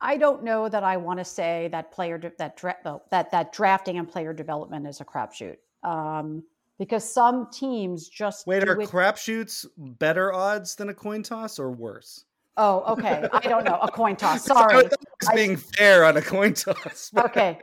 I 0.00 0.16
don't 0.16 0.44
know 0.44 0.68
that 0.68 0.84
I 0.84 0.96
want 0.96 1.18
to 1.18 1.24
say 1.24 1.68
that 1.72 1.90
player 1.90 2.18
that 2.38 2.56
dra- 2.56 3.00
that 3.10 3.30
that 3.30 3.52
drafting 3.52 3.98
and 3.98 4.08
player 4.08 4.32
development 4.32 4.86
is 4.86 5.00
a 5.00 5.04
crapshoot. 5.04 5.56
Um, 5.82 6.42
because 6.78 7.10
some 7.10 7.48
teams 7.50 8.08
just 8.08 8.46
wait 8.46 8.68
are 8.68 8.80
it... 8.80 8.88
crapshoots 8.88 9.64
better 9.76 10.32
odds 10.32 10.74
than 10.74 10.90
a 10.90 10.94
coin 10.94 11.22
toss 11.22 11.58
or 11.58 11.70
worse? 11.70 12.24
Oh, 12.58 12.80
okay. 12.92 13.26
I 13.32 13.40
don't 13.40 13.64
know. 13.64 13.78
A 13.82 13.90
coin 13.90 14.16
toss. 14.16 14.44
Sorry. 14.46 14.88
I 15.28 15.34
being 15.34 15.52
I... 15.52 15.56
fair 15.56 16.04
on 16.04 16.16
a 16.16 16.22
coin 16.22 16.54
toss. 16.54 17.10
Okay 17.16 17.58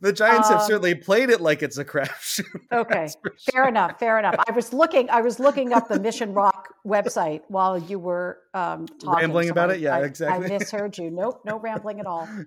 the 0.00 0.12
Giants 0.12 0.48
um, 0.48 0.58
have 0.58 0.66
certainly 0.66 0.94
played 0.94 1.30
it 1.30 1.40
like 1.40 1.62
it's 1.62 1.78
a 1.78 1.84
crapshoot. 1.84 2.44
Okay, 2.72 3.08
fair 3.52 3.68
enough. 3.68 3.98
Fair 3.98 4.18
enough. 4.18 4.34
I 4.48 4.52
was 4.52 4.72
looking. 4.72 5.08
I 5.10 5.20
was 5.20 5.38
looking 5.38 5.72
up 5.72 5.88
the 5.88 6.00
Mission 6.00 6.32
Rock 6.32 6.74
website 6.86 7.42
while 7.48 7.78
you 7.78 7.98
were 7.98 8.38
um, 8.54 8.86
talking, 8.86 9.20
rambling 9.20 9.48
so 9.48 9.52
about 9.52 9.70
I, 9.70 9.74
it. 9.74 9.80
Yeah, 9.80 9.96
I, 9.96 10.04
exactly. 10.04 10.46
I 10.46 10.48
misheard 10.58 10.96
you. 10.96 11.10
Nope, 11.10 11.42
no 11.44 11.58
rambling 11.58 12.00
at 12.00 12.06
all. 12.06 12.28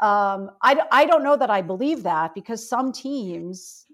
Um, 0.00 0.52
I 0.62 0.80
I 0.90 1.04
don't 1.04 1.22
know 1.22 1.36
that 1.36 1.50
I 1.50 1.60
believe 1.60 2.04
that 2.04 2.34
because 2.34 2.66
some 2.66 2.90
teams 2.90 3.84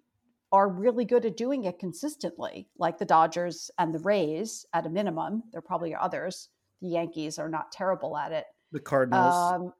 are 0.53 0.69
really 0.69 1.05
good 1.05 1.25
at 1.25 1.37
doing 1.37 1.65
it 1.65 1.79
consistently, 1.79 2.69
like 2.79 2.99
the 2.99 3.05
Dodgers 3.05 3.71
and 3.79 3.93
the 3.93 3.99
Rays 3.99 4.65
at 4.73 4.87
a 4.87 4.89
minimum. 4.89 5.43
There 5.53 5.61
probably 5.61 5.95
are 5.95 6.03
others. 6.03 6.49
The 6.81 6.89
Yankees 6.89 7.39
are 7.39 7.49
not 7.49 7.73
terrible 7.73 8.17
at 8.17 8.33
it. 8.33 8.45
The 8.73 8.81
Cardinals. 8.81 9.35
Um, 9.35 9.73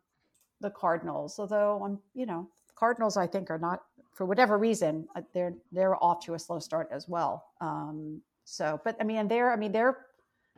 the 0.67 0.71
Cardinals, 0.71 1.39
although 1.39 1.81
I'm, 1.85 1.99
you 2.15 2.27
know, 2.27 2.49
Cardinals, 2.75 3.17
I 3.17 3.27
think 3.29 3.51
are 3.51 3.59
not 3.59 3.85
for 4.13 4.27
whatever 4.27 4.59
reason 4.59 5.07
uh, 5.15 5.23
they're 5.33 5.55
they're 5.71 6.03
off 6.03 6.25
to 6.25 6.35
a 6.35 6.39
slow 6.39 6.59
start 6.59 6.89
as 6.91 7.09
well. 7.09 7.45
Um, 7.61 8.21
so, 8.45 8.81
but 8.85 8.97
I 9.01 9.05
mean, 9.05 9.29
they're 9.29 9.53
I 9.53 9.57
mean 9.57 9.71
they're 9.71 10.07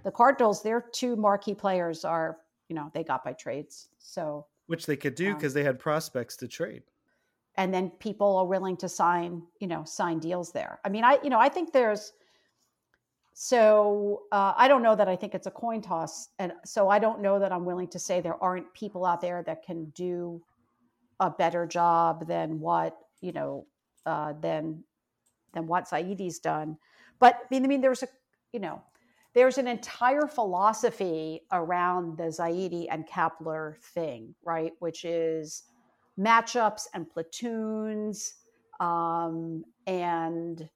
the 0.05 0.11
Cardinals. 0.11 0.63
Their 0.63 0.81
two 0.93 1.15
marquee 1.15 1.55
players 1.55 2.07
are 2.07 2.39
you 2.69 2.75
know 2.75 2.91
they 2.95 3.05
got 3.05 3.23
by 3.23 3.35
trades. 3.35 3.91
So 3.99 4.47
which 4.67 4.87
they 4.87 4.97
could 4.97 5.15
do 5.15 5.35
because 5.35 5.53
um, 5.53 5.61
they 5.61 5.65
had 5.65 5.79
prospects 5.79 6.37
to 6.39 6.49
trade. 6.49 6.85
And 7.57 7.75
then 7.75 7.91
people 7.91 8.37
are 8.37 8.47
willing 8.47 8.79
to 8.79 8.89
sign 8.89 9.43
you 9.61 9.67
know 9.67 9.85
sign 9.85 10.21
deals 10.21 10.53
there. 10.53 10.81
I 10.87 10.89
mean, 10.89 11.05
I 11.05 11.19
you 11.23 11.29
know 11.29 11.39
I 11.39 11.51
think 11.51 11.73
there's 11.73 12.15
so 13.41 14.23
uh, 14.33 14.53
I 14.57 14.67
don't 14.67 14.83
know 14.83 14.97
that 14.97 15.07
I 15.07 15.15
think 15.15 15.33
it's 15.33 15.47
a 15.47 15.53
coin 15.53 15.81
toss, 15.81 16.31
and 16.41 16.53
so 16.65 16.89
I 16.89 16.99
don't 16.99 17.23
know 17.23 17.39
that 17.39 17.53
I'm 17.53 17.65
willing 17.65 17.87
to 17.91 17.99
say 18.01 18.21
there 18.21 18.43
aren't 18.43 18.75
people 18.75 19.07
out 19.07 19.21
there 19.21 19.45
that 19.45 19.63
can 19.63 19.85
do 19.91 20.43
a 21.21 21.31
better 21.31 21.65
job 21.65 22.27
than 22.27 22.59
what 22.59 22.99
you 23.21 23.31
know 23.31 23.65
uh, 24.07 24.33
than 24.41 24.83
than 25.55 25.69
what 25.69 25.89
Zaidi's 25.89 26.41
done. 26.41 26.79
But 27.21 27.37
I 27.37 27.47
mean, 27.49 27.65
I 27.65 27.69
mean, 27.69 27.81
there's 27.81 28.03
a 28.03 28.09
you 28.53 28.59
know 28.59 28.83
there's 29.35 29.57
an 29.57 29.69
entire 29.69 30.27
philosophy 30.27 31.43
around 31.53 32.19
the 32.19 32.25
Zaidi 32.25 32.89
and 32.91 33.07
Kapler 33.07 33.77
thing, 33.95 34.35
right? 34.43 34.73
Which 34.81 35.05
is 35.05 35.63
matchups 36.19 36.89
and 36.93 37.09
platoons, 37.09 38.35
um, 38.81 39.63
and 39.87 40.69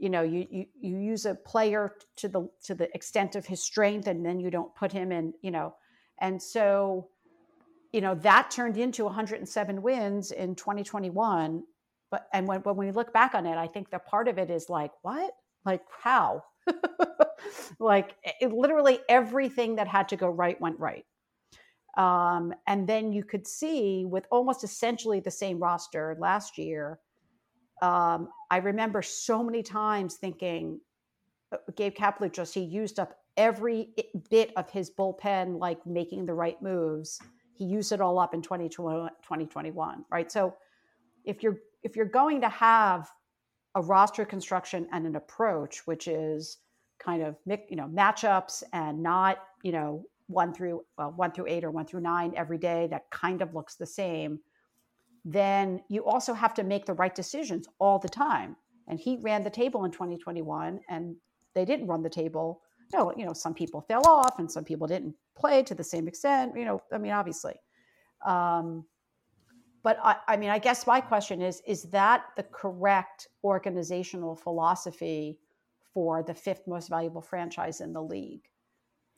you 0.00 0.10
know 0.10 0.22
you, 0.22 0.46
you 0.50 0.66
you 0.80 0.98
use 0.98 1.26
a 1.26 1.34
player 1.34 1.94
to 2.16 2.28
the 2.28 2.48
to 2.64 2.74
the 2.74 2.94
extent 2.94 3.36
of 3.36 3.46
his 3.46 3.62
strength, 3.62 4.06
and 4.06 4.24
then 4.24 4.40
you 4.40 4.50
don't 4.50 4.74
put 4.74 4.90
him 4.90 5.12
in, 5.12 5.34
you 5.42 5.50
know, 5.50 5.74
and 6.20 6.42
so 6.42 7.08
you 7.92 8.00
know 8.00 8.14
that 8.16 8.50
turned 8.50 8.76
into 8.76 9.04
107 9.04 9.82
wins 9.82 10.30
in 10.30 10.54
2021 10.54 11.64
but 12.08 12.28
and 12.32 12.46
when, 12.46 12.60
when 12.60 12.76
we 12.76 12.92
look 12.92 13.12
back 13.12 13.34
on 13.34 13.46
it 13.46 13.58
i 13.58 13.66
think 13.66 13.90
the 13.90 13.98
part 13.98 14.28
of 14.28 14.38
it 14.38 14.48
is 14.48 14.68
like 14.70 14.92
what? 15.02 15.32
Like 15.64 15.82
how? 16.02 16.44
Like 17.78 18.16
it, 18.40 18.52
literally 18.52 19.00
everything 19.08 19.76
that 19.76 19.88
had 19.88 20.08
to 20.10 20.16
go 20.16 20.28
right 20.28 20.60
went 20.60 20.78
right. 20.78 21.06
Um, 21.96 22.52
and 22.66 22.86
then 22.86 23.12
you 23.12 23.24
could 23.24 23.46
see 23.46 24.04
with 24.04 24.26
almost 24.30 24.62
essentially 24.62 25.20
the 25.20 25.30
same 25.30 25.58
roster 25.58 26.16
last 26.20 26.58
year 26.58 27.00
um, 27.82 28.28
i 28.50 28.58
remember 28.58 29.02
so 29.02 29.42
many 29.42 29.62
times 29.62 30.14
thinking 30.14 30.80
uh, 31.52 31.56
gabe 31.76 31.94
kapler 31.94 32.32
just 32.32 32.54
he 32.54 32.60
used 32.60 32.98
up 32.98 33.20
every 33.40 33.88
bit 34.28 34.52
of 34.56 34.68
his 34.70 34.90
bullpen 34.90 35.58
like 35.58 35.84
making 35.86 36.26
the 36.26 36.34
right 36.34 36.60
moves. 36.60 37.20
He 37.54 37.64
used 37.64 37.90
it 37.90 38.00
all 38.00 38.18
up 38.18 38.34
in 38.34 38.42
2021 38.42 40.04
right? 40.10 40.30
So 40.30 40.54
if 41.24 41.42
you're 41.42 41.58
if 41.82 41.96
you're 41.96 42.04
going 42.04 42.42
to 42.42 42.48
have 42.48 43.10
a 43.74 43.80
roster 43.82 44.26
construction 44.26 44.86
and 44.92 45.06
an 45.06 45.16
approach 45.16 45.86
which 45.86 46.06
is 46.06 46.58
kind 46.98 47.22
of 47.22 47.36
you 47.46 47.76
know 47.76 47.86
matchups 47.86 48.62
and 48.74 49.02
not 49.02 49.38
you 49.62 49.72
know 49.72 50.04
one 50.26 50.52
through 50.52 50.84
well, 50.98 51.12
one 51.16 51.32
through 51.32 51.46
eight 51.48 51.64
or 51.64 51.70
one 51.70 51.86
through 51.86 52.00
nine 52.00 52.34
every 52.36 52.58
day 52.58 52.88
that 52.90 53.10
kind 53.10 53.40
of 53.40 53.54
looks 53.54 53.76
the 53.76 53.86
same 53.86 54.38
then 55.24 55.80
you 55.88 56.04
also 56.04 56.32
have 56.32 56.54
to 56.54 56.62
make 56.62 56.86
the 56.86 56.94
right 56.94 57.14
decisions 57.14 57.66
all 57.78 57.98
the 57.98 58.08
time 58.08 58.56
and 58.88 58.98
he 58.98 59.18
ran 59.22 59.42
the 59.42 59.50
table 59.50 59.84
in 59.84 59.90
2021 59.90 60.80
and 60.88 61.14
they 61.54 61.64
didn't 61.64 61.86
run 61.86 62.02
the 62.02 62.10
table 62.10 62.62
no, 62.92 63.12
you 63.16 63.24
know, 63.24 63.32
some 63.32 63.54
people 63.54 63.80
fell 63.80 64.06
off 64.08 64.38
and 64.38 64.50
some 64.50 64.64
people 64.64 64.86
didn't 64.86 65.14
play 65.36 65.62
to 65.62 65.74
the 65.74 65.84
same 65.84 66.08
extent. 66.08 66.56
You 66.56 66.64
know, 66.64 66.82
I 66.92 66.98
mean, 66.98 67.12
obviously. 67.12 67.54
Um, 68.24 68.84
but 69.82 69.98
I, 70.02 70.16
I 70.28 70.36
mean, 70.36 70.50
I 70.50 70.58
guess 70.58 70.86
my 70.86 71.00
question 71.00 71.40
is: 71.40 71.62
Is 71.66 71.84
that 71.84 72.24
the 72.36 72.42
correct 72.42 73.28
organizational 73.44 74.36
philosophy 74.36 75.38
for 75.94 76.22
the 76.22 76.34
fifth 76.34 76.66
most 76.66 76.88
valuable 76.88 77.22
franchise 77.22 77.80
in 77.80 77.92
the 77.92 78.02
league? 78.02 78.42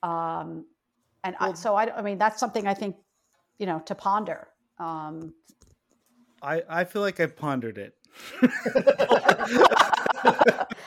Um, 0.02 0.66
and 1.24 1.36
well, 1.40 1.50
I, 1.50 1.54
so, 1.54 1.74
I, 1.74 1.96
I 1.96 2.02
mean, 2.02 2.18
that's 2.18 2.38
something 2.38 2.66
I 2.66 2.74
think 2.74 2.96
you 3.58 3.66
know 3.66 3.80
to 3.86 3.94
ponder. 3.94 4.48
Um, 4.78 5.34
I 6.42 6.62
I 6.68 6.84
feel 6.84 7.02
like 7.02 7.20
I 7.20 7.26
pondered 7.26 7.78
it. 7.78 7.94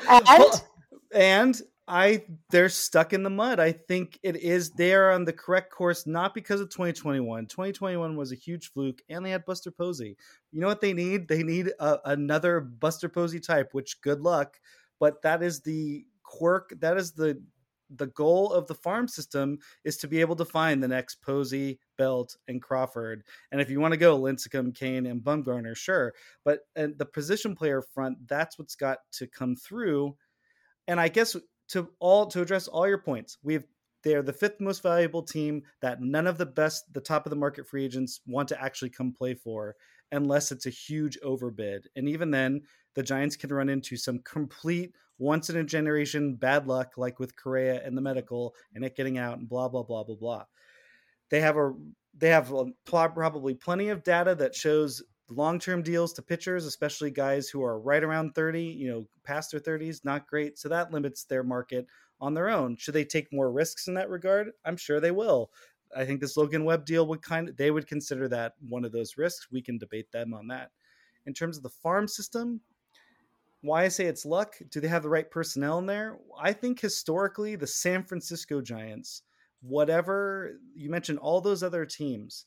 and 0.10 0.62
and 1.14 1.62
I 1.88 2.24
they're 2.50 2.70
stuck 2.70 3.14
in 3.14 3.24
the 3.24 3.30
mud. 3.30 3.60
I 3.60 3.72
think 3.72 4.20
it 4.24 4.36
is 4.38 4.72
they 4.72 4.94
are 4.94 5.12
on 5.12 5.26
the 5.26 5.34
correct 5.34 5.72
course, 5.72 6.08
not 6.08 6.34
because 6.34 6.60
of 6.60 6.70
2021. 6.70 7.46
2021 7.46 8.16
was 8.16 8.32
a 8.32 8.36
huge 8.36 8.72
fluke, 8.72 9.02
and 9.10 9.26
they 9.26 9.30
had 9.30 9.46
Buster 9.46 9.72
Posey. 9.72 10.18
You 10.52 10.62
know 10.62 10.68
what 10.68 10.82
they 10.82 10.94
need? 10.94 11.28
They 11.28 11.44
need 11.44 11.72
a, 11.80 12.00
another 12.06 12.60
Buster 12.60 13.08
Posey 13.08 13.40
type. 13.40 13.70
Which 13.74 14.02
good 14.02 14.22
luck, 14.22 14.60
but 15.00 15.22
that 15.22 15.44
is 15.44 15.62
the 15.62 16.06
quirk. 16.24 16.74
That 16.80 16.98
is 16.98 17.12
the 17.12 17.42
the 17.98 18.08
goal 18.08 18.52
of 18.52 18.68
the 18.68 18.76
farm 18.76 19.08
system 19.08 19.60
is 19.84 19.98
to 19.98 20.08
be 20.08 20.22
able 20.22 20.36
to 20.38 20.46
find 20.46 20.82
the 20.82 20.88
next 20.88 21.22
Posey, 21.22 21.80
Belt, 21.98 22.36
and 22.48 22.62
Crawford. 22.62 23.24
And 23.52 23.62
if 23.62 23.70
you 23.70 23.80
want 23.80 23.94
to 23.94 23.98
go 23.98 24.20
Lincecum, 24.20 24.76
Cain, 24.76 25.06
and 25.06 25.22
Bumgarner, 25.22 25.76
sure. 25.76 26.14
But 26.44 26.62
and 26.76 26.98
the 26.98 27.06
position 27.06 27.56
player 27.56 27.82
front, 27.82 28.28
that's 28.28 28.60
what's 28.60 28.76
got 28.76 29.00
to 29.14 29.28
come 29.28 29.56
through. 29.56 30.16
And 30.88 31.00
I 31.00 31.08
guess 31.08 31.36
to 31.70 31.90
all 32.00 32.28
to 32.28 32.42
address 32.42 32.68
all 32.68 32.88
your 32.88 33.00
points, 33.00 33.38
we 33.44 33.54
have 33.54 33.66
they 34.06 34.14
are 34.14 34.22
the 34.22 34.32
fifth 34.32 34.62
most 34.62 34.84
valuable 34.84 35.24
team 35.24 35.64
that 35.82 36.00
none 36.00 36.28
of 36.28 36.38
the 36.38 36.46
best, 36.46 36.94
the 36.94 37.02
top 37.02 37.26
of 37.26 37.32
the 37.32 37.36
market 37.36 37.68
free 37.68 37.84
agents 37.84 38.22
want 38.28 38.48
to 38.50 38.62
actually 38.62 38.92
come 38.92 39.12
play 39.12 39.34
for 39.34 39.76
unless 40.12 40.52
it's 40.52 40.68
a 40.68 40.70
huge 40.70 41.18
overbid. 41.24 41.88
And 41.96 42.08
even 42.08 42.30
then, 42.30 42.62
the 42.94 43.02
Giants 43.02 43.36
can 43.36 43.52
run 43.52 43.68
into 43.68 43.98
some 43.98 44.20
complete 44.20 44.94
once 45.18 45.50
in 45.50 45.58
a 45.58 45.64
generation 45.64 46.36
bad 46.36 46.68
luck, 46.68 46.98
like 46.98 47.20
with 47.20 47.36
Correa 47.36 47.82
and 47.86 47.98
the 47.98 48.02
medical 48.02 48.56
and 48.74 48.84
it 48.84 48.96
getting 48.96 49.18
out 49.18 49.38
and 49.38 49.48
blah 49.48 49.68
blah 49.68 49.84
blah 49.84 50.04
blah 50.04 50.16
blah. 50.16 50.46
They 51.30 51.42
have 51.42 51.58
a 51.58 51.74
they 52.18 52.30
have 52.30 52.54
probably 52.86 53.54
plenty 53.54 53.90
of 53.90 54.04
data 54.04 54.36
that 54.36 54.56
shows 54.56 55.04
long-term 55.30 55.82
deals 55.82 56.14
to 56.14 56.22
pitchers, 56.22 56.66
especially 56.66 57.12
guys 57.12 57.50
who 57.50 57.64
are 57.64 57.80
right 57.80 58.04
around 58.04 58.36
30, 58.36 58.62
you 58.62 58.90
know, 58.90 59.06
past 59.24 59.52
their 59.52 59.60
30s, 59.60 60.06
not 60.06 60.28
great. 60.28 60.58
So 60.58 60.70
that 60.70 60.92
limits 60.92 61.24
their 61.24 61.44
market 61.44 61.88
on 62.22 62.34
their 62.34 62.50
own. 62.50 62.78
Should 62.78 62.94
they 62.94 63.04
take 63.04 63.34
more 63.34 63.52
risks 63.52 63.88
in 63.88 63.96
that 63.96 64.10
regard? 64.10 64.52
I'm 64.64 64.78
sure 64.78 65.00
they 65.00 65.12
will. 65.12 65.52
I 65.96 66.06
think 66.06 66.20
this 66.22 66.38
Logan 66.38 66.66
Webb 66.66 66.86
deal 66.86 67.08
would 67.08 67.22
kind 67.22 67.50
of 67.50 67.58
they 67.58 67.72
would 67.72 67.88
consider 67.88 68.28
that 68.30 68.54
one 68.68 68.86
of 68.86 68.92
those 68.92 69.18
risks. 69.18 69.48
We 69.52 69.62
can 69.62 69.78
debate 69.78 70.12
them 70.12 70.34
on 70.34 70.48
that. 70.48 70.72
In 71.26 71.34
terms 71.34 71.58
of 71.58 71.64
the 71.64 71.70
farm 71.70 72.08
system, 72.08 72.62
why 73.66 73.84
I 73.84 73.88
say 73.88 74.06
it's 74.06 74.26
luck, 74.26 74.56
do 74.70 74.80
they 74.80 74.88
have 74.88 75.04
the 75.04 75.10
right 75.10 75.30
personnel 75.30 75.80
in 75.80 75.86
there? 75.86 76.18
I 76.40 76.54
think 76.54 76.80
historically 76.80 77.56
the 77.56 77.68
San 77.68 78.04
Francisco 78.04 78.62
Giants, 78.62 79.24
whatever 79.62 80.60
you 80.76 80.90
mentioned 80.90 81.20
all 81.20 81.42
those 81.42 81.64
other 81.64 81.86
teams, 81.86 82.46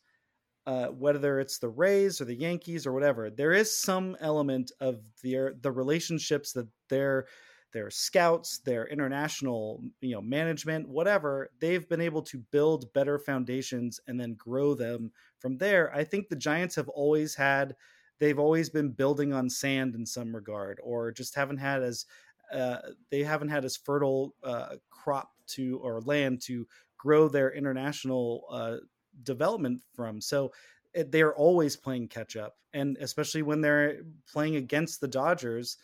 uh, 0.66 0.88
whether 0.88 1.40
it's 1.40 1.58
the 1.58 1.68
Rays 1.68 2.20
or 2.20 2.26
the 2.26 2.34
Yankees 2.34 2.86
or 2.86 2.92
whatever, 2.92 3.30
there 3.30 3.52
is 3.52 3.76
some 3.76 4.16
element 4.20 4.70
of 4.80 5.00
their 5.22 5.54
the 5.60 5.72
relationships 5.72 6.52
that 6.52 6.68
their 6.90 7.26
their 7.72 7.90
scouts, 7.90 8.58
their 8.58 8.86
international 8.86 9.82
you 10.00 10.14
know 10.14 10.20
management, 10.20 10.88
whatever 10.88 11.50
they've 11.60 11.88
been 11.88 12.00
able 12.00 12.22
to 12.22 12.38
build 12.50 12.92
better 12.92 13.18
foundations 13.18 14.00
and 14.06 14.20
then 14.20 14.34
grow 14.34 14.74
them 14.74 15.10
from 15.38 15.56
there. 15.56 15.94
I 15.94 16.04
think 16.04 16.28
the 16.28 16.36
Giants 16.36 16.76
have 16.76 16.88
always 16.88 17.34
had 17.34 17.74
they've 18.18 18.38
always 18.38 18.70
been 18.70 18.90
building 18.90 19.32
on 19.32 19.48
sand 19.48 19.94
in 19.94 20.04
some 20.04 20.34
regard, 20.34 20.80
or 20.82 21.12
just 21.12 21.34
haven't 21.34 21.58
had 21.58 21.82
as 21.82 22.06
uh, 22.52 22.78
they 23.10 23.22
haven't 23.22 23.48
had 23.48 23.64
as 23.64 23.76
fertile 23.76 24.34
uh, 24.42 24.76
crop 24.90 25.32
to 25.46 25.78
or 25.82 26.00
land 26.00 26.40
to 26.42 26.66
grow 26.96 27.28
their 27.28 27.52
international 27.52 28.44
uh, 28.50 28.76
development 29.22 29.80
from. 29.94 30.20
So 30.20 30.52
eh, 30.94 31.04
they're 31.08 31.34
always 31.34 31.76
playing 31.76 32.08
catch 32.08 32.36
up, 32.36 32.56
and 32.72 32.96
especially 33.00 33.42
when 33.42 33.60
they're 33.60 34.02
playing 34.30 34.56
against 34.56 35.00
the 35.00 35.08
Dodgers, 35.08 35.78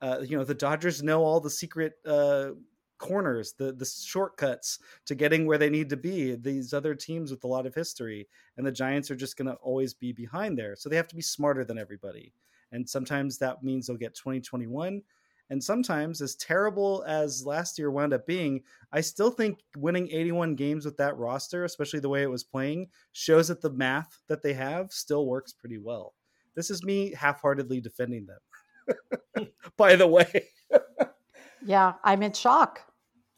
uh, 0.00 0.20
you 0.22 0.36
know 0.36 0.44
the 0.44 0.54
Dodgers 0.54 1.02
know 1.02 1.22
all 1.22 1.40
the 1.40 1.50
secret 1.50 1.94
uh, 2.06 2.50
corners, 2.98 3.54
the 3.54 3.72
the 3.72 3.84
shortcuts 3.84 4.78
to 5.06 5.14
getting 5.14 5.46
where 5.46 5.58
they 5.58 5.70
need 5.70 5.88
to 5.90 5.96
be. 5.96 6.34
These 6.34 6.72
other 6.72 6.94
teams 6.94 7.30
with 7.30 7.44
a 7.44 7.48
lot 7.48 7.66
of 7.66 7.74
history, 7.74 8.28
and 8.56 8.66
the 8.66 8.72
Giants 8.72 9.10
are 9.10 9.16
just 9.16 9.36
going 9.36 9.48
to 9.48 9.54
always 9.54 9.94
be 9.94 10.12
behind 10.12 10.58
there. 10.58 10.76
So 10.76 10.88
they 10.88 10.96
have 10.96 11.08
to 11.08 11.16
be 11.16 11.22
smarter 11.22 11.64
than 11.64 11.78
everybody, 11.78 12.32
and 12.72 12.88
sometimes 12.88 13.38
that 13.38 13.62
means 13.62 13.86
they'll 13.86 13.96
get 13.96 14.14
2021. 14.14 15.02
And 15.50 15.64
sometimes, 15.64 16.20
as 16.20 16.34
terrible 16.34 17.04
as 17.06 17.46
last 17.46 17.78
year 17.78 17.90
wound 17.90 18.12
up 18.12 18.26
being, 18.26 18.62
I 18.92 19.00
still 19.00 19.30
think 19.30 19.60
winning 19.76 20.08
81 20.10 20.56
games 20.56 20.84
with 20.84 20.98
that 20.98 21.16
roster, 21.16 21.64
especially 21.64 22.00
the 22.00 22.08
way 22.08 22.22
it 22.22 22.30
was 22.30 22.44
playing, 22.44 22.88
shows 23.12 23.48
that 23.48 23.62
the 23.62 23.70
math 23.70 24.20
that 24.28 24.42
they 24.42 24.52
have 24.52 24.92
still 24.92 25.26
works 25.26 25.54
pretty 25.54 25.78
well. 25.78 26.14
This 26.54 26.70
is 26.70 26.84
me 26.84 27.14
half 27.14 27.40
heartedly 27.40 27.80
defending 27.80 28.26
them, 28.26 29.48
by 29.76 29.96
the 29.96 30.06
way. 30.06 30.48
yeah, 31.64 31.94
I'm 32.04 32.22
in 32.22 32.32
shock. 32.32 32.82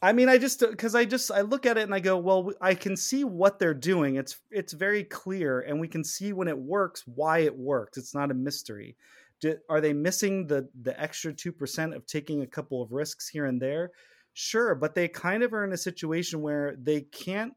I 0.03 0.12
mean, 0.12 0.30
I 0.30 0.38
just 0.38 0.61
because 0.61 0.94
I 0.94 1.05
just 1.05 1.30
I 1.30 1.42
look 1.42 1.66
at 1.66 1.76
it 1.76 1.82
and 1.82 1.94
I 1.94 2.01
go, 2.01 2.16
well, 2.16 2.53
I 2.61 2.74
can 2.74 2.96
see 2.96 3.24
what 3.24 3.59
they're 3.59 3.74
doing. 3.74 4.16
It's 4.16 4.38
it's 4.51 4.72
very 4.72 5.05
clear, 5.05 5.61
and 5.61 5.78
we 5.78 5.88
can 5.88 6.05
see 6.05 6.32
when 6.32 6.48
it 6.48 6.59
works 6.59 7.03
why 7.07 7.40
it 7.40 7.57
works. 7.57 7.98
It's 7.98 8.14
not 8.14 8.30
a 8.30 8.34
mystery. 8.34 8.96
Do, 9.40 9.57
are 9.68 9.80
they 9.80 9.92
missing 9.92 10.46
the 10.46 10.68
the 10.82 10.98
extra 10.98 11.34
two 11.34 11.53
percent 11.53 11.94
of 11.94 12.07
taking 12.07 12.42
a 12.42 12.46
couple 12.46 12.82
of 12.82 12.92
risks 12.92 13.28
here 13.28 13.44
and 13.44 13.61
there? 13.61 13.90
Sure, 14.32 14.74
but 14.74 14.94
they 14.94 15.07
kind 15.07 15.42
of 15.42 15.53
are 15.53 15.64
in 15.64 15.72
a 15.72 15.76
situation 15.76 16.40
where 16.40 16.76
they 16.80 17.03
can't 17.03 17.53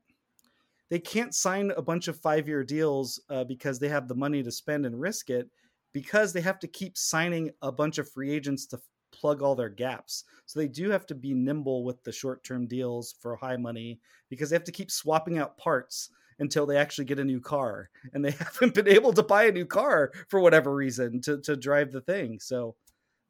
they 0.90 1.00
can't 1.00 1.34
sign 1.34 1.72
a 1.72 1.82
bunch 1.82 2.10
of 2.10 2.20
five 2.20 2.48
year 2.48 2.64
deals 2.64 3.22
uh, 3.30 3.46
because 3.46 3.80
they 3.80 3.90
have 3.90 4.10
the 4.10 4.16
money 4.16 4.44
to 4.44 4.52
spend 4.52 4.86
and 4.86 5.00
risk 5.00 5.30
it 5.30 5.50
because 5.94 6.34
they 6.34 6.42
have 6.42 6.60
to 6.60 6.68
keep 6.68 6.98
signing 6.98 7.52
a 7.62 7.72
bunch 7.72 8.00
of 8.00 8.10
free 8.12 8.32
agents 8.32 8.66
to 8.66 8.80
plug 9.14 9.42
all 9.42 9.56
their 9.56 9.70
gaps. 9.70 10.26
So 10.46 10.60
they 10.60 10.68
do 10.68 10.90
have 10.90 11.06
to 11.08 11.16
be 11.16 11.34
nimble 11.34 11.86
with 11.86 12.04
the 12.04 12.12
short 12.12 12.44
term 12.44 12.68
deals 12.68 13.16
for 13.22 13.36
high 13.36 13.58
money 13.58 14.00
because 14.30 14.50
they 14.50 14.56
have 14.56 14.66
to 14.66 14.72
keep 14.72 14.92
swapping 14.92 15.38
out 15.38 15.58
parts 15.58 16.10
until 16.40 16.66
they 16.66 16.78
actually 16.78 17.06
get 17.06 17.20
a 17.20 17.24
new 17.24 17.40
car. 17.40 17.90
And 18.14 18.26
they 18.26 18.32
haven't 18.40 18.74
been 18.74 18.88
able 18.88 19.14
to 19.14 19.24
buy 19.24 19.46
a 19.46 19.52
new 19.52 19.66
car 19.66 20.12
for 20.28 20.40
whatever 20.40 20.74
reason 20.76 21.22
to, 21.22 21.40
to 21.42 21.56
drive 21.56 21.92
the 21.92 22.02
thing. 22.02 22.40
So 22.40 22.76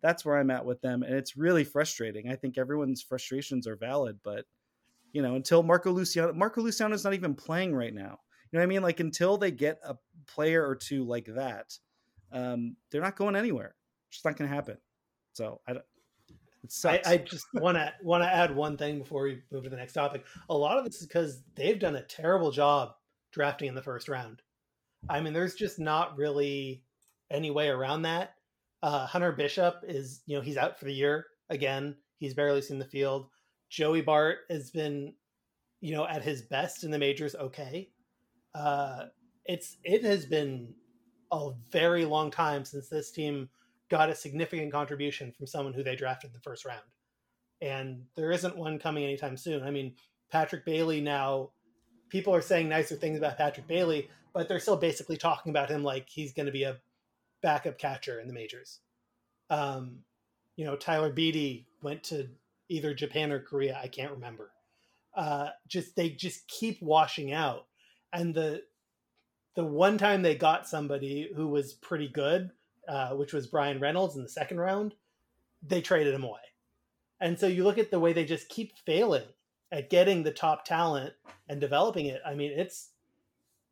that's 0.02 0.26
where 0.26 0.38
I'm 0.38 0.52
at 0.52 0.66
with 0.66 0.82
them. 0.82 1.04
And 1.04 1.14
it's 1.14 1.38
really 1.38 1.64
frustrating. 1.64 2.30
I 2.30 2.36
think 2.36 2.58
everyone's 2.58 3.02
frustrations 3.02 3.68
are 3.68 3.76
valid, 3.76 4.20
but 4.24 4.46
you 5.12 5.22
know, 5.22 5.36
until 5.36 5.62
Marco 5.62 5.92
Luciano 5.92 6.34
Marco 6.34 6.62
Luciano 6.62 6.96
is 6.96 7.04
not 7.04 7.14
even 7.14 7.36
playing 7.36 7.76
right 7.76 7.94
now. 7.94 8.20
You 8.52 8.58
know 8.58 8.60
what 8.60 8.64
I 8.64 8.68
mean? 8.68 8.82
Like 8.82 9.00
until 9.00 9.38
they 9.38 9.52
get 9.52 9.80
a 9.86 9.96
player 10.28 10.68
or 10.68 10.76
two 10.76 11.04
like 11.06 11.26
that, 11.36 11.78
um, 12.32 12.76
they're 12.92 13.02
not 13.02 13.16
going 13.16 13.36
anywhere. 13.36 13.76
It's 14.12 14.26
not 14.26 14.36
going 14.38 14.50
to 14.50 14.56
happen. 14.56 14.78
So 15.34 15.60
I, 15.68 15.74
I, 16.86 17.02
I, 17.06 17.18
just 17.18 17.46
want 17.54 17.76
to 17.78 17.92
want 18.02 18.24
to 18.24 18.34
add 18.34 18.56
one 18.56 18.78
thing 18.78 19.00
before 19.00 19.24
we 19.24 19.42
move 19.52 19.64
to 19.64 19.70
the 19.70 19.76
next 19.76 19.94
topic. 19.94 20.26
A 20.50 20.56
lot 20.56 20.78
of 20.78 20.86
this 20.86 21.02
is 21.02 21.08
because 21.08 21.42
they've 21.56 21.80
done 21.80 21.96
a 21.96 22.04
terrible 22.04 22.52
job 22.52 22.94
drafting 23.32 23.68
in 23.68 23.76
the 23.76 23.82
first 23.82 24.08
round. 24.08 24.42
I 25.10 25.20
mean, 25.20 25.34
there's 25.34 25.56
just 25.56 25.80
not 25.80 26.18
really 26.18 26.84
any 27.30 27.52
way 27.52 27.68
around 27.68 28.04
that. 28.04 28.36
Uh, 28.82 29.06
Hunter 29.06 29.32
Bishop 29.32 29.84
is, 29.84 30.22
you 30.26 30.36
know, 30.36 30.42
he's 30.42 30.58
out 30.58 30.78
for 30.78 30.86
the 30.86 30.94
year 30.94 31.26
again. 31.50 31.96
He's 32.18 32.34
barely 32.34 32.62
seen 32.62 32.80
the 32.80 32.86
field. 32.86 33.28
Joey 33.70 34.02
Bart 34.02 34.40
has 34.50 34.72
been, 34.72 35.14
you 35.82 35.94
know, 35.94 36.08
at 36.08 36.24
his 36.24 36.44
best 36.44 36.84
in 36.84 36.92
the 36.92 37.00
majors. 37.00 37.36
Okay, 37.36 37.90
uh, 38.56 39.06
it's 39.46 39.78
it 39.84 40.04
has 40.04 40.26
been 40.26 40.74
a 41.32 41.52
very 41.72 42.06
long 42.06 42.32
time 42.32 42.64
since 42.64 42.88
this 42.88 43.12
team 43.12 43.50
got 43.94 44.10
a 44.10 44.16
significant 44.16 44.72
contribution 44.72 45.32
from 45.32 45.46
someone 45.46 45.72
who 45.72 45.84
they 45.84 45.96
drafted 45.96 46.32
in 46.32 46.34
the 46.34 46.40
first 46.40 46.66
round. 46.66 46.82
And 47.62 48.06
there 48.16 48.32
isn't 48.32 48.58
one 48.58 48.80
coming 48.80 49.04
anytime 49.04 49.38
soon. 49.38 49.62
I 49.62 49.70
mean, 49.70 49.94
Patrick 50.32 50.66
Bailey 50.66 51.00
now, 51.00 51.52
people 52.10 52.34
are 52.34 52.42
saying 52.42 52.68
nicer 52.68 52.96
things 52.96 53.20
about 53.20 53.38
Patrick 53.38 53.68
Bailey, 53.68 54.10
but 54.34 54.48
they're 54.48 54.60
still 54.60 54.78
basically 54.78 55.16
talking 55.16 55.52
about 55.52 55.70
him 55.70 55.84
like 55.84 56.10
he's 56.10 56.34
going 56.34 56.48
to 56.48 56.52
be 56.52 56.64
a 56.64 56.80
backup 57.44 57.78
catcher 57.78 58.20
in 58.20 58.28
the 58.28 58.34
majors. 58.34 58.80
Um, 59.52 60.00
you 60.56 60.66
know, 60.66 60.76
Tyler 60.76 61.14
Beede 61.14 61.68
went 61.84 62.02
to 62.06 62.30
either 62.70 62.96
Japan 62.96 63.32
or 63.32 63.42
Korea. 63.42 63.80
I 63.80 63.90
can't 63.90 64.14
remember. 64.14 64.50
Uh, 65.16 65.50
just 65.68 65.96
they 65.96 66.10
just 66.10 66.48
keep 66.48 66.82
washing 66.82 67.32
out, 67.32 67.68
and 68.12 68.34
the 68.34 68.64
the 69.56 69.64
one 69.64 70.00
time 70.00 70.24
they 70.24 70.34
got 70.34 70.68
somebody 70.68 71.30
who 71.36 71.48
was 71.48 71.74
pretty 71.74 72.08
good 72.08 72.50
uh, 72.88 73.10
which 73.12 73.34
was 73.34 73.48
Bryan 73.48 73.80
Reynolds 73.80 74.16
in 74.16 74.24
the 74.24 74.30
second 74.30 74.60
round, 74.60 74.94
they 75.66 75.82
traded 75.82 76.14
him 76.14 76.24
away. 76.24 76.40
And 77.22 77.40
so 77.40 77.48
you 77.48 77.64
look 77.64 77.78
at 77.78 77.92
the 77.92 78.00
way 78.00 78.14
they 78.14 78.26
just 78.26 78.50
keep 78.50 78.74
failing 78.86 79.24
at 79.72 79.90
getting 79.90 80.24
the 80.24 80.32
top 80.32 80.66
talent 80.66 81.14
and 81.48 81.62
developing 81.62 82.08
it. 82.08 82.22
I 82.26 82.36
mean, 82.36 82.52
it's 82.52 82.90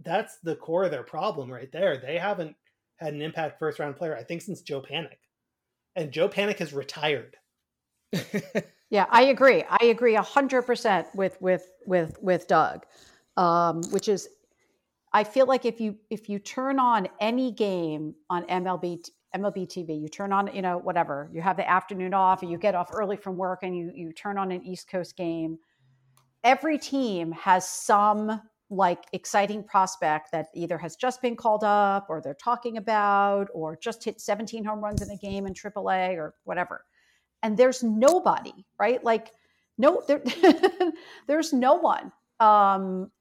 that's 0.03 0.37
the 0.43 0.55
core 0.55 0.85
of 0.85 0.91
their 0.91 1.03
problem 1.03 1.51
right 1.51 1.71
there. 1.71 1.97
They 1.97 2.17
haven't 2.17 2.55
had 2.97 3.13
an 3.13 3.21
impact 3.21 3.59
first 3.59 3.79
round 3.79 3.97
player, 3.97 4.15
I 4.15 4.23
think, 4.23 4.41
since 4.41 4.61
Joe 4.61 4.81
Panik. 4.81 5.17
And 5.95 6.11
Joe 6.11 6.29
Panik 6.29 6.59
has 6.59 6.73
retired. 6.73 7.35
yeah, 8.89 9.05
I 9.09 9.23
agree. 9.23 9.63
I 9.69 9.85
agree 9.85 10.15
hundred 10.15 10.63
percent 10.63 11.07
with 11.13 11.39
with 11.41 11.69
with 11.85 12.17
with 12.21 12.47
Doug, 12.47 12.85
um, 13.37 13.81
which 13.91 14.07
is 14.07 14.29
I 15.13 15.23
feel 15.23 15.45
like 15.45 15.65
if 15.65 15.79
you 15.79 15.97
if 16.09 16.29
you 16.29 16.39
turn 16.39 16.79
on 16.79 17.07
any 17.19 17.51
game 17.51 18.15
on 18.29 18.45
MLB 18.45 19.05
MLB 19.35 19.67
TV, 19.67 19.99
you 20.01 20.07
turn 20.07 20.31
on 20.31 20.53
you 20.53 20.61
know 20.61 20.77
whatever 20.77 21.29
you 21.33 21.41
have 21.41 21.57
the 21.57 21.69
afternoon 21.69 22.13
off, 22.13 22.41
and 22.41 22.51
you 22.51 22.57
get 22.57 22.75
off 22.75 22.89
early 22.93 23.17
from 23.17 23.35
work, 23.37 23.59
and 23.63 23.77
you 23.77 23.91
you 23.93 24.13
turn 24.13 24.37
on 24.37 24.51
an 24.51 24.63
East 24.63 24.89
Coast 24.89 25.15
game. 25.17 25.57
Every 26.43 26.77
team 26.77 27.31
has 27.33 27.67
some 27.67 28.41
like 28.69 29.03
exciting 29.11 29.63
prospect 29.63 30.31
that 30.31 30.47
either 30.55 30.77
has 30.77 30.95
just 30.95 31.21
been 31.21 31.35
called 31.35 31.63
up, 31.63 32.07
or 32.09 32.21
they're 32.21 32.33
talking 32.33 32.77
about, 32.77 33.49
or 33.53 33.75
just 33.75 34.03
hit 34.03 34.21
17 34.21 34.63
home 34.63 34.81
runs 34.81 35.01
in 35.01 35.09
a 35.09 35.17
game 35.17 35.45
in 35.45 35.53
AAA 35.53 36.15
or 36.15 36.35
whatever. 36.45 36.85
And 37.43 37.57
there's 37.57 37.83
nobody, 37.83 38.53
right? 38.79 39.03
Like 39.03 39.31
no, 39.77 40.03
there, 40.07 40.21
there's 41.27 41.51
no 41.51 41.75
one 41.75 42.11
um, 42.39 43.11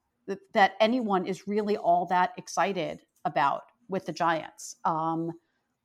that, 0.54 0.72
anyone 0.80 1.26
is 1.26 1.46
really 1.46 1.76
all 1.76 2.06
that 2.06 2.32
excited 2.36 3.00
about 3.24 3.62
with 3.88 4.06
the 4.06 4.12
Giants. 4.12 4.76
Um, 4.84 5.32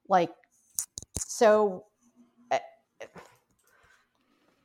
like, 0.08 0.32
so 1.18 1.86
eh, 2.52 2.60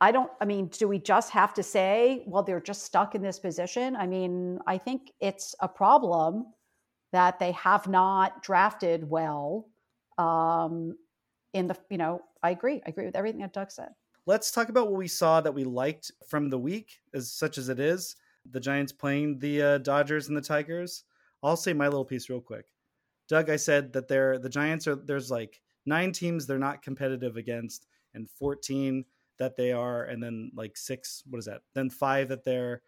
I 0.01 0.13
don't, 0.13 0.31
I 0.41 0.45
mean, 0.45 0.69
do 0.69 0.89
we 0.89 0.99
just 0.99 1.31
have 1.31 1.55
to 1.55 1.63
say, 1.63 2.25
well, 2.27 2.43
they're 2.43 2.61
just 2.61 2.85
stuck 2.85 3.15
in 3.15 3.23
this 3.23 3.39
position? 3.39 3.97
I 3.97 4.07
mean, 4.07 4.59
I 4.67 4.79
think 4.79 5.13
it's 5.21 5.55
a 5.61 5.69
problem 5.69 6.47
that 7.13 7.39
they 7.39 7.53
have 7.53 7.89
not 7.89 8.43
drafted 8.43 9.09
well. 9.09 9.67
Um, 10.19 10.97
in 11.53 11.67
the, 11.67 11.77
you 11.91 11.99
know, 11.99 12.23
I 12.43 12.51
agree. 12.51 12.81
I 12.87 12.91
agree 12.91 13.07
with 13.07 13.17
everything 13.17 13.41
that 13.41 13.53
Doug 13.53 13.71
said. 13.71 13.89
Let's 14.27 14.53
talk 14.53 14.69
about 14.69 14.91
what 14.91 14.99
we 14.99 15.09
saw 15.09 15.41
that 15.41 15.53
we 15.53 15.65
liked 15.65 16.13
from 16.29 16.51
the 16.51 16.59
week, 16.59 17.01
as 17.15 17.33
such 17.33 17.59
as 17.59 17.69
it 17.69 17.81
is 17.81 18.15
the 18.49 18.61
Giants 18.61 18.93
playing 18.93 19.39
the 19.39 19.63
uh, 19.63 19.79
Dodgers 19.79 20.29
and 20.29 20.37
the 20.37 20.43
Tigers. 20.43 21.05
I'll 21.43 21.57
say 21.57 21.73
my 21.73 21.87
little 21.87 22.05
piece 22.05 22.29
real 22.29 22.41
quick. 22.41 22.67
Doug, 23.29 23.49
I 23.49 23.57
said 23.57 23.93
that 23.93 24.09
they're 24.09 24.39
the 24.39 24.49
Giants 24.49 24.87
are 24.87 24.97
there's 24.97 25.31
like 25.31 25.61
nine 25.87 26.13
teams 26.13 26.47
they're 26.47 26.59
not 26.59 26.83
competitive 26.83 27.37
against, 27.37 27.87
and 28.15 28.29
14 28.29 29.05
that 29.39 29.57
they 29.57 29.73
are, 29.73 30.05
and 30.05 30.23
then 30.23 30.51
like 30.55 30.77
six, 30.77 31.23
what 31.29 31.39
is 31.39 31.47
that? 31.47 31.63
Then 31.75 31.91
five 31.91 32.29
that 32.29 32.45
they're 32.45 32.83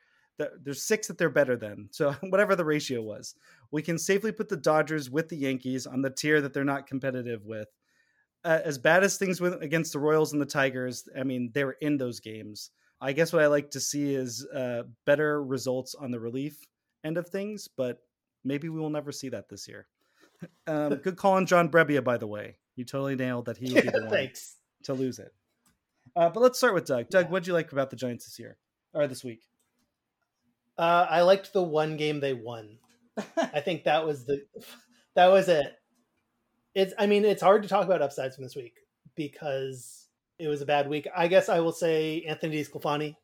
there's 0.62 0.82
six 0.82 1.07
that 1.07 1.18
they're 1.18 1.30
better 1.30 1.57
than. 1.57 1.88
So 1.92 2.12
whatever 2.22 2.57
the 2.57 2.64
ratio 2.64 3.03
was, 3.03 3.34
we 3.70 3.82
can 3.82 3.98
safely 3.98 4.32
put 4.32 4.48
the 4.48 4.57
Dodgers 4.57 5.11
with 5.11 5.28
the 5.28 5.36
Yankees 5.36 5.86
on 5.86 6.03
the 6.03 6.11
tier 6.11 6.40
that 6.40 6.53
they're 6.53 6.64
not 6.64 6.86
competitive 6.86 7.44
with. 7.44 7.68
Uh, 8.44 8.59
as 8.64 8.76
bad 8.76 9.05
as 9.05 9.16
things 9.16 9.40
went 9.40 9.62
against 9.62 9.92
the 9.92 10.00
Royals 10.00 10.32
and 10.32 10.42
the 10.42 10.46
Tigers, 10.46 11.09
I 11.16 11.22
mean, 11.22 11.50
they 11.55 11.64
were 11.64 11.76
in 11.80 11.96
those 11.96 12.18
games. 12.18 12.70
I 13.03 13.12
guess 13.12 13.32
what 13.32 13.42
I 13.42 13.48
like 13.48 13.72
to 13.72 13.80
see 13.80 14.14
is 14.14 14.46
uh, 14.46 14.84
better 15.05 15.42
results 15.42 15.96
on 15.96 16.12
the 16.12 16.20
relief 16.20 16.57
end 17.05 17.18
of 17.18 17.28
things, 17.28 17.68
but 17.76 17.98
maybe 18.44 18.68
we 18.68 18.78
will 18.78 18.90
never 18.90 19.11
see 19.11 19.28
that 19.30 19.48
this 19.48 19.68
year. 19.68 19.86
Um, 20.66 20.96
good 20.96 21.16
call 21.16 21.34
on 21.34 21.46
John 21.46 21.68
Brebbia, 21.68 22.03
by 22.03 22.16
the 22.16 22.26
way. 22.26 22.57
You 22.74 22.84
totally 22.84 23.14
nailed 23.14 23.44
that 23.44 23.59
he 23.59 23.72
would 23.72 23.84
be 23.84 23.90
the 23.90 24.00
one 24.07 24.11
Thanks. 24.11 24.57
to 24.82 24.92
lose 24.92 25.20
it. 25.20 25.32
Uh, 26.16 26.30
but 26.30 26.40
let's 26.40 26.59
start 26.59 26.74
with 26.74 26.84
Doug. 26.84 27.11
Doug, 27.11 27.26
yeah. 27.26 27.30
what 27.30 27.44
did 27.44 27.46
you 27.46 27.53
like 27.53 27.70
about 27.70 27.90
the 27.90 27.96
Giants 27.96 28.24
this 28.24 28.40
year 28.40 28.57
or 28.92 29.07
this 29.07 29.22
week? 29.22 29.42
Uh, 30.76 31.07
I 31.09 31.22
liked 31.22 31.53
the 31.53 31.62
one 31.62 31.96
game 31.96 32.18
they 32.18 32.32
won. 32.32 32.78
I 33.36 33.61
think 33.64 33.84
that 33.84 34.05
was 34.05 34.24
the 34.24 34.42
that 35.14 35.28
was 35.28 35.48
it. 35.48 35.66
It's 36.74 36.92
I 36.98 37.07
mean 37.07 37.24
it's 37.24 37.42
hard 37.42 37.62
to 37.62 37.68
talk 37.68 37.84
about 37.84 38.03
upsides 38.03 38.34
from 38.34 38.42
this 38.42 38.57
week 38.57 38.78
because 39.14 40.01
it 40.39 40.49
was 40.49 40.62
a 40.62 40.66
bad 40.66 40.89
week. 40.89 41.07
I 41.14 41.28
guess 41.28 41.49
I 41.49 41.61
will 41.61 41.72
say 41.72 42.22
Anthony 42.22 42.62
DeSclafani. 42.62 43.16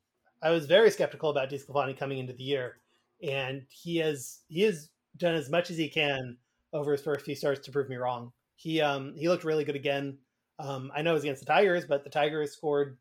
I 0.43 0.51
was 0.51 0.67
very 0.67 0.91
skeptical 0.91 1.31
about 1.31 1.51
DeSclafani 1.51 1.99
coming 1.99 2.19
into 2.19 2.33
the 2.33 2.45
year, 2.45 2.79
and 3.23 3.63
he 3.71 3.97
has 3.99 4.41
he 4.49 4.63
has 4.63 4.91
done 5.17 5.35
as 5.35 5.51
much 5.51 5.71
as 5.71 5.77
he 5.77 5.89
can 5.89 6.37
over 6.73 6.93
his 6.93 7.03
first 7.03 7.25
few 7.25 7.35
starts 7.35 7.65
to 7.67 7.73
prove 7.73 7.89
me 7.89 7.97
wrong. 7.97 8.33
He 8.57 8.81
um 8.81 9.15
he 9.17 9.29
looked 9.29 9.45
really 9.45 9.65
good 9.65 9.77
again. 9.77 10.19
Um, 10.59 10.91
I 10.95 11.03
know 11.03 11.13
it 11.13 11.15
was 11.15 11.23
against 11.25 11.41
the 11.41 11.53
Tigers, 11.53 11.85
but 11.87 12.05
the 12.05 12.11
Tigers 12.11 12.53
scored 12.53 12.97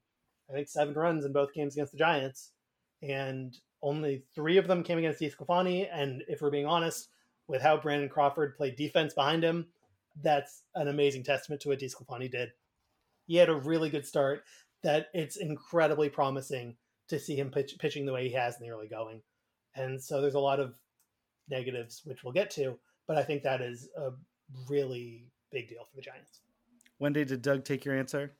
I 0.49 0.53
think 0.53 0.68
seven 0.68 0.93
runs 0.93 1.26
in 1.26 1.34
both 1.34 1.53
games 1.53 1.76
against 1.76 1.91
the 1.91 1.97
Giants, 1.97 2.51
and 3.01 3.58
only 3.82 4.24
three 4.34 4.58
of 4.58 4.68
them 4.68 4.84
came 4.84 4.97
against 4.97 5.22
DeSclafani. 5.22 5.88
And 5.91 6.24
if 6.28 6.41
we're 6.41 6.49
being 6.49 6.66
honest, 6.66 7.10
with 7.47 7.62
how 7.62 7.78
Brandon 7.78 8.10
Crawford 8.10 8.58
played 8.58 8.76
defense 8.76 9.14
behind 9.14 9.43
him, 9.43 9.68
that's 10.22 10.64
an 10.76 10.88
amazing 10.88 11.24
testament 11.24 11.62
to 11.62 11.70
what 11.70 11.80
DeSclafani 11.80 12.30
did 12.30 12.51
he 13.28 13.36
had 13.36 13.49
a 13.49 13.55
really 13.55 13.89
good 13.89 14.05
start 14.05 14.43
that 14.84 15.07
it's 15.13 15.38
incredibly 15.38 16.09
promising 16.09 16.75
to 17.09 17.19
see 17.19 17.36
him 17.36 17.51
pitch, 17.51 17.75
pitching 17.80 18.05
the 18.05 18.13
way 18.13 18.28
he 18.28 18.34
has 18.34 18.55
in 18.55 18.65
the 18.65 18.73
early 18.73 18.88
going. 18.88 19.21
And 19.75 20.01
so 20.01 20.21
there's 20.21 20.34
a 20.34 20.39
lot 20.39 20.59
of 20.59 20.73
negatives, 21.49 22.01
which 22.05 22.23
we'll 22.23 22.34
get 22.34 22.49
to, 22.51 22.78
but 23.07 23.17
I 23.17 23.23
think 23.23 23.43
that 23.43 23.61
is 23.61 23.89
a 23.97 24.11
really 24.69 25.25
big 25.51 25.69
deal 25.69 25.84
for 25.84 25.95
the 25.95 26.01
Giants. 26.01 26.39
Wendy, 26.99 27.25
did 27.25 27.41
Doug 27.41 27.63
take 27.63 27.86
your 27.86 27.97
answer? 27.97 28.34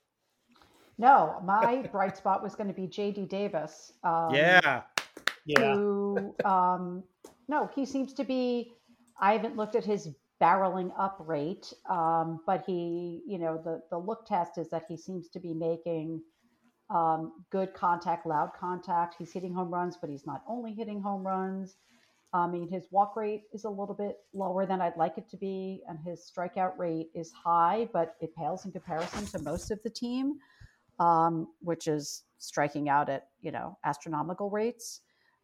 No, 0.98 1.40
my 1.44 1.88
bright 1.92 2.18
spot 2.18 2.42
was 2.42 2.56
going 2.56 2.68
to 2.68 2.74
be 2.74 2.88
JD 2.88 3.30
Davis. 3.30 3.94
Um, 4.04 4.34
yeah. 4.34 4.82
Yeah. 5.46 5.76
Who, 5.76 6.36
um, 6.44 7.04
no, 7.48 7.70
he 7.74 7.86
seems 7.86 8.14
to 8.14 8.24
be. 8.24 8.74
I 9.20 9.34
haven't 9.34 9.56
looked 9.56 9.76
at 9.76 9.86
his 9.86 10.10
barreling 10.42 10.92
up 10.98 11.18
rate, 11.20 11.74
um, 11.90 12.42
but 12.46 12.64
he, 12.66 13.22
you 13.28 13.40
know, 13.40 13.60
the 13.64 13.82
the 13.90 13.98
look 13.98 14.26
test 14.26 14.58
is 14.58 14.70
that 14.70 14.86
he 14.88 14.98
seems 14.98 15.30
to 15.30 15.40
be 15.40 15.54
making 15.54 16.22
um, 16.90 17.44
good 17.52 17.74
contact, 17.74 18.26
loud 18.26 18.52
contact. 18.58 19.16
He's 19.18 19.32
hitting 19.32 19.54
home 19.54 19.74
runs, 19.74 19.98
but 20.00 20.10
he's 20.10 20.26
not 20.26 20.44
only 20.48 20.74
hitting 20.74 21.02
home 21.02 21.26
runs. 21.26 21.76
I 22.34 22.48
mean, 22.48 22.70
his 22.70 22.88
walk 22.92 23.16
rate 23.16 23.44
is 23.54 23.64
a 23.64 23.70
little 23.70 23.96
bit 23.96 24.18
lower 24.34 24.66
than 24.66 24.82
I'd 24.82 24.98
like 24.98 25.18
it 25.18 25.30
to 25.30 25.38
be, 25.38 25.82
and 25.88 25.98
his 26.06 26.30
strikeout 26.30 26.78
rate 26.78 27.08
is 27.16 27.32
high, 27.32 27.90
but 27.94 28.16
it 28.22 28.36
pales 28.36 28.66
in 28.66 28.72
comparison 28.72 29.26
to 29.28 29.40
most 29.40 29.72
of 29.72 29.82
the 29.84 29.90
team, 29.90 30.36
um, 31.00 31.48
which 31.62 31.88
is 31.88 32.24
striking 32.38 32.90
out 32.90 33.10
at 33.10 33.30
you 33.42 33.52
know 33.52 33.78
astronomical 33.86 34.50
rates. 34.50 35.02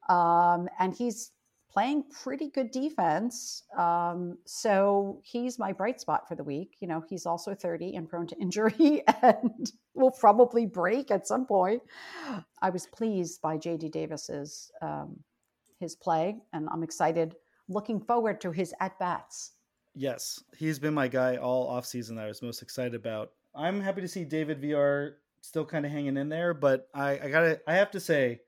Um, 0.09 0.67
and 0.79 0.93
he's 0.93 1.31
playing 1.73 2.03
pretty 2.23 2.49
good 2.49 2.69
defense. 2.69 3.63
Um, 3.77 4.37
so 4.45 5.19
he's 5.23 5.57
my 5.57 5.73
bright 5.73 5.99
spot 5.99 6.27
for 6.27 6.35
the 6.35 6.43
week. 6.43 6.75
You 6.79 6.87
know, 6.87 7.03
he's 7.09 7.25
also 7.25 7.55
30 7.55 7.95
and 7.95 8.07
prone 8.07 8.27
to 8.27 8.37
injury 8.39 9.01
and 9.21 9.71
will 9.95 10.11
probably 10.11 10.67
break 10.67 11.09
at 11.09 11.27
some 11.27 11.47
point. 11.47 11.81
I 12.61 12.69
was 12.69 12.85
pleased 12.85 13.41
by 13.41 13.57
JD 13.57 13.91
Davis's 13.91 14.71
um, 14.81 15.19
his 15.79 15.95
play, 15.95 16.37
and 16.53 16.69
I'm 16.71 16.83
excited, 16.83 17.35
looking 17.67 17.99
forward 17.99 18.39
to 18.41 18.51
his 18.51 18.73
at 18.79 18.97
bats. 18.99 19.53
Yes, 19.95 20.43
he's 20.57 20.79
been 20.79 20.93
my 20.93 21.07
guy 21.07 21.37
all 21.37 21.69
offseason 21.71 22.15
that 22.15 22.25
I 22.25 22.27
was 22.27 22.41
most 22.41 22.61
excited 22.61 22.95
about. 22.95 23.31
I'm 23.55 23.81
happy 23.81 24.01
to 24.01 24.07
see 24.07 24.25
David 24.25 24.59
Villar 24.59 25.17
still 25.41 25.65
kind 25.65 25.85
of 25.85 25.91
hanging 25.91 26.17
in 26.17 26.29
there, 26.29 26.53
but 26.53 26.87
I, 26.93 27.19
I 27.19 27.29
gotta 27.29 27.61
I 27.67 27.75
have 27.75 27.91
to 27.91 27.99
say 27.99 28.41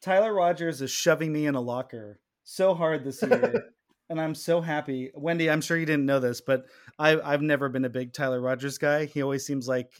Tyler 0.00 0.32
Rogers 0.32 0.80
is 0.80 0.90
shoving 0.90 1.32
me 1.32 1.46
in 1.46 1.54
a 1.54 1.60
locker 1.60 2.20
so 2.44 2.74
hard 2.74 3.04
this 3.04 3.22
year. 3.28 3.64
and 4.08 4.20
I'm 4.20 4.34
so 4.34 4.60
happy. 4.60 5.10
Wendy, 5.14 5.50
I'm 5.50 5.60
sure 5.60 5.76
you 5.76 5.86
didn't 5.86 6.06
know 6.06 6.20
this, 6.20 6.40
but 6.40 6.66
I, 6.98 7.18
I've 7.20 7.42
never 7.42 7.68
been 7.68 7.84
a 7.84 7.90
big 7.90 8.12
Tyler 8.12 8.40
Rogers 8.40 8.78
guy. 8.78 9.06
He 9.06 9.22
always 9.22 9.44
seems 9.46 9.66
like 9.66 9.92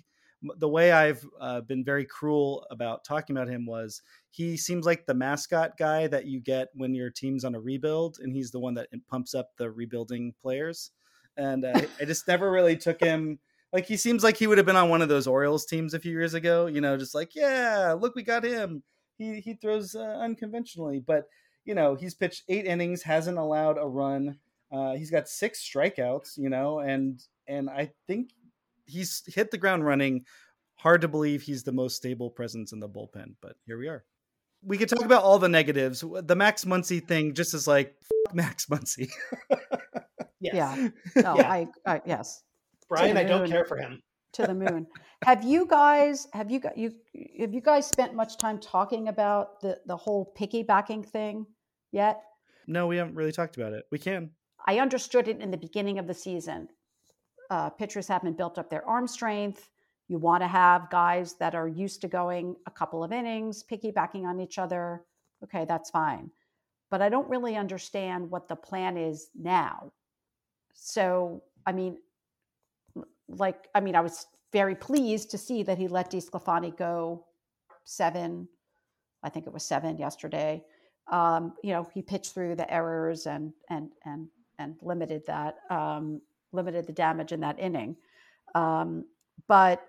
the 0.59 0.69
way 0.69 0.93
I've 0.93 1.27
uh, 1.41 1.63
been 1.63 1.85
very 1.85 2.05
cruel 2.05 2.67
about 2.71 3.05
talking 3.05 3.37
about 3.37 3.49
him 3.49 3.67
was 3.67 4.03
he 4.31 4.57
seems 4.57 4.85
like 4.85 5.07
the 5.07 5.15
mascot 5.15 5.77
guy 5.79 6.07
that 6.09 6.27
you 6.27 6.41
get 6.41 6.69
when 6.75 6.95
your 6.95 7.11
team's 7.11 7.45
on 7.45 7.55
a 7.55 7.61
rebuild, 7.61 8.19
and 8.21 8.33
he's 8.33 8.51
the 8.51 8.61
one 8.61 8.75
that 8.75 8.89
pumps 9.09 9.35
up 9.35 9.51
the 9.57 9.71
rebuilding 9.71 10.35
players. 10.43 10.91
And 11.37 11.65
uh, 11.65 11.81
I 12.01 12.05
just 12.05 12.29
never 12.29 12.51
really 12.51 12.77
took 12.77 13.01
him. 13.01 13.39
Like 13.73 13.87
he 13.87 13.97
seems 13.97 14.23
like 14.23 14.37
he 14.37 14.47
would 14.47 14.59
have 14.59 14.67
been 14.67 14.77
on 14.77 14.89
one 14.89 15.03
of 15.03 15.09
those 15.09 15.27
Orioles 15.27 15.67
teams 15.67 15.95
a 15.95 15.99
few 15.99 16.13
years 16.13 16.35
ago. 16.35 16.67
You 16.67 16.81
know, 16.81 16.97
just 16.97 17.15
like 17.15 17.35
yeah, 17.35 17.97
look, 17.99 18.15
we 18.15 18.23
got 18.23 18.45
him. 18.45 18.83
He 19.17 19.41
he 19.41 19.55
throws 19.55 19.95
uh, 19.95 20.19
unconventionally, 20.21 21.01
but 21.05 21.25
you 21.65 21.75
know, 21.75 21.95
he's 21.95 22.15
pitched 22.15 22.45
eight 22.49 22.67
innings, 22.67 23.03
hasn't 23.03 23.39
allowed 23.39 23.79
a 23.79 23.87
run. 23.87 24.39
Uh, 24.73 24.95
he's 24.95 25.11
got 25.11 25.29
six 25.29 25.61
strikeouts, 25.69 26.37
you 26.37 26.49
know, 26.49 26.81
and 26.81 27.21
and 27.47 27.71
I 27.71 27.93
think 28.07 28.31
he's 28.87 29.23
hit 29.27 29.51
the 29.51 29.59
ground 29.59 29.85
running. 29.85 30.25
Hard 30.77 31.01
to 31.03 31.09
believe 31.09 31.43
he's 31.43 31.63
the 31.63 31.73
most 31.73 31.97
stable 31.97 32.31
presence 32.31 32.73
in 32.73 32.81
the 32.81 32.89
bullpen, 32.89 33.35
but 33.41 33.57
here 33.67 33.79
we 33.79 33.89
are. 33.89 34.05
We 34.63 34.79
could 34.79 34.89
talk 34.89 35.05
about 35.05 35.23
all 35.23 35.39
the 35.39 35.49
negatives. 35.49 36.03
The 36.03 36.37
Max 36.37 36.65
Muncy 36.65 37.07
thing 37.07 37.35
just 37.35 37.55
is 37.55 37.67
like 37.67 37.95
Max 38.33 38.67
Muncy. 38.67 39.11
yes. 40.41 40.55
Yeah. 40.55 40.89
No, 41.23 41.37
yeah. 41.37 41.51
I, 41.51 41.69
I 41.87 42.01
yes. 42.05 42.43
Brian, 42.89 43.17
I 43.17 43.25
don't 43.25 43.49
care 43.49 43.65
for 43.65 43.77
him. 43.77 44.03
to 44.35 44.47
the 44.47 44.55
moon. 44.55 44.87
have 45.25 45.45
you 45.45 45.67
guys 45.67 46.27
have 46.33 46.51
you 46.51 46.61
got 46.61 46.77
you 46.77 46.93
have 47.41 47.55
you 47.55 47.61
guys 47.61 47.87
spent 47.87 48.15
much 48.15 48.37
time 48.37 48.59
talking 48.59 49.09
about 49.09 49.61
the 49.61 49.79
the 49.87 49.97
whole 49.97 50.35
piggybacking 50.39 51.07
thing 51.07 51.47
yet? 51.95 52.23
No, 52.67 52.87
we 52.87 52.97
haven't 52.97 53.15
really 53.15 53.33
talked 53.33 53.57
about 53.57 53.73
it. 53.73 53.85
We 53.91 53.99
can. 53.99 54.31
I 54.67 54.79
understood 54.79 55.29
it 55.29 55.41
in 55.41 55.51
the 55.51 55.57
beginning 55.57 55.99
of 55.99 56.07
the 56.07 56.15
season. 56.15 56.69
Uh, 57.51 57.71
pitchers 57.71 58.09
haven't 58.09 58.37
built 58.37 58.59
up 58.59 58.71
their 58.71 58.87
arm 58.87 59.07
strength. 59.07 59.69
You 60.09 60.19
want 60.19 60.43
to 60.43 60.49
have 60.49 60.91
guys 60.91 61.35
that 61.35 61.55
are 61.55 61.69
used 61.69 62.01
to 62.03 62.09
going 62.09 62.57
a 62.67 62.71
couple 62.71 63.05
of 63.05 63.13
innings, 63.13 63.63
piggybacking 63.71 64.25
on 64.25 64.41
each 64.41 64.59
other. 64.59 65.05
Okay, 65.43 65.65
that's 65.67 65.91
fine. 65.91 66.31
But 66.91 67.03
I 67.03 67.09
don't 67.09 67.29
really 67.29 67.57
understand 67.57 68.31
what 68.31 68.49
the 68.49 68.57
plan 68.57 68.97
is 68.97 69.29
now. 69.35 69.93
So, 70.73 71.43
I 71.67 71.73
mean, 71.73 71.99
like, 73.29 73.69
I 73.75 73.81
mean, 73.81 73.95
I 73.95 74.01
was 74.01 74.27
very 74.53 74.75
pleased 74.75 75.31
to 75.31 75.39
see 75.39 75.63
that 75.65 75.79
he 75.79 75.89
let 75.89 76.11
DeSclafani 76.11 76.77
go 76.77 77.27
seven. 77.85 78.49
I 79.23 79.29
think 79.29 79.47
it 79.47 79.53
was 79.53 79.65
seven 79.65 79.99
yesterday. 79.99 80.65
Um, 81.11 81.55
you 81.63 81.73
know, 81.73 81.89
he 81.93 82.03
pitched 82.03 82.33
through 82.35 82.57
the 82.57 82.73
errors 82.73 83.27
and 83.27 83.53
and 83.71 83.91
and 84.05 84.29
and 84.59 84.77
limited 84.83 85.23
that 85.27 85.57
um, 85.71 86.21
limited 86.53 86.87
the 86.87 86.93
damage 86.93 87.33
in 87.33 87.41
that 87.41 87.59
inning. 87.59 87.97
Um, 88.55 89.05
but 89.47 89.87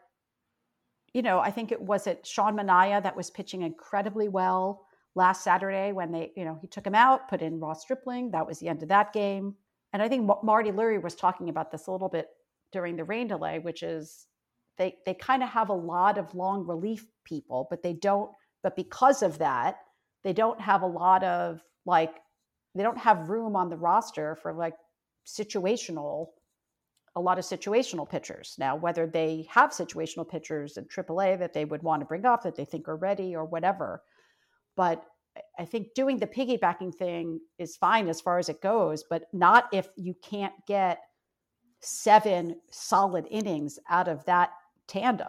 you 1.13 1.21
know, 1.21 1.39
I 1.39 1.51
think 1.51 1.71
it 1.71 1.81
was 1.81 2.07
it 2.07 2.25
Sean 2.25 2.57
Manaea 2.57 3.01
that 3.03 3.15
was 3.15 3.29
pitching 3.29 3.61
incredibly 3.61 4.27
well 4.27 4.85
last 5.15 5.43
Saturday 5.43 5.93
when 5.93 6.11
they, 6.11 6.33
you 6.35 6.43
know, 6.43 6.57
he 6.61 6.67
took 6.67 6.85
him 6.85 6.95
out, 6.95 7.29
put 7.29 7.41
in 7.41 7.59
Ross 7.59 7.81
Stripling. 7.81 8.31
That 8.31 8.45
was 8.45 8.59
the 8.59 8.67
end 8.67 8.83
of 8.83 8.89
that 8.89 9.13
game. 9.13 9.55
And 9.93 10.03
I 10.03 10.09
think 10.09 10.29
Marty 10.43 10.71
Lurie 10.71 11.01
was 11.01 11.15
talking 11.15 11.47
about 11.47 11.71
this 11.71 11.87
a 11.87 11.91
little 11.91 12.09
bit 12.09 12.27
during 12.73 12.97
the 12.97 13.05
rain 13.05 13.29
delay, 13.29 13.59
which 13.59 13.81
is 13.81 14.27
they 14.77 14.97
they 15.05 15.13
kind 15.13 15.41
of 15.41 15.47
have 15.49 15.69
a 15.69 15.73
lot 15.73 16.17
of 16.17 16.35
long 16.35 16.67
relief 16.67 17.05
people, 17.23 17.67
but 17.69 17.81
they 17.81 17.93
don't. 17.93 18.29
But 18.61 18.75
because 18.75 19.23
of 19.23 19.37
that, 19.37 19.77
they 20.25 20.33
don't 20.33 20.59
have 20.59 20.81
a 20.81 20.87
lot 20.87 21.23
of 21.23 21.61
like 21.85 22.15
they 22.75 22.83
don't 22.83 22.97
have 22.97 23.29
room 23.29 23.55
on 23.55 23.69
the 23.69 23.77
roster 23.77 24.35
for 24.35 24.51
like 24.53 24.75
situational 25.25 26.27
a 27.15 27.21
lot 27.21 27.39
of 27.39 27.45
situational 27.45 28.09
pitchers 28.09 28.55
now 28.59 28.75
whether 28.75 29.07
they 29.07 29.47
have 29.49 29.69
situational 29.69 30.27
pitchers 30.29 30.75
in 30.75 30.83
AAA 30.85 31.39
that 31.39 31.53
they 31.53 31.63
would 31.63 31.81
want 31.81 32.01
to 32.01 32.05
bring 32.05 32.25
up 32.25 32.43
that 32.43 32.57
they 32.57 32.65
think 32.65 32.89
are 32.89 32.97
ready 32.97 33.33
or 33.33 33.45
whatever 33.45 34.03
but 34.75 35.05
i 35.57 35.63
think 35.63 35.93
doing 35.93 36.19
the 36.19 36.27
piggybacking 36.27 36.93
thing 36.93 37.39
is 37.57 37.77
fine 37.77 38.09
as 38.09 38.19
far 38.19 38.37
as 38.37 38.49
it 38.49 38.61
goes 38.61 39.05
but 39.09 39.23
not 39.31 39.69
if 39.71 39.87
you 39.95 40.13
can't 40.21 40.53
get 40.67 40.99
seven 41.85 42.55
solid 42.71 43.27
innings 43.29 43.79
out 43.89 44.07
of 44.07 44.25
that 44.25 44.51
tandem. 44.87 45.27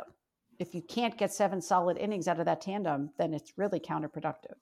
If 0.58 0.74
you 0.74 0.82
can't 0.82 1.16
get 1.18 1.32
seven 1.32 1.60
solid 1.60 1.98
innings 1.98 2.28
out 2.28 2.40
of 2.40 2.46
that 2.46 2.62
tandem, 2.62 3.10
then 3.18 3.34
it's 3.34 3.58
really 3.58 3.78
counterproductive. 3.78 4.56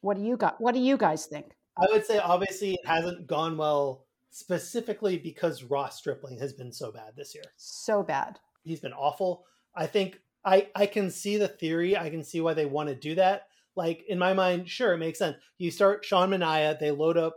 What 0.00 0.16
do 0.16 0.22
you 0.22 0.36
got? 0.36 0.60
What 0.60 0.74
do 0.74 0.80
you 0.80 0.96
guys 0.96 1.26
think? 1.26 1.52
I 1.76 1.86
would 1.90 2.04
say 2.04 2.18
obviously 2.18 2.74
it 2.74 2.86
hasn't 2.86 3.26
gone 3.26 3.56
well 3.56 4.06
specifically 4.30 5.18
because 5.18 5.64
Ross 5.64 5.98
Stripling 5.98 6.38
has 6.38 6.52
been 6.52 6.72
so 6.72 6.92
bad 6.92 7.12
this 7.16 7.34
year. 7.34 7.44
So 7.56 8.02
bad. 8.02 8.38
He's 8.62 8.80
been 8.80 8.92
awful. 8.92 9.44
I 9.74 9.86
think 9.86 10.20
I 10.44 10.68
I 10.74 10.86
can 10.86 11.10
see 11.10 11.36
the 11.36 11.48
theory. 11.48 11.96
I 11.96 12.10
can 12.10 12.24
see 12.24 12.40
why 12.40 12.54
they 12.54 12.66
want 12.66 12.88
to 12.88 12.94
do 12.94 13.14
that. 13.16 13.48
Like 13.76 14.04
in 14.08 14.18
my 14.18 14.34
mind, 14.34 14.68
sure, 14.68 14.94
it 14.94 14.98
makes 14.98 15.18
sense. 15.18 15.36
You 15.58 15.70
start 15.70 16.04
Sean 16.04 16.30
Manaea, 16.30 16.78
they 16.78 16.90
load 16.90 17.16
up 17.16 17.36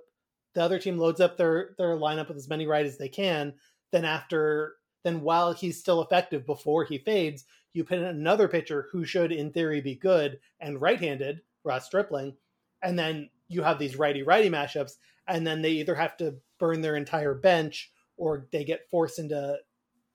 the 0.53 0.61
other 0.61 0.79
team 0.79 0.97
loads 0.97 1.19
up 1.19 1.37
their 1.37 1.71
their 1.77 1.97
lineup 1.97 2.27
with 2.27 2.37
as 2.37 2.49
many 2.49 2.67
right 2.67 2.85
as 2.85 2.97
they 2.97 3.09
can. 3.09 3.53
Then 3.91 4.05
after 4.05 4.75
then 5.03 5.21
while 5.21 5.53
he's 5.53 5.79
still 5.79 6.01
effective 6.01 6.45
before 6.45 6.85
he 6.85 6.97
fades, 6.97 7.45
you 7.73 7.83
put 7.83 7.97
in 7.97 8.05
another 8.05 8.47
pitcher 8.47 8.87
who 8.91 9.03
should 9.03 9.31
in 9.31 9.51
theory 9.51 9.81
be 9.81 9.95
good 9.95 10.39
and 10.59 10.79
right-handed, 10.79 11.41
Ross 11.65 11.85
Stripling, 11.85 12.35
and 12.83 12.97
then 12.97 13.29
you 13.47 13.63
have 13.63 13.79
these 13.79 13.97
righty-righty 13.97 14.49
mashups, 14.49 14.93
and 15.27 15.45
then 15.45 15.61
they 15.61 15.71
either 15.71 15.95
have 15.95 16.17
to 16.17 16.35
burn 16.59 16.81
their 16.81 16.95
entire 16.95 17.33
bench 17.33 17.91
or 18.17 18.47
they 18.51 18.63
get 18.63 18.89
forced 18.89 19.19
into 19.19 19.57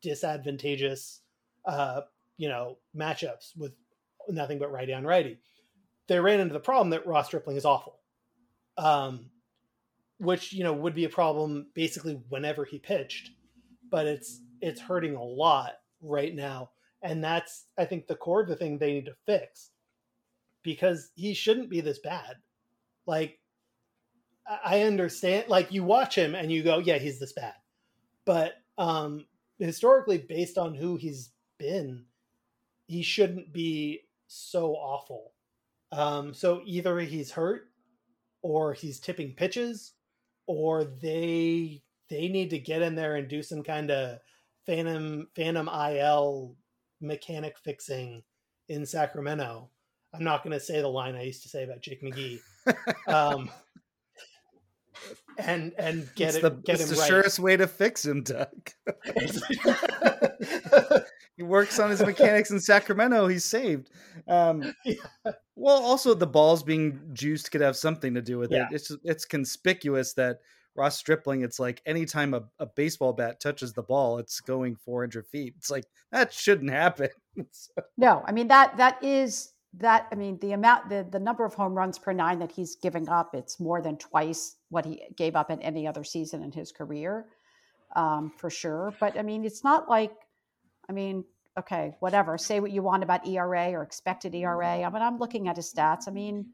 disadvantageous 0.03 1.21
uh, 1.65 2.03
you 2.37 2.49
know, 2.49 2.79
matchups 2.97 3.57
with 3.57 3.73
nothing 4.29 4.59
but 4.59 4.73
righty 4.73 4.93
on 4.93 5.05
righty. 5.05 5.39
They 6.07 6.21
ran 6.21 6.41
into 6.41 6.55
the 6.55 6.61
problem 6.61 6.91
that 6.91 7.07
Ross 7.07 7.27
Stripling 7.27 7.57
is 7.57 7.65
awful. 7.65 7.99
Um, 8.79 9.31
which 10.19 10.53
you 10.53 10.65
know 10.65 10.73
would 10.73 10.95
be 10.95 11.05
a 11.05 11.09
problem 11.09 11.67
basically 11.75 12.21
whenever 12.29 12.65
he 12.65 12.79
pitched 12.79 13.31
but 13.91 14.07
it's 14.07 14.41
it's 14.61 14.81
hurting 14.81 15.15
a 15.15 15.23
lot 15.23 15.75
right 16.03 16.35
now 16.35 16.71
and 17.03 17.23
that's 17.23 17.67
i 17.79 17.85
think 17.85 18.07
the 18.07 18.15
core 18.15 18.43
of 18.43 18.49
the 18.49 18.57
thing 18.57 18.77
they 18.77 18.93
need 18.93 19.07
to 19.07 19.15
fix 19.27 19.71
because 20.63 21.11
he 21.15 21.35
shouldn't 21.35 21.71
be 21.71 21.81
this 21.81 22.01
bad 22.01 22.37
like 23.09 23.39
i 24.65 24.83
understand 24.83 25.49
like 25.49 25.73
you 25.73 25.83
watch 25.83 26.15
him 26.15 26.35
and 26.35 26.53
you 26.53 26.63
go 26.63 26.79
yeah 26.79 26.99
he's 26.99 27.19
this 27.19 27.33
bad 27.33 27.55
but 28.25 28.55
um 28.79 29.25
historically 29.59 30.19
based 30.19 30.57
on 30.59 30.75
who 30.75 30.97
he's 30.97 31.31
been 31.59 32.05
he 32.87 33.03
shouldn't 33.03 33.53
be 33.53 34.01
so 34.29 34.75
awful 34.75 35.33
um 35.91 36.33
so 36.33 36.61
either 36.65 37.01
he's 37.01 37.33
hurt 37.33 37.71
or 38.43 38.73
he's 38.73 39.01
tipping 39.01 39.33
pitches 39.33 39.95
or 40.47 40.85
they 40.85 41.83
they 42.09 42.29
need 42.29 42.51
to 42.51 42.59
get 42.59 42.83
in 42.83 42.95
there 42.95 43.17
and 43.17 43.29
do 43.29 43.43
some 43.43 43.63
kind 43.63 43.91
of 43.91 44.19
phantom 44.67 45.29
phantom 45.35 45.69
IL 45.69 46.55
mechanic 47.01 47.57
fixing 47.59 48.23
in 48.69 48.85
Sacramento. 48.85 49.71
I'm 50.15 50.25
not 50.25 50.43
going 50.43 50.53
to 50.53 50.61
say 50.61 50.81
the 50.81 50.89
line 50.89 51.17
I 51.17 51.23
used 51.23 51.43
to 51.43 51.49
say 51.49 51.65
about 51.65 51.81
Jake 51.83 52.03
McGee. 52.03 52.39
Um, 53.07 53.51
and 55.39 55.73
and 55.79 56.09
get 56.17 56.29
it's 56.29 56.37
it 56.39 56.43
the, 56.43 56.51
get 56.51 56.81
it's 56.81 56.85
him 56.91 56.97
the 56.97 57.01
right. 57.01 57.09
surest 57.09 57.39
way 57.39 57.57
to 57.57 57.67
fix 57.67 58.05
him, 58.05 58.23
Doug. 58.23 58.71
he 61.37 61.43
works 61.43 61.79
on 61.79 61.91
his 61.91 62.01
mechanics 62.01 62.51
in 62.51 62.59
Sacramento. 62.61 63.27
He's 63.29 63.45
saved. 63.45 63.91
Um, 64.27 64.75
Well, 65.61 65.83
also 65.83 66.15
the 66.15 66.27
balls 66.27 66.63
being 66.63 67.01
juiced 67.13 67.51
could 67.51 67.61
have 67.61 67.77
something 67.77 68.15
to 68.15 68.23
do 68.23 68.39
with 68.39 68.51
Yeah. 68.53 68.67
it. 68.71 68.75
It's 68.75 68.93
it's 69.05 69.25
conspicuous 69.25 70.13
that 70.15 70.39
Ross 70.77 70.97
Stripling. 70.97 71.43
It's 71.43 71.59
like 71.59 71.83
anytime 71.87 72.33
a, 72.35 72.45
a 72.61 72.67
baseball 72.67 73.13
bat 73.13 73.41
touches 73.41 73.73
the 73.73 73.83
ball, 73.83 74.19
it's 74.19 74.41
going 74.41 74.77
400 74.77 75.27
feet. 75.27 75.55
It's 75.57 75.71
like 75.71 75.85
that 76.13 76.33
shouldn't 76.33 76.71
happen. 76.71 77.09
So- 77.53 77.73
No, 77.97 78.23
I 78.27 78.33
mean 78.33 78.49
that 78.49 78.77
that 78.79 79.03
is 79.03 79.51
that. 79.75 80.07
I 80.11 80.15
mean 80.15 80.39
the 80.41 80.53
amount 80.53 80.89
the 80.89 81.07
the 81.11 81.19
number 81.19 81.45
of 81.45 81.55
home 81.55 81.75
runs 81.75 81.99
per 81.99 82.13
nine 82.13 82.39
that 82.41 82.53
he's 82.53 82.77
giving 82.77 83.09
up. 83.09 83.35
It's 83.35 83.61
more 83.61 83.81
than 83.83 83.97
twice 83.97 84.57
what 84.71 84.85
he 84.85 85.03
gave 85.17 85.37
up 85.37 85.51
in 85.51 85.61
any 85.63 85.87
other 85.87 86.05
season 86.05 86.43
in 86.43 86.53
his 86.53 86.73
career, 86.73 87.27
um, 87.97 88.33
for 88.37 88.51
sure. 88.51 88.95
But 89.01 89.19
I 89.19 89.23
mean, 89.23 89.45
it's 89.45 89.65
not 89.65 89.89
like, 89.89 90.13
I 90.89 90.93
mean, 90.93 91.25
okay, 91.59 91.95
whatever. 92.01 92.39
Say 92.39 92.61
what 92.61 92.71
you 92.71 92.83
want 92.83 93.03
about 93.03 93.27
ERA 93.27 93.73
or 93.73 93.83
expected 93.83 94.35
ERA. 94.35 94.83
I 94.83 94.91
mean, 94.91 95.03
I'm 95.03 95.19
looking 95.19 95.49
at 95.49 95.57
his 95.57 95.73
stats. 95.73 96.09
I 96.09 96.13
mean, 96.13 96.47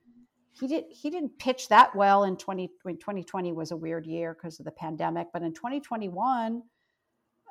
he 0.52 0.66
did 0.66 0.84
he 0.90 1.10
didn't 1.10 1.38
pitch 1.38 1.68
that 1.68 1.94
well 1.94 2.24
in 2.24 2.36
20 2.36 2.70
when 2.82 2.96
2020 2.96 3.52
was 3.52 3.70
a 3.72 3.76
weird 3.76 4.06
year 4.06 4.34
because 4.34 4.58
of 4.58 4.64
the 4.64 4.70
pandemic, 4.70 5.28
but 5.32 5.42
in 5.42 5.52
2021 5.52 6.62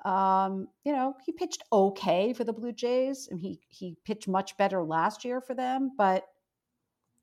um, 0.05 0.67
you 0.83 0.91
know, 0.91 1.15
he 1.25 1.31
pitched 1.31 1.63
okay 1.71 2.33
for 2.33 2.43
the 2.43 2.53
Blue 2.53 2.73
Jays, 2.73 3.27
and 3.31 3.39
he 3.39 3.59
he 3.69 3.95
pitched 4.05 4.27
much 4.27 4.57
better 4.57 4.83
last 4.83 5.23
year 5.23 5.39
for 5.39 5.53
them. 5.53 5.91
But 5.97 6.25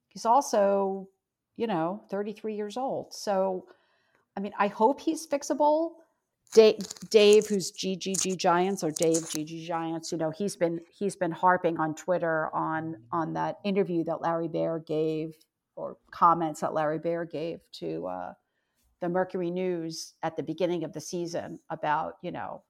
he's 0.08 0.24
also, 0.24 1.08
you 1.56 1.66
know, 1.66 2.02
33 2.10 2.54
years 2.54 2.76
old. 2.76 3.12
So, 3.12 3.66
I 4.36 4.40
mean, 4.40 4.52
I 4.58 4.68
hope 4.68 5.00
he's 5.00 5.26
fixable. 5.26 5.92
Dave, 6.52 6.78
Dave, 7.10 7.46
who's 7.46 7.70
GGG 7.70 8.36
Giants 8.36 8.82
or 8.82 8.90
Dave 8.90 9.18
GG 9.18 9.66
Giants, 9.66 10.10
you 10.10 10.18
know, 10.18 10.30
he's 10.30 10.56
been 10.56 10.80
he's 10.90 11.14
been 11.14 11.30
harping 11.30 11.78
on 11.78 11.94
Twitter 11.94 12.48
on 12.54 12.96
on 13.12 13.34
that 13.34 13.58
interview 13.64 14.04
that 14.04 14.20
Larry 14.20 14.48
Baer 14.48 14.78
gave 14.78 15.34
or 15.76 15.96
comments 16.10 16.60
that 16.60 16.74
Larry 16.74 16.98
Baer 16.98 17.24
gave 17.24 17.60
to 17.72 18.06
uh, 18.06 18.32
the 19.00 19.08
Mercury 19.08 19.50
News 19.50 20.14
at 20.22 20.36
the 20.36 20.42
beginning 20.42 20.84
of 20.84 20.92
the 20.92 21.00
season 21.00 21.58
about, 21.70 22.14
you 22.22 22.32
know, 22.32 22.62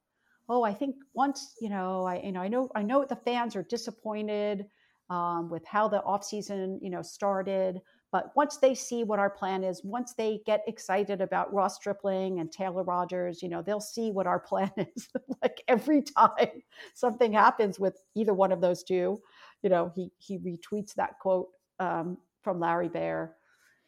oh, 0.50 0.64
I 0.64 0.74
think 0.74 0.96
once, 1.14 1.54
you 1.60 1.70
know, 1.70 2.04
I 2.04 2.20
you 2.20 2.32
know, 2.32 2.40
I 2.40 2.48
know 2.48 2.70
I 2.74 2.82
know 2.82 3.04
the 3.04 3.16
fans 3.16 3.56
are 3.56 3.62
disappointed 3.62 4.66
um, 5.08 5.48
with 5.48 5.64
how 5.64 5.88
the 5.88 6.02
offseason, 6.02 6.78
you 6.82 6.90
know, 6.90 7.02
started. 7.02 7.80
But 8.12 8.32
once 8.34 8.56
they 8.56 8.74
see 8.74 9.04
what 9.04 9.20
our 9.20 9.30
plan 9.30 9.62
is, 9.62 9.84
once 9.84 10.14
they 10.14 10.40
get 10.44 10.64
excited 10.66 11.20
about 11.20 11.54
Ross 11.54 11.76
Stripling 11.76 12.40
and 12.40 12.50
Taylor 12.50 12.82
Rogers, 12.82 13.40
you 13.40 13.48
know, 13.48 13.62
they'll 13.62 13.80
see 13.80 14.10
what 14.10 14.26
our 14.26 14.40
plan 14.50 14.72
is. 14.76 15.08
like 15.42 15.62
every 15.68 16.02
time 16.02 16.48
something 16.94 17.32
happens 17.32 17.78
with 17.78 17.96
either 18.16 18.34
one 18.34 18.50
of 18.52 18.60
those 18.60 18.82
two, 18.82 19.20
you 19.62 19.70
know, 19.70 19.92
he 19.94 20.10
he 20.18 20.38
retweets 20.38 20.94
that 20.94 21.18
quote 21.20 21.48
um, 21.78 22.18
from 22.42 22.58
Larry 22.58 22.88
Baer. 22.88 23.36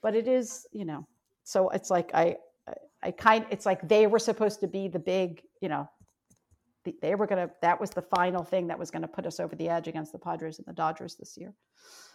But 0.00 0.14
it 0.14 0.28
is, 0.28 0.66
you 0.72 0.84
know, 0.84 1.06
so 1.42 1.70
it's 1.70 1.90
like 1.90 2.14
I 2.14 2.36
I, 3.04 3.10
kind 3.10 3.46
it's 3.50 3.66
like 3.66 3.88
they 3.88 4.06
were 4.06 4.20
supposed 4.20 4.60
to 4.60 4.68
be 4.68 4.86
the 4.86 5.00
big, 5.00 5.42
you 5.60 5.68
know, 5.68 5.88
they 7.00 7.14
were 7.14 7.26
gonna 7.26 7.50
that 7.60 7.80
was 7.80 7.90
the 7.90 8.02
final 8.02 8.44
thing 8.44 8.66
that 8.68 8.78
was 8.78 8.90
gonna 8.90 9.08
put 9.08 9.26
us 9.26 9.40
over 9.40 9.54
the 9.56 9.68
edge 9.68 9.88
against 9.88 10.12
the 10.12 10.18
Padres 10.18 10.58
and 10.58 10.66
the 10.66 10.72
Dodgers 10.72 11.14
this 11.16 11.36
year. 11.36 11.54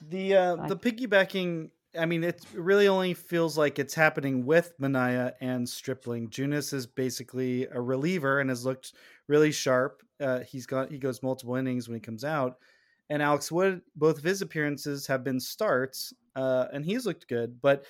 The 0.01 0.35
uh, 0.35 0.55
the 0.67 0.77
piggybacking. 0.77 1.71
I 1.97 2.05
mean, 2.05 2.23
it 2.23 2.45
really 2.53 2.87
only 2.87 3.13
feels 3.13 3.57
like 3.57 3.79
it's 3.79 3.93
happening 3.93 4.45
with 4.45 4.77
Manaea 4.79 5.33
and 5.41 5.67
Stripling. 5.67 6.29
Junis 6.29 6.73
is 6.73 6.85
basically 6.85 7.65
a 7.71 7.81
reliever 7.81 8.39
and 8.39 8.49
has 8.49 8.65
looked 8.65 8.93
really 9.27 9.51
sharp. 9.51 10.03
Uh, 10.19 10.39
he's 10.41 10.65
got 10.65 10.91
he 10.91 10.99
goes 10.99 11.23
multiple 11.23 11.55
innings 11.55 11.87
when 11.87 11.95
he 11.95 12.01
comes 12.01 12.23
out, 12.23 12.57
and 13.09 13.21
Alex 13.21 13.51
Wood. 13.51 13.81
Both 13.95 14.17
of 14.17 14.23
his 14.23 14.41
appearances 14.41 15.07
have 15.07 15.23
been 15.23 15.39
starts, 15.39 16.13
uh, 16.35 16.65
and 16.73 16.85
he's 16.85 17.05
looked 17.05 17.27
good. 17.27 17.61
But 17.61 17.85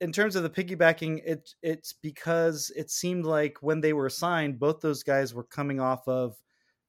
in 0.00 0.12
terms 0.12 0.36
of 0.36 0.42
the 0.42 0.50
piggybacking, 0.50 1.22
it 1.24 1.54
it's 1.62 1.92
because 1.92 2.70
it 2.76 2.90
seemed 2.90 3.24
like 3.24 3.58
when 3.60 3.80
they 3.80 3.92
were 3.92 4.10
signed, 4.10 4.58
both 4.58 4.80
those 4.80 5.02
guys 5.02 5.34
were 5.34 5.44
coming 5.44 5.80
off 5.80 6.06
of 6.08 6.36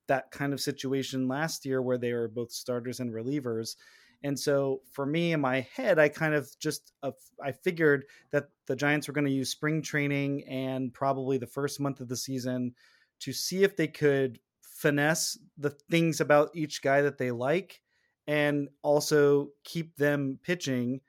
that 0.07 0.31
kind 0.31 0.53
of 0.53 0.61
situation 0.61 1.27
last 1.27 1.65
year 1.65 1.81
where 1.81 1.97
they 1.97 2.13
were 2.13 2.27
both 2.27 2.51
starters 2.51 2.99
and 2.99 3.13
relievers. 3.13 3.75
And 4.23 4.39
so 4.39 4.81
for 4.91 5.05
me 5.05 5.33
in 5.33 5.41
my 5.41 5.67
head, 5.75 5.99
I 5.99 6.09
kind 6.09 6.33
of 6.33 6.49
just 6.59 6.93
uh, 7.03 7.11
I 7.43 7.51
figured 7.51 8.05
that 8.31 8.49
the 8.65 8.75
Giants 8.75 9.07
were 9.07 9.13
going 9.13 9.25
to 9.25 9.31
use 9.31 9.49
spring 9.49 9.81
training 9.81 10.43
and 10.47 10.93
probably 10.93 11.37
the 11.37 11.47
first 11.47 11.79
month 11.79 11.99
of 12.01 12.07
the 12.07 12.17
season 12.17 12.73
to 13.19 13.33
see 13.33 13.63
if 13.63 13.75
they 13.75 13.87
could 13.87 14.39
finesse 14.61 15.37
the 15.57 15.69
things 15.69 16.21
about 16.21 16.49
each 16.53 16.81
guy 16.81 17.01
that 17.01 17.17
they 17.17 17.31
like 17.31 17.81
and 18.27 18.67
also 18.81 19.49
keep 19.63 19.95
them 19.95 20.39
pitching 20.43 21.01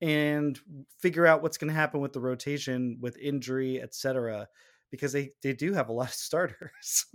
and 0.00 0.58
figure 1.00 1.26
out 1.26 1.42
what's 1.42 1.56
going 1.56 1.68
to 1.68 1.74
happen 1.74 2.00
with 2.00 2.12
the 2.12 2.20
rotation 2.20 2.98
with 3.00 3.16
injury 3.18 3.80
etc 3.80 4.46
because 4.90 5.12
they 5.12 5.30
they 5.42 5.52
do 5.52 5.72
have 5.72 5.88
a 5.88 5.92
lot 5.92 6.08
of 6.08 6.14
starters. 6.14 7.06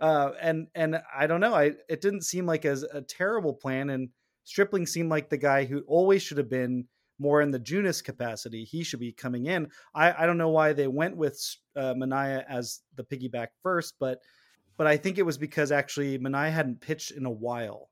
Uh, 0.00 0.30
and 0.40 0.68
and 0.74 1.00
i 1.14 1.26
don't 1.26 1.40
know 1.40 1.54
i 1.54 1.72
it 1.88 2.00
didn't 2.00 2.22
seem 2.22 2.46
like 2.46 2.64
as 2.64 2.82
a 2.82 3.02
terrible 3.02 3.52
plan 3.52 3.90
and 3.90 4.08
stripling 4.44 4.86
seemed 4.86 5.10
like 5.10 5.28
the 5.28 5.36
guy 5.36 5.64
who 5.64 5.82
always 5.86 6.22
should 6.22 6.38
have 6.38 6.48
been 6.48 6.86
more 7.18 7.40
in 7.40 7.50
the 7.50 7.58
Junis 7.58 8.04
capacity. 8.04 8.64
He 8.64 8.84
should 8.84 9.00
be 9.00 9.12
coming 9.12 9.46
in. 9.46 9.68
I 9.94 10.22
i 10.22 10.26
don't 10.26 10.38
know 10.38 10.50
why 10.50 10.72
they 10.72 10.86
went 10.86 11.16
with 11.16 11.38
uh, 11.76 11.94
manaea 11.94 12.44
as 12.48 12.80
the 12.94 13.04
piggyback 13.04 13.48
first 13.62 13.94
but 13.98 14.20
but 14.76 14.86
i 14.86 14.96
think 14.96 15.18
it 15.18 15.26
was 15.26 15.38
because 15.38 15.72
actually 15.72 16.18
manaea 16.18 16.50
hadn't 16.50 16.80
pitched 16.80 17.10
in 17.10 17.26
a 17.26 17.30
while 17.30 17.90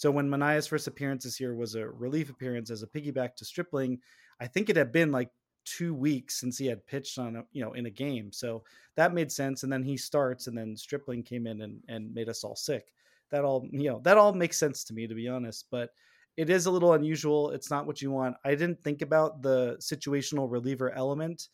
so 0.00 0.10
when 0.10 0.30
Manaea's 0.30 0.66
first 0.66 0.86
appearance 0.86 1.24
this 1.24 1.38
year 1.38 1.54
was 1.54 1.74
a 1.74 1.86
relief 1.86 2.30
appearance 2.30 2.70
as 2.70 2.82
a 2.82 2.86
piggyback 2.86 3.36
to 3.36 3.44
Stripling, 3.44 3.98
I 4.40 4.46
think 4.46 4.70
it 4.70 4.76
had 4.76 4.92
been 4.92 5.12
like 5.12 5.28
two 5.66 5.94
weeks 5.94 6.40
since 6.40 6.56
he 6.56 6.64
had 6.64 6.86
pitched 6.86 7.18
on 7.18 7.36
a 7.36 7.44
you 7.52 7.62
know 7.62 7.74
in 7.74 7.84
a 7.84 7.90
game. 7.90 8.32
So 8.32 8.64
that 8.96 9.12
made 9.12 9.30
sense. 9.30 9.62
And 9.62 9.70
then 9.70 9.82
he 9.82 9.98
starts, 9.98 10.46
and 10.46 10.56
then 10.56 10.74
Stripling 10.74 11.22
came 11.22 11.46
in 11.46 11.60
and, 11.60 11.82
and 11.86 12.14
made 12.14 12.30
us 12.30 12.44
all 12.44 12.56
sick. 12.56 12.94
That 13.30 13.44
all 13.44 13.68
you 13.70 13.90
know 13.90 14.00
that 14.04 14.16
all 14.16 14.32
makes 14.32 14.58
sense 14.58 14.84
to 14.84 14.94
me 14.94 15.06
to 15.06 15.14
be 15.14 15.28
honest. 15.28 15.66
But 15.70 15.90
it 16.38 16.48
is 16.48 16.64
a 16.64 16.70
little 16.70 16.94
unusual. 16.94 17.50
It's 17.50 17.70
not 17.70 17.86
what 17.86 18.00
you 18.00 18.10
want. 18.10 18.36
I 18.42 18.52
didn't 18.52 18.82
think 18.82 19.02
about 19.02 19.42
the 19.42 19.76
situational 19.82 20.50
reliever 20.50 20.92
element 20.92 21.48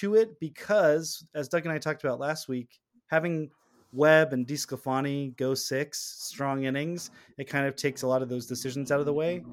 to 0.00 0.16
it 0.16 0.38
because, 0.38 1.24
as 1.34 1.48
Doug 1.48 1.64
and 1.64 1.72
I 1.72 1.78
talked 1.78 2.04
about 2.04 2.20
last 2.20 2.46
week, 2.46 2.78
having 3.06 3.50
Webb 3.92 4.32
and 4.32 4.46
DeSclafani 4.46 5.36
go 5.36 5.54
six 5.54 5.98
strong 6.00 6.64
innings, 6.64 7.10
it 7.38 7.44
kind 7.44 7.66
of 7.66 7.76
takes 7.76 8.02
a 8.02 8.06
lot 8.06 8.22
of 8.22 8.28
those 8.28 8.46
decisions 8.46 8.92
out 8.92 9.00
of 9.00 9.06
the 9.06 9.12
way. 9.12 9.44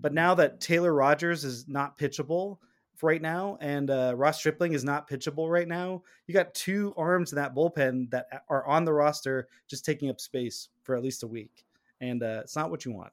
But 0.00 0.12
now 0.12 0.34
that 0.34 0.60
Taylor 0.60 0.92
Rogers 0.94 1.44
is 1.44 1.66
not 1.68 1.98
pitchable 1.98 2.58
right 3.02 3.22
now 3.22 3.58
and 3.60 3.90
uh, 3.90 4.14
Ross 4.16 4.38
Stripling 4.38 4.72
is 4.72 4.84
not 4.84 5.08
pitchable 5.08 5.50
right 5.50 5.68
now, 5.68 6.02
you 6.26 6.34
got 6.34 6.54
two 6.54 6.94
arms 6.96 7.32
in 7.32 7.36
that 7.36 7.54
bullpen 7.54 8.10
that 8.10 8.44
are 8.48 8.66
on 8.66 8.84
the 8.84 8.92
roster 8.92 9.48
just 9.68 9.84
taking 9.84 10.10
up 10.10 10.20
space 10.20 10.68
for 10.82 10.96
at 10.96 11.02
least 11.02 11.22
a 11.22 11.26
week. 11.26 11.64
And 12.00 12.22
uh, 12.22 12.40
it's 12.42 12.56
not 12.56 12.70
what 12.70 12.84
you 12.84 12.92
want. 12.92 13.12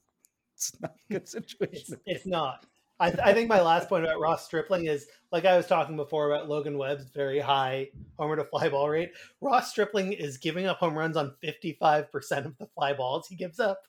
It's 0.55 0.73
not 0.81 0.93
a 1.09 1.13
good 1.13 1.21
It's, 1.23 1.31
situation. 1.31 1.99
it's 2.05 2.25
not. 2.25 2.65
I, 3.03 3.09
th- 3.09 3.19
I 3.21 3.33
think 3.33 3.49
my 3.49 3.59
last 3.59 3.89
point 3.89 4.05
about 4.05 4.21
Ross 4.21 4.45
Stripling 4.45 4.85
is 4.85 5.07
like 5.29 5.43
I 5.43 5.57
was 5.57 5.67
talking 5.67 5.97
before 5.97 6.31
about 6.31 6.47
Logan 6.47 6.77
Webb's 6.77 7.09
very 7.09 7.37
high 7.37 7.89
homer 8.17 8.37
to 8.37 8.45
fly 8.45 8.69
ball 8.69 8.89
rate. 8.89 9.11
Ross 9.41 9.69
Stripling 9.69 10.13
is 10.13 10.37
giving 10.37 10.67
up 10.67 10.77
home 10.77 10.97
runs 10.97 11.17
on 11.17 11.35
55% 11.43 12.07
of 12.45 12.57
the 12.57 12.67
fly 12.73 12.93
balls 12.93 13.27
he 13.27 13.35
gives 13.35 13.59
up, 13.59 13.81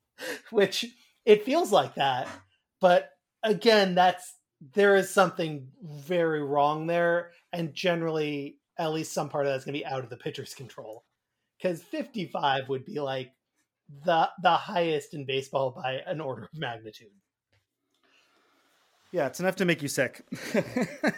which 0.50 0.86
it 1.24 1.44
feels 1.44 1.72
like 1.72 1.96
that. 1.96 2.28
But 2.80 3.10
again, 3.42 3.96
that's 3.96 4.36
there 4.74 4.94
is 4.94 5.10
something 5.10 5.66
very 5.82 6.40
wrong 6.40 6.86
there. 6.86 7.32
And 7.52 7.74
generally, 7.74 8.58
at 8.78 8.92
least 8.92 9.12
some 9.12 9.28
part 9.28 9.46
of 9.46 9.52
that's 9.52 9.64
going 9.64 9.74
to 9.74 9.80
be 9.80 9.86
out 9.86 10.04
of 10.04 10.10
the 10.10 10.16
pitcher's 10.16 10.54
control 10.54 11.02
because 11.60 11.82
55 11.82 12.68
would 12.68 12.84
be 12.84 13.00
like 13.00 13.32
the 14.04 14.30
the 14.44 14.52
highest 14.52 15.12
in 15.12 15.26
baseball 15.26 15.72
by 15.72 15.94
an 16.06 16.20
order 16.20 16.44
of 16.44 16.56
magnitude. 16.56 17.10
Yeah, 19.12 19.26
it's 19.26 19.40
enough 19.40 19.56
to 19.56 19.64
make 19.64 19.82
you 19.82 19.88
sick. 19.88 20.24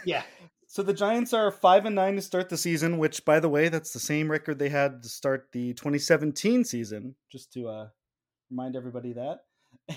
Yeah. 0.05 0.23
So 0.67 0.83
the 0.83 0.95
Giants 0.95 1.35
are 1.35 1.51
five 1.51 1.85
and 1.85 1.95
nine 1.95 2.17
to 2.17 2.23
start 2.23 2.49
the 2.49 2.57
season, 2.57 2.97
which, 2.97 3.27
by 3.27 3.41
the 3.41 3.51
way, 3.51 3.69
that's 3.69 3.93
the 3.93 4.01
same 4.01 4.31
record 4.31 4.59
they 4.59 4.71
had 4.71 5.03
to 5.03 5.09
start 5.11 5.49
the 5.53 5.75
2017 5.75 6.65
season. 6.65 7.15
Just 7.31 7.53
to 7.53 7.69
uh, 7.69 7.89
remind 8.51 8.75
everybody 8.75 9.13
that. 9.13 9.41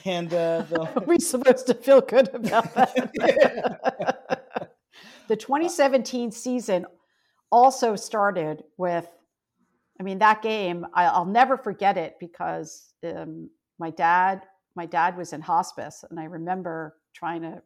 And 0.04 0.34
uh, 0.34 0.66
Are 0.98 1.04
we 1.06 1.20
supposed 1.20 1.68
to 1.68 1.76
feel 1.76 2.02
good 2.02 2.28
about 2.34 2.74
that? 2.76 3.14
the 5.30 5.38
2017 5.38 6.32
season 6.32 6.86
also 7.52 7.96
started 7.96 8.64
with 8.78 9.08
I 10.00 10.04
mean, 10.04 10.20
that 10.20 10.42
game, 10.42 10.86
I, 10.94 11.18
will 11.18 11.26
never 11.26 11.58
forget 11.58 11.98
it 11.98 12.16
because 12.20 12.94
um, 13.06 13.50
my 13.80 13.92
dad, 13.92 14.42
my 14.76 14.86
dad 14.86 15.18
was 15.18 15.32
in 15.32 15.42
hospice, 15.42 16.04
and 16.10 16.20
I 16.20 16.26
remember 16.26 16.96
trying 17.14 17.44
to, 17.44 17.62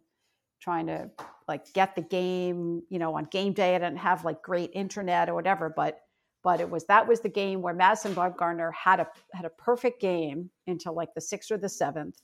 trying 0.59 0.87
to 0.87 1.09
like 1.47 1.71
get 1.73 1.95
the 1.95 2.01
game, 2.01 2.81
you 2.89 2.99
know, 2.99 3.15
on 3.15 3.25
game 3.25 3.53
day. 3.53 3.75
I 3.75 3.79
didn't 3.79 3.97
have 3.97 4.25
like 4.25 4.41
great 4.41 4.71
internet 4.73 5.29
or 5.29 5.35
whatever, 5.35 5.71
but 5.75 6.01
but 6.43 6.61
it 6.61 6.69
was 6.69 6.85
that 6.85 7.07
was 7.07 7.19
the 7.21 7.29
game 7.29 7.61
where 7.61 7.73
Madison 7.73 8.15
Bumgarner 8.15 8.71
had 8.73 8.99
a 8.99 9.07
had 9.33 9.45
a 9.45 9.49
perfect 9.49 10.01
game 10.01 10.49
until 10.67 10.93
like 10.93 11.13
the 11.13 11.21
sixth 11.21 11.51
or 11.51 11.57
the 11.57 11.69
seventh. 11.69 12.21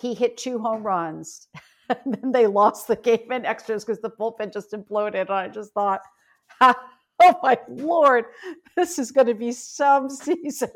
He 0.00 0.14
hit 0.14 0.36
two 0.36 0.58
home 0.58 0.84
runs, 0.84 1.48
and 1.88 2.14
then 2.14 2.32
they 2.32 2.46
lost 2.46 2.88
the 2.88 2.96
game 2.96 3.32
in 3.32 3.44
extras 3.44 3.84
because 3.84 4.00
the 4.00 4.10
bullpen 4.10 4.52
just 4.52 4.72
imploded. 4.72 5.22
And 5.22 5.30
I 5.30 5.48
just 5.48 5.72
thought, 5.72 6.02
oh 6.60 6.74
my 7.42 7.58
lord, 7.68 8.26
this 8.76 8.98
is 8.98 9.10
going 9.10 9.26
to 9.26 9.34
be 9.34 9.52
some 9.52 10.08
season. 10.10 10.70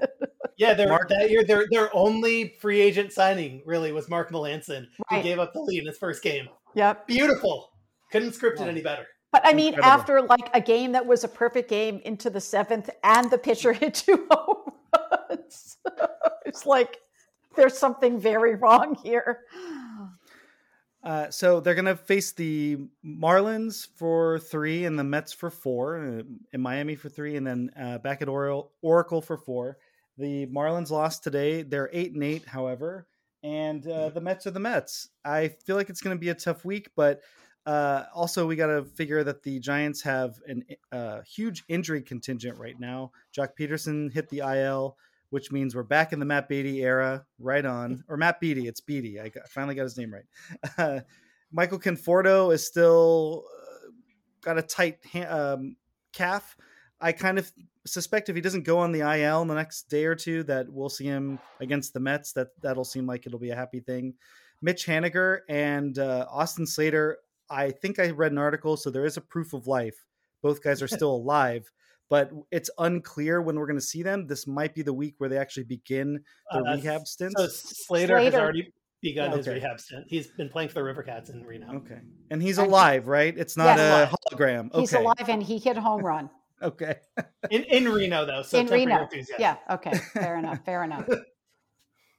Yeah, 0.57 0.75
their 0.75 0.89
that 1.09 1.31
year 1.31 1.45
their 1.45 1.67
their 1.71 1.95
only 1.95 2.57
free 2.61 2.81
agent 2.81 3.13
signing 3.13 3.63
really 3.65 3.93
was 3.93 4.09
Mark 4.09 4.31
Melancon, 4.31 4.87
right. 5.11 5.19
who 5.19 5.23
gave 5.23 5.39
up 5.39 5.53
the 5.53 5.61
lead 5.61 5.81
in 5.81 5.87
his 5.87 5.99
first 5.99 6.23
game. 6.23 6.49
Yep, 6.75 7.07
beautiful. 7.07 7.71
Couldn't 8.11 8.33
script 8.33 8.61
it 8.61 8.69
any 8.69 8.83
better. 8.83 9.07
But 9.33 9.43
I 9.47 9.55
mean, 9.55 9.75
Incredible. 9.75 9.91
after 9.91 10.23
like 10.23 10.51
a 10.53 10.61
game 10.61 10.93
that 10.93 11.07
was 11.07 11.25
a 11.25 11.29
perfect 11.29 11.71
game 11.71 12.01
into 12.05 12.29
the 12.29 12.41
seventh, 12.41 12.91
and 13.03 13.31
the 13.31 13.39
pitcher 13.39 13.73
hit 13.73 13.95
two 13.95 14.27
home 14.31 14.73
runs, 15.11 15.79
it's 16.47 16.67
like 16.67 16.99
there's 17.57 17.77
something 17.77 18.21
very 18.21 18.55
wrong 18.55 18.97
here. 19.03 19.41
Uh, 21.03 21.29
so 21.31 21.59
they're 21.59 21.75
going 21.75 21.85
to 21.85 21.97
face 21.97 22.31
the 22.33 22.79
Marlins 23.05 23.89
for 23.97 24.39
three 24.39 24.85
and 24.85 24.97
the 24.97 25.03
Mets 25.03 25.33
for 25.33 25.51
four, 25.51 25.99
uh, 25.99 26.23
in 26.53 26.61
Miami 26.61 26.95
for 26.95 27.09
three, 27.09 27.37
and 27.37 27.45
then 27.45 27.71
uh, 27.81 27.99
back 27.99 28.23
at 28.23 28.29
Oracle 28.29 29.21
for 29.21 29.37
four. 29.37 29.79
The 30.17 30.47
Marlins 30.47 30.91
lost 30.91 31.25
today. 31.25 31.63
They're 31.63 31.91
eight 31.93 32.13
and 32.13 32.23
eight, 32.23 32.45
however, 32.45 33.09
and 33.43 33.87
uh, 33.87 33.91
mm-hmm. 33.91 34.15
the 34.15 34.21
Mets 34.21 34.47
are 34.47 34.51
the 34.51 34.61
Mets. 34.61 35.09
I 35.25 35.49
feel 35.49 35.77
like 35.77 35.91
it's 35.91 36.01
going 36.01 36.17
to 36.17 36.21
be 36.21 36.31
a 36.31 36.35
tough 36.35 36.65
week, 36.65 36.91
but 36.97 37.21
uh, 37.67 38.05
also 38.15 38.47
we 38.47 38.57
got 38.57 38.67
to 38.67 38.85
figure 38.85 39.23
that 39.25 39.43
the 39.43 39.59
Giants 39.61 40.03
have 40.03 40.35
a 40.49 40.97
uh, 40.97 41.23
huge 41.23 41.65
injury 41.69 42.03
contingent 42.03 42.59
right 42.59 42.79
now. 42.79 43.13
Joc 43.37 43.51
Pederson 43.59 44.13
hit 44.13 44.29
the 44.29 44.39
IL 44.39 44.97
which 45.33 45.51
means 45.51 45.75
we're 45.75 45.83
back 45.83 46.13
in 46.13 46.19
the 46.19 46.27
Matt 46.27 46.47
Beaty 46.47 46.83
era, 46.83 47.25
right 47.39 47.65
on, 47.65 48.05
or 48.09 48.19
Matt 48.19 48.39
Beaty, 48.39 48.69
It's 48.69 48.83
Beaty. 48.83 49.19
I 49.19 49.31
got, 49.31 49.49
finally 49.49 49.75
got 49.75 49.85
his 49.85 49.97
name 49.97 50.13
right. 50.13 51.03
Michael 51.51 51.79
Conforto 51.79 52.53
is 52.53 52.67
still 52.67 53.45
uh, 53.51 53.89
got 54.43 54.59
a 54.59 54.63
tight 54.63 54.99
um, 55.27 55.77
calf. 56.13 56.55
I 57.01 57.13
kind 57.13 57.39
of 57.39 57.51
suspect 57.87 58.29
if 58.29 58.37
he 58.37 58.43
doesn't 58.43 58.65
go 58.65 58.79
on 58.79 58.93
the 58.93 59.01
IL 59.01 59.43
in 59.43 59.49
the 59.49 59.55
next 59.55 59.89
day 59.89 60.05
or 60.05 60.15
two, 60.15 60.43
that 60.45 60.67
we'll 60.69 60.89
see 60.89 61.05
him 61.05 61.39
against 61.61 61.95
the 61.95 62.01
Mets. 62.01 62.33
That 62.33 62.49
that'll 62.61 62.85
seem 62.85 63.07
like 63.07 63.27
it'll 63.27 63.39
be 63.39 63.51
a 63.51 63.57
happy 63.57 63.81
thing. 63.81 64.15
Mitch 64.61 64.87
Haniger 64.87 65.41
and 65.49 65.99
uh, 65.99 66.27
Austin 66.31 66.67
Slater. 66.67 67.19
I 67.51 67.71
think 67.71 67.99
I 67.99 68.11
read 68.11 68.33
an 68.33 68.39
article, 68.39 68.77
so 68.77 68.91
there 68.91 69.05
is 69.05 69.17
a 69.17 69.21
proof 69.21 69.53
of 69.53 69.67
life. 69.67 70.07
Both 70.43 70.63
guys 70.63 70.83
are 70.83 70.89
still 70.89 71.15
alive 71.15 71.71
but 72.13 72.31
it's 72.51 72.69
unclear 72.77 73.41
when 73.41 73.59
we're 73.59 73.67
going 73.67 73.79
to 73.79 73.81
see 73.81 74.03
them. 74.03 74.27
This 74.27 74.47
might 74.47 74.75
be 74.75 74.83
the 74.83 74.93
week 74.93 75.15
where 75.17 75.31
they 75.31 75.39
actually 75.39 75.65
begin 75.65 76.23
their 76.53 76.61
uh, 76.61 76.75
rehab 76.75 77.07
stint. 77.07 77.33
So 77.39 77.47
Slater, 77.47 78.09
Slater, 78.09 78.19
has 78.19 78.35
already 78.35 78.71
begun 79.01 79.29
okay. 79.29 79.39
his 79.39 79.49
rehab 79.49 79.81
stint. 79.81 80.05
He's 80.09 80.27
been 80.27 80.51
playing 80.51 80.69
for 80.69 80.75
the 80.75 80.83
River 80.83 81.03
Cats 81.03 81.31
in 81.31 81.43
Reno. 81.43 81.77
Okay, 81.77 82.01
and 82.31 82.43
he's 82.43 82.59
alive, 82.59 83.09
right? 83.09 83.35
It's 83.35 83.57
not 83.57 83.79
yes, 83.79 84.13
a 84.13 84.37
hologram. 84.37 84.71
Okay. 84.73 84.81
He's 84.81 84.93
alive, 84.93 85.27
and 85.27 85.43
he 85.43 85.57
hit 85.57 85.79
a 85.79 85.81
home 85.81 86.03
run. 86.03 86.29
Okay, 86.63 86.97
in 87.51 87.65
in 87.65 87.89
Reno 87.89 88.25
though. 88.25 88.43
So 88.43 88.59
in 88.59 88.67
Reno, 88.67 89.09
yeah. 89.39 89.57
Okay, 89.71 89.95
fair 90.15 90.39
enough. 90.39 90.65
Fair 90.65 90.85
enough. 90.85 91.09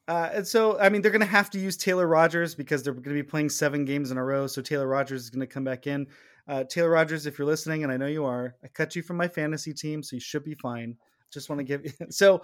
Uh, 0.07 0.29
and 0.33 0.47
so, 0.47 0.77
I 0.79 0.89
mean, 0.89 1.01
they're 1.01 1.11
going 1.11 1.21
to 1.21 1.25
have 1.25 1.49
to 1.51 1.59
use 1.59 1.77
Taylor 1.77 2.07
Rogers 2.07 2.55
because 2.55 2.83
they're 2.83 2.93
going 2.93 3.03
to 3.15 3.23
be 3.23 3.23
playing 3.23 3.49
seven 3.49 3.85
games 3.85 4.11
in 4.11 4.17
a 4.17 4.23
row. 4.23 4.47
So 4.47 4.61
Taylor 4.61 4.87
Rogers 4.87 5.23
is 5.23 5.29
going 5.29 5.39
to 5.39 5.47
come 5.47 5.63
back 5.63 5.87
in. 5.87 6.07
Uh, 6.47 6.65
Taylor 6.65 6.89
Rogers, 6.89 7.25
if 7.25 7.37
you're 7.37 7.47
listening, 7.47 7.83
and 7.83 7.91
I 7.91 7.97
know 7.97 8.07
you 8.07 8.25
are, 8.25 8.55
I 8.63 8.67
cut 8.67 8.95
you 8.95 9.01
from 9.01 9.15
my 9.15 9.29
fantasy 9.29 9.73
team, 9.73 10.03
so 10.03 10.15
you 10.17 10.19
should 10.19 10.43
be 10.43 10.55
fine. 10.55 10.97
Just 11.31 11.49
want 11.49 11.59
to 11.59 11.63
give 11.63 11.85
you. 11.85 11.93
So, 12.09 12.41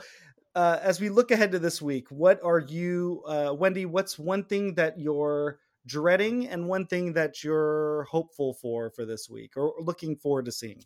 uh, 0.56 0.80
as 0.82 1.00
we 1.00 1.10
look 1.10 1.32
ahead 1.32 1.52
to 1.52 1.60
this 1.60 1.82
week, 1.82 2.10
what 2.10 2.42
are 2.44 2.60
you, 2.60 3.24
uh, 3.28 3.54
Wendy? 3.54 3.86
What's 3.86 4.18
one 4.18 4.46
thing 4.46 4.76
that 4.76 4.98
you're 4.98 5.60
dreading, 5.86 6.48
and 6.48 6.68
one 6.68 6.88
thing 6.88 7.14
that 7.14 7.44
you're 7.44 8.04
hopeful 8.10 8.54
for 8.54 8.90
for 8.90 9.06
this 9.06 9.30
week, 9.30 9.58
or 9.58 9.74
looking 9.80 10.16
forward 10.16 10.46
to 10.46 10.52
seeing? 10.52 10.84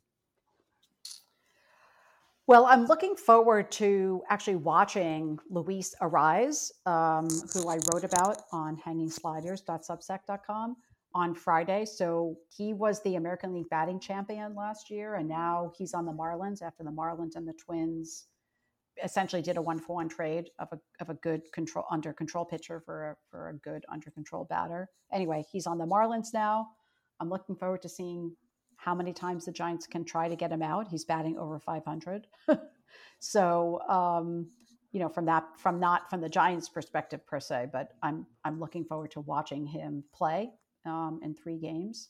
Well, 2.46 2.66
I'm 2.66 2.86
looking 2.88 3.16
forward 3.16 3.72
to 3.74 4.22
actually 4.30 4.58
watching 4.58 5.40
Luis 5.50 5.96
Arraez, 6.02 6.72
um, 6.86 7.30
who 7.54 7.70
I 7.70 7.76
wrote 7.94 8.04
about 8.04 8.42
on 8.52 8.78
hangingsliders.substack.com 8.86 10.76
on 11.16 11.36
Friday. 11.36 11.86
So 11.86 12.36
he 12.50 12.74
was 12.74 13.02
the 13.04 13.16
American 13.16 13.54
League 13.54 13.70
batting 13.70 13.98
champion 14.02 14.56
last 14.56 14.90
year, 14.90 15.16
and 15.16 15.30
now 15.30 15.72
he's 15.78 15.94
on 15.94 16.06
the 16.06 16.12
Marlins 16.12 16.62
after 16.62 16.84
the 16.84 16.92
Marlins 16.92 17.38
and 17.38 17.48
the 17.48 17.54
Twins 17.54 18.26
essentially 19.02 19.42
did 19.42 19.56
a 19.56 19.62
one 19.62 19.80
for 19.80 19.96
one 19.96 20.10
trade 20.10 20.50
of 20.60 20.68
a 20.72 20.80
of 21.00 21.10
a 21.10 21.16
good 21.16 21.42
control 21.52 21.86
under 21.90 22.14
control 22.14 22.46
pitcher 22.46 22.82
for 22.86 23.12
a 23.12 23.16
for 23.32 23.50
a 23.50 23.54
good 23.54 23.86
under 23.92 24.12
control 24.12 24.46
batter. 24.50 24.90
Anyway, 25.14 25.46
he's 25.50 25.66
on 25.66 25.78
the 25.78 25.86
Marlins 25.86 26.34
now. 26.34 26.68
I'm 27.22 27.30
looking 27.30 27.56
forward 27.56 27.82
to 27.84 27.90
seeing 27.90 28.36
how 28.84 28.94
many 28.94 29.14
times 29.14 29.46
the 29.46 29.52
Giants 29.52 29.88
can 29.88 30.04
try 30.04 30.28
to 30.28 30.36
get 30.36 30.52
him 30.52 30.62
out. 30.62 30.88
He's 30.90 31.06
batting 31.06 31.38
over 31.38 31.60
500. 31.60 32.28
so 33.20 33.80
um, 33.88 34.48
you 34.92 35.00
know 35.00 35.10
from 35.10 35.26
that 35.26 35.46
from 35.58 35.80
not 35.80 36.10
from 36.10 36.22
the 36.22 36.30
Giants 36.30 36.70
perspective 36.70 37.26
per 37.26 37.40
se, 37.40 37.70
but 37.72 37.90
I'm 38.02 38.26
I'm 38.44 38.60
looking 38.60 38.84
forward 38.84 39.12
to 39.12 39.22
watching 39.22 39.66
him 39.66 40.04
play 40.14 40.52
um, 40.86 41.20
in 41.24 41.34
three 41.34 41.58
games. 41.58 42.10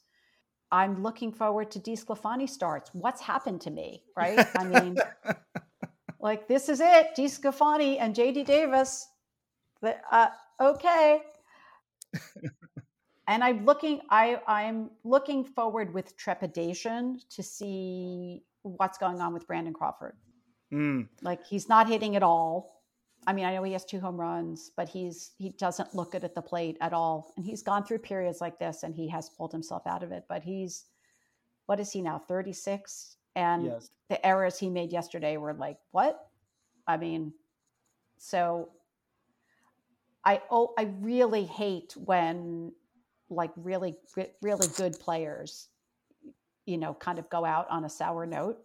I'm 0.71 1.03
looking 1.03 1.31
forward 1.31 1.69
to 1.71 1.79
DeSclafani 1.79 2.49
starts. 2.49 2.89
What's 2.93 3.21
happened 3.21 3.61
to 3.61 3.69
me, 3.69 4.01
right? 4.17 4.47
I 4.57 4.63
mean, 4.63 4.97
like 6.19 6.47
this 6.47 6.67
is 6.67 6.79
it, 6.81 7.09
DeSclafani 7.15 7.97
and 7.99 8.15
JD 8.15 8.45
Davis. 8.45 9.07
The, 9.83 9.95
uh, 10.11 10.29
okay. 10.59 11.21
and 13.27 13.43
I'm 13.43 13.65
looking, 13.65 14.01
I 14.09 14.39
I'm 14.47 14.89
looking 15.03 15.45
forward 15.45 15.93
with 15.93 16.17
trepidation 16.17 17.19
to 17.29 17.43
see 17.43 18.43
what's 18.63 18.97
going 18.97 19.21
on 19.21 19.33
with 19.33 19.47
Brandon 19.47 19.73
Crawford. 19.73 20.15
Mm. 20.73 21.07
Like 21.21 21.45
he's 21.45 21.69
not 21.69 21.87
hitting 21.87 22.15
at 22.15 22.23
all. 22.23 22.81
I 23.25 23.31
mean, 23.31 23.45
I 23.45 23.53
know 23.53 23.63
he 23.63 23.73
has 23.73 23.85
two 23.85 23.99
home 23.99 24.19
runs, 24.19 24.71
but 24.75 24.89
he's 24.89 25.31
he 25.37 25.49
doesn't 25.51 25.95
look 25.95 26.11
good 26.11 26.23
at 26.23 26.35
the 26.35 26.41
plate 26.41 26.77
at 26.81 26.93
all. 26.93 27.33
And 27.37 27.45
he's 27.45 27.61
gone 27.61 27.85
through 27.85 27.99
periods 27.99 28.41
like 28.41 28.59
this 28.59 28.83
and 28.83 28.93
he 28.93 29.07
has 29.09 29.29
pulled 29.29 29.51
himself 29.51 29.87
out 29.87 30.03
of 30.03 30.11
it. 30.11 30.25
But 30.27 30.43
he's 30.43 30.85
what 31.65 31.79
is 31.79 31.91
he 31.91 32.01
now? 32.01 32.19
36? 32.19 33.15
And 33.35 33.65
yes. 33.65 33.89
the 34.09 34.25
errors 34.25 34.59
he 34.59 34.69
made 34.69 34.91
yesterday 34.91 35.37
were 35.37 35.53
like, 35.53 35.77
what? 35.91 36.27
I 36.85 36.97
mean, 36.97 37.33
so 38.17 38.69
I 40.25 40.41
oh 40.49 40.73
I 40.77 40.93
really 40.99 41.45
hate 41.45 41.93
when 41.95 42.73
like 43.33 43.51
really 43.55 43.95
really 44.41 44.67
good 44.77 44.99
players 44.99 45.69
you 46.65 46.77
know 46.77 46.93
kind 46.93 47.19
of 47.19 47.29
go 47.29 47.45
out 47.45 47.69
on 47.69 47.85
a 47.85 47.89
sour 47.89 48.25
note. 48.25 48.57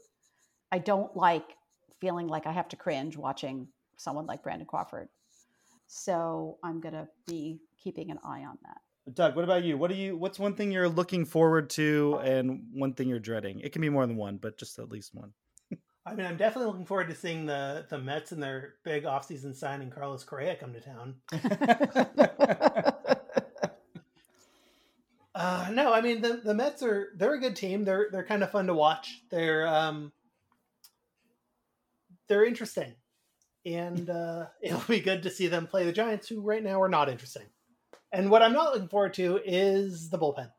I 0.70 0.78
don't 0.78 1.16
like 1.16 1.56
feeling 2.00 2.28
like 2.28 2.46
I 2.46 2.52
have 2.52 2.68
to 2.68 2.76
cringe 2.76 3.16
watching 3.16 3.68
someone 3.96 4.26
like 4.26 4.42
Brandon 4.42 4.66
Crawford. 4.66 5.08
So 5.86 6.58
I'm 6.62 6.80
going 6.80 6.92
to 6.92 7.08
be 7.26 7.60
keeping 7.82 8.10
an 8.10 8.18
eye 8.22 8.44
on 8.44 8.58
that. 8.62 9.14
Doug, 9.14 9.36
what 9.36 9.44
about 9.44 9.64
you? 9.64 9.78
What 9.78 9.90
do 9.90 9.96
you? 9.96 10.16
What's 10.18 10.38
one 10.38 10.54
thing 10.54 10.70
you're 10.70 10.88
looking 10.88 11.24
forward 11.24 11.70
to, 11.70 12.20
and 12.22 12.64
one 12.74 12.92
thing 12.92 13.08
you're 13.08 13.18
dreading? 13.18 13.60
It 13.60 13.72
can 13.72 13.80
be 13.80 13.88
more 13.88 14.06
than 14.06 14.16
one, 14.16 14.36
but 14.36 14.58
just 14.58 14.78
at 14.78 14.90
least 14.90 15.14
one. 15.14 15.32
I 16.06 16.14
mean, 16.14 16.26
I'm 16.26 16.36
definitely 16.36 16.70
looking 16.70 16.84
forward 16.84 17.08
to 17.08 17.14
seeing 17.14 17.46
the 17.46 17.86
the 17.88 17.96
Mets 17.96 18.32
and 18.32 18.42
their 18.42 18.74
big 18.84 19.04
offseason 19.04 19.56
signing 19.56 19.88
Carlos 19.88 20.24
Correa 20.24 20.56
come 20.56 20.74
to 20.74 20.80
town. 20.80 21.14
uh, 25.38 25.68
no, 25.72 25.92
I 25.92 26.00
mean 26.00 26.20
the 26.20 26.40
the 26.44 26.54
Mets 26.54 26.82
are 26.82 27.10
they're 27.16 27.34
a 27.34 27.40
good 27.40 27.56
team. 27.56 27.84
They're 27.84 28.08
they're 28.10 28.24
kind 28.24 28.42
of 28.42 28.50
fun 28.50 28.66
to 28.66 28.74
watch. 28.74 29.22
They're 29.30 29.66
um 29.66 30.12
they're 32.28 32.44
interesting 32.44 32.94
and 33.64 34.08
uh, 34.10 34.46
it'll 34.62 34.80
be 34.88 35.00
good 35.00 35.22
to 35.22 35.30
see 35.30 35.46
them 35.46 35.66
play 35.66 35.84
the 35.84 35.92
Giants, 35.92 36.28
who 36.28 36.40
right 36.40 36.62
now 36.62 36.80
are 36.80 36.88
not 36.88 37.08
interesting. 37.08 37.46
And 38.12 38.30
what 38.30 38.42
I'm 38.42 38.52
not 38.52 38.72
looking 38.72 38.88
forward 38.88 39.14
to 39.14 39.40
is 39.44 40.08
the 40.08 40.18
bullpen, 40.18 40.50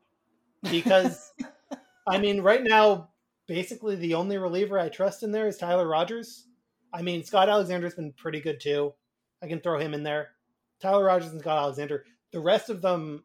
because 0.70 1.32
I 2.06 2.18
mean, 2.18 2.42
right 2.42 2.62
now, 2.62 3.10
basically 3.48 3.96
the 3.96 4.14
only 4.14 4.38
reliever 4.38 4.78
I 4.78 4.88
trust 4.88 5.22
in 5.22 5.32
there 5.32 5.48
is 5.48 5.56
Tyler 5.56 5.88
Rogers. 5.88 6.46
I 6.92 7.02
mean, 7.02 7.24
Scott 7.24 7.48
Alexander's 7.48 7.94
been 7.94 8.12
pretty 8.12 8.40
good 8.40 8.60
too. 8.60 8.94
I 9.42 9.48
can 9.48 9.60
throw 9.60 9.78
him 9.78 9.94
in 9.94 10.02
there. 10.02 10.30
Tyler 10.80 11.04
Rogers 11.04 11.32
and 11.32 11.40
Scott 11.40 11.58
Alexander. 11.58 12.04
The 12.32 12.40
rest 12.40 12.70
of 12.70 12.82
them 12.82 13.24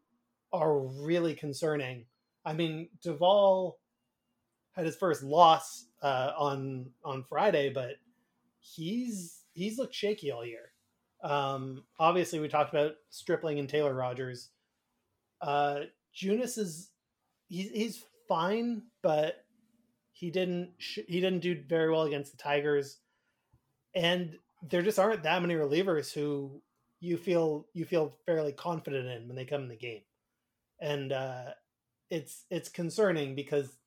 are 0.56 0.80
really 0.80 1.34
concerning. 1.34 2.06
I 2.46 2.54
mean, 2.54 2.90
Doval 3.04 3.74
had 4.74 4.86
his 4.86 4.96
first 4.96 5.24
loss 5.24 5.86
uh, 6.02 6.32
on 6.38 6.92
on 7.04 7.24
Friday, 7.24 7.72
but 7.74 7.96
he's 8.60 9.44
he's 9.54 9.78
looked 9.78 9.96
shaky 9.96 10.32
all 10.32 10.46
year. 10.46 10.72
Um, 11.24 11.84
obviously, 12.00 12.40
we 12.40 12.48
talked 12.48 12.74
about 12.74 12.94
Stripling 13.10 13.60
and 13.60 13.70
Taylor 13.70 13.94
Rogers. 13.94 14.50
Uh, 15.42 15.82
Junis 16.16 16.58
is 16.58 16.92
he's 17.48 17.70
he's 17.72 18.04
fine, 18.28 18.84
but 19.02 19.46
he 20.12 20.30
didn't 20.30 20.72
sh- 20.78 21.00
he 21.08 21.20
didn't 21.20 21.42
do 21.42 21.62
very 21.68 21.92
well 21.92 22.04
against 22.04 22.32
the 22.32 22.38
Tigers, 22.38 23.00
and 23.94 24.38
there 24.70 24.82
just 24.82 25.00
aren't 25.00 25.24
that 25.24 25.42
many 25.42 25.56
relievers 25.56 26.14
who 26.14 26.62
you 27.00 27.18
feel 27.18 27.68
you 27.74 27.86
feel 27.86 28.18
fairly 28.26 28.52
confident 28.52 29.08
in 29.08 29.28
when 29.28 29.36
they 29.36 29.46
come 29.46 29.64
in 29.64 29.68
the 29.70 29.76
game, 29.76 30.02
and 30.86 31.12
uh, 31.12 31.46
it's 32.10 32.46
it's 32.50 32.70
concerning 32.70 33.36
because 33.36 33.78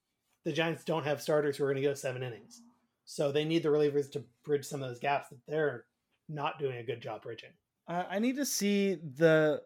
the 0.44 0.52
Giants 0.52 0.84
don't 0.84 1.04
have 1.04 1.22
starters 1.22 1.56
who 1.56 1.64
are 1.64 1.68
going 1.68 1.82
to 1.82 1.88
go 1.88 1.94
seven 1.94 2.22
innings, 2.22 2.60
so 3.04 3.30
they 3.30 3.44
need 3.44 3.62
the 3.62 3.68
relievers 3.68 4.10
to 4.12 4.24
bridge 4.44 4.64
some 4.64 4.82
of 4.82 4.88
those 4.88 4.98
gaps 4.98 5.30
that 5.30 5.38
they're 5.46 5.84
not 6.28 6.58
doing 6.58 6.78
a 6.78 6.82
good 6.82 7.00
job 7.00 7.22
bridging. 7.22 7.50
Uh, 7.86 8.04
I 8.10 8.18
need 8.18 8.36
to 8.36 8.44
see 8.44 8.96
the 8.96 9.62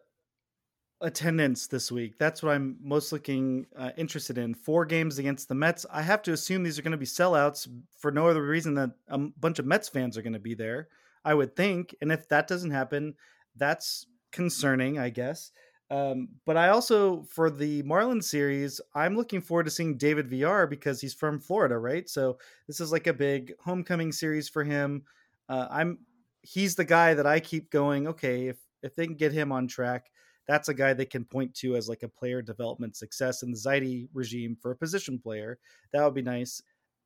attendance 1.01 1.67
this 1.67 1.91
week. 1.91 2.17
That's 2.17 2.41
what 2.41 2.53
I'm 2.53 2.77
most 2.81 3.11
looking 3.11 3.65
uh, 3.75 3.91
interested 3.97 4.37
in. 4.37 4.53
Four 4.53 4.85
games 4.85 5.19
against 5.19 5.49
the 5.49 5.55
Mets. 5.55 5.85
I 5.91 6.01
have 6.01 6.21
to 6.23 6.33
assume 6.33 6.63
these 6.63 6.79
are 6.79 6.83
going 6.83 6.91
to 6.91 6.97
be 6.97 7.05
sellouts 7.05 7.67
for 7.97 8.11
no 8.11 8.27
other 8.27 8.45
reason 8.45 8.75
than 8.75 8.93
a 9.09 9.17
bunch 9.17 9.59
of 9.59 9.65
Mets 9.65 9.89
fans 9.89 10.17
are 10.17 10.21
going 10.21 10.33
to 10.33 10.39
be 10.39 10.53
there. 10.53 10.87
I 11.25 11.33
would 11.33 11.55
think, 11.55 11.95
and 12.01 12.11
if 12.11 12.29
that 12.29 12.47
doesn't 12.47 12.71
happen, 12.71 13.15
that's 13.55 14.05
concerning, 14.31 14.99
I 14.99 15.09
guess. 15.09 15.51
Um, 15.93 16.29
but 16.47 16.57
I 16.57 16.69
also, 16.69 17.21
for 17.29 17.51
the 17.51 17.83
Marlins 17.83 18.23
series, 18.23 18.81
I'm 18.95 19.15
looking 19.15 19.41
forward 19.41 19.65
to 19.65 19.69
seeing 19.69 19.95
David 19.95 20.27
Villar 20.27 20.65
because 20.65 20.99
he's 20.99 21.13
from 21.13 21.39
Florida, 21.39 21.77
right? 21.77 22.09
So 22.09 22.39
this 22.67 22.79
is 22.79 22.91
like 22.91 23.05
a 23.05 23.13
big 23.13 23.53
homecoming 23.59 24.11
series 24.11 24.49
for 24.49 24.63
him. 24.63 25.03
Uh, 25.47 25.67
I'm 25.69 25.99
he's 26.41 26.75
the 26.75 26.83
guy 26.83 27.13
that 27.13 27.27
I 27.27 27.39
keep 27.39 27.69
going. 27.69 28.07
Okay, 28.07 28.47
if 28.47 28.57
if 28.81 28.95
they 28.95 29.05
can 29.05 29.15
get 29.15 29.33
him 29.33 29.51
on 29.51 29.67
track, 29.67 30.09
that's 30.47 30.67
a 30.67 30.73
guy 30.73 30.93
they 30.93 31.05
can 31.05 31.25
point 31.25 31.53
to 31.57 31.75
as 31.75 31.87
like 31.87 32.01
a 32.01 32.09
player 32.09 32.41
development 32.41 32.95
success 32.95 33.43
in 33.43 33.51
the 33.51 33.57
Zaidi 33.57 34.07
regime 34.15 34.57
for 34.59 34.71
a 34.71 34.75
position 34.75 35.19
player. 35.19 35.59
That 35.91 36.03
would 36.03 36.15
be 36.15 36.23
nice. 36.23 36.63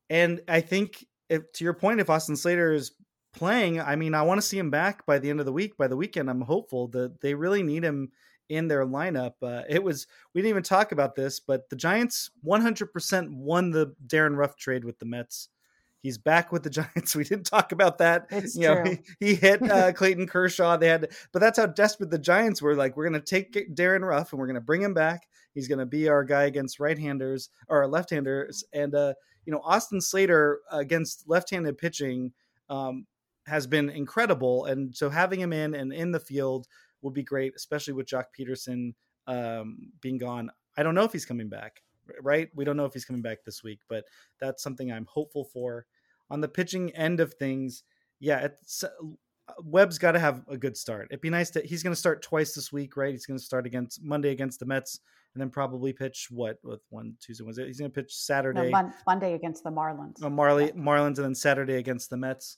And 0.10 0.40
I 0.48 0.62
think 0.62 1.06
if 1.28 1.52
to 1.54 1.66
your 1.66 1.74
point, 1.74 2.00
if 2.00 2.10
Austin 2.10 2.38
Slater 2.38 2.72
is 2.72 2.94
playing, 3.34 3.82
I 3.82 3.98
mean, 3.98 4.14
I 4.14 4.22
want 4.22 4.38
to 4.38 4.48
see 4.48 4.58
him 4.58 4.72
back 4.72 5.06
by 5.06 5.20
the 5.20 5.30
end 5.30 5.42
of 5.42 5.46
the 5.46 5.52
week. 5.52 5.76
By 5.76 5.90
the 5.90 5.98
weekend, 5.98 6.30
I'm 6.30 6.40
hopeful 6.40 6.88
that 6.90 7.20
they 7.20 7.34
really 7.34 7.64
need 7.64 7.84
him 7.84 8.14
in 8.50 8.68
their 8.68 8.86
lineup. 8.86 9.34
Uh, 9.42 9.64
it 9.70 9.84
was 9.84 10.08
we 10.34 10.42
didn't 10.42 10.50
even 10.50 10.64
talk 10.64 10.92
about 10.92 11.16
this, 11.16 11.40
but 11.40 11.70
the 11.70 11.76
Giants 11.76 12.32
100% 12.46 13.30
won 13.32 13.72
the 13.72 13.94
Darin 14.06 14.36
Ruf 14.36 14.56
trade 14.56 14.84
with 14.84 15.00
the 15.00 15.06
Mets. 15.06 15.50
He's 16.02 16.18
back 16.18 16.52
with 16.52 16.64
the 16.64 16.70
Giants. 16.70 17.16
We 17.16 17.24
didn't 17.24 17.46
talk 17.46 17.72
about 17.72 17.98
that. 17.98 18.28
It's 18.30 18.56
you 18.56 18.68
know, 18.68 18.84
he, 18.84 19.00
he 19.20 19.36
hit 19.36 19.62
uh, 19.72 19.92
Clayton 19.94 20.28
Kershaw. 20.28 20.78
They 20.78 20.88
had, 20.88 21.10
but 21.32 21.40
that's 21.40 21.60
how 21.60 21.66
desperate 21.66 22.12
the 22.12 22.20
Giants 22.20 22.62
were. 22.62 22.76
Like, 22.76 22.96
we're 22.96 23.10
going 23.10 23.22
to 23.22 23.26
take 23.26 23.76
Darin 23.76 24.06
Ruf 24.06 24.32
and 24.32 24.40
we're 24.40 24.48
going 24.48 24.56
to 24.56 24.62
bring 24.62 24.82
him 24.82 24.94
back. 24.94 25.28
He's 25.54 25.68
going 25.68 25.80
to 25.80 25.86
be 25.86 26.08
our 26.08 26.24
guy 26.24 26.44
against 26.44 26.80
right-handers 26.80 27.50
or 27.68 27.88
left-handers. 27.88 28.64
And 28.74 28.94
uh, 28.94 29.14
you 29.46 29.52
know, 29.52 29.62
Austin 29.64 30.02
Slater 30.02 30.60
against 30.72 31.28
left-handed 31.28 31.78
pitching 31.78 32.34
um, 32.70 33.08
has 33.48 33.66
been 33.66 33.90
incredible. 33.90 34.66
And 34.66 34.96
so 34.96 35.10
having 35.10 35.40
him 35.40 35.54
in 35.54 35.74
and 35.74 35.92
in 35.92 36.12
the 36.12 36.20
field 36.20 36.68
would 37.02 37.14
be 37.14 37.24
great, 37.24 37.54
especially 37.56 37.94
with 37.94 38.08
Joc 38.08 38.26
Pederson 38.38 38.94
um, 39.28 39.92
being 40.02 40.18
gone. 40.18 40.50
I 40.78 40.84
don't 40.84 40.96
know 40.96 41.04
if 41.04 41.12
he's 41.12 41.26
coming 41.26 41.50
back, 41.50 41.82
right? 42.22 42.50
We 42.56 42.66
don't 42.66 42.78
know 42.78 42.86
if 42.86 42.94
he's 42.94 43.06
coming 43.06 43.22
back 43.22 43.40
this 43.46 43.64
week, 43.64 43.80
but 43.90 44.06
that's 44.40 44.64
something 44.64 44.92
I'm 44.92 45.08
hopeful 45.10 45.44
for. 45.46 45.86
On 46.30 46.42
the 46.42 46.48
pitching 46.48 46.92
end 46.92 47.20
of 47.20 47.34
things, 47.34 47.84
yeah, 48.20 48.40
it's, 48.40 48.84
uh, 48.84 48.90
Webb's 49.64 49.98
got 49.98 50.12
to 50.12 50.20
have 50.20 50.44
a 50.50 50.58
good 50.58 50.76
start. 50.76 51.08
It'd 51.10 51.22
be 51.22 51.30
nice 51.30 51.50
to. 51.52 51.62
He's 51.62 51.82
going 51.82 51.94
to 51.94 52.00
start 52.00 52.22
twice 52.22 52.54
this 52.54 52.74
week, 52.74 52.98
right? 52.98 53.12
He's 53.12 53.26
going 53.26 53.40
to 53.40 53.44
start 53.44 53.66
against 53.66 54.04
Monday 54.04 54.32
against 54.32 54.60
the 54.60 54.66
Mets, 54.66 55.00
and 55.34 55.42
then 55.42 55.50
probably 55.50 55.94
pitch 55.94 56.28
what 56.30 56.58
with 56.64 56.82
one 56.90 57.16
Tuesday, 57.22 57.46
Wednesday. 57.46 57.66
He's 57.66 57.80
going 57.80 57.90
to 57.90 57.96
pitch 57.96 58.14
Saturday. 58.14 58.64
No, 58.64 58.70
Mon- 58.70 58.94
Monday 59.06 59.36
against 59.36 59.64
the 59.64 59.70
Marlins. 59.70 60.18
Oh, 60.22 60.30
Marley 60.30 60.72
Marlins, 60.72 61.18
and 61.18 61.26
then 61.26 61.36
Saturday 61.36 61.76
against 61.76 62.10
the 62.10 62.18
Mets. 62.18 62.58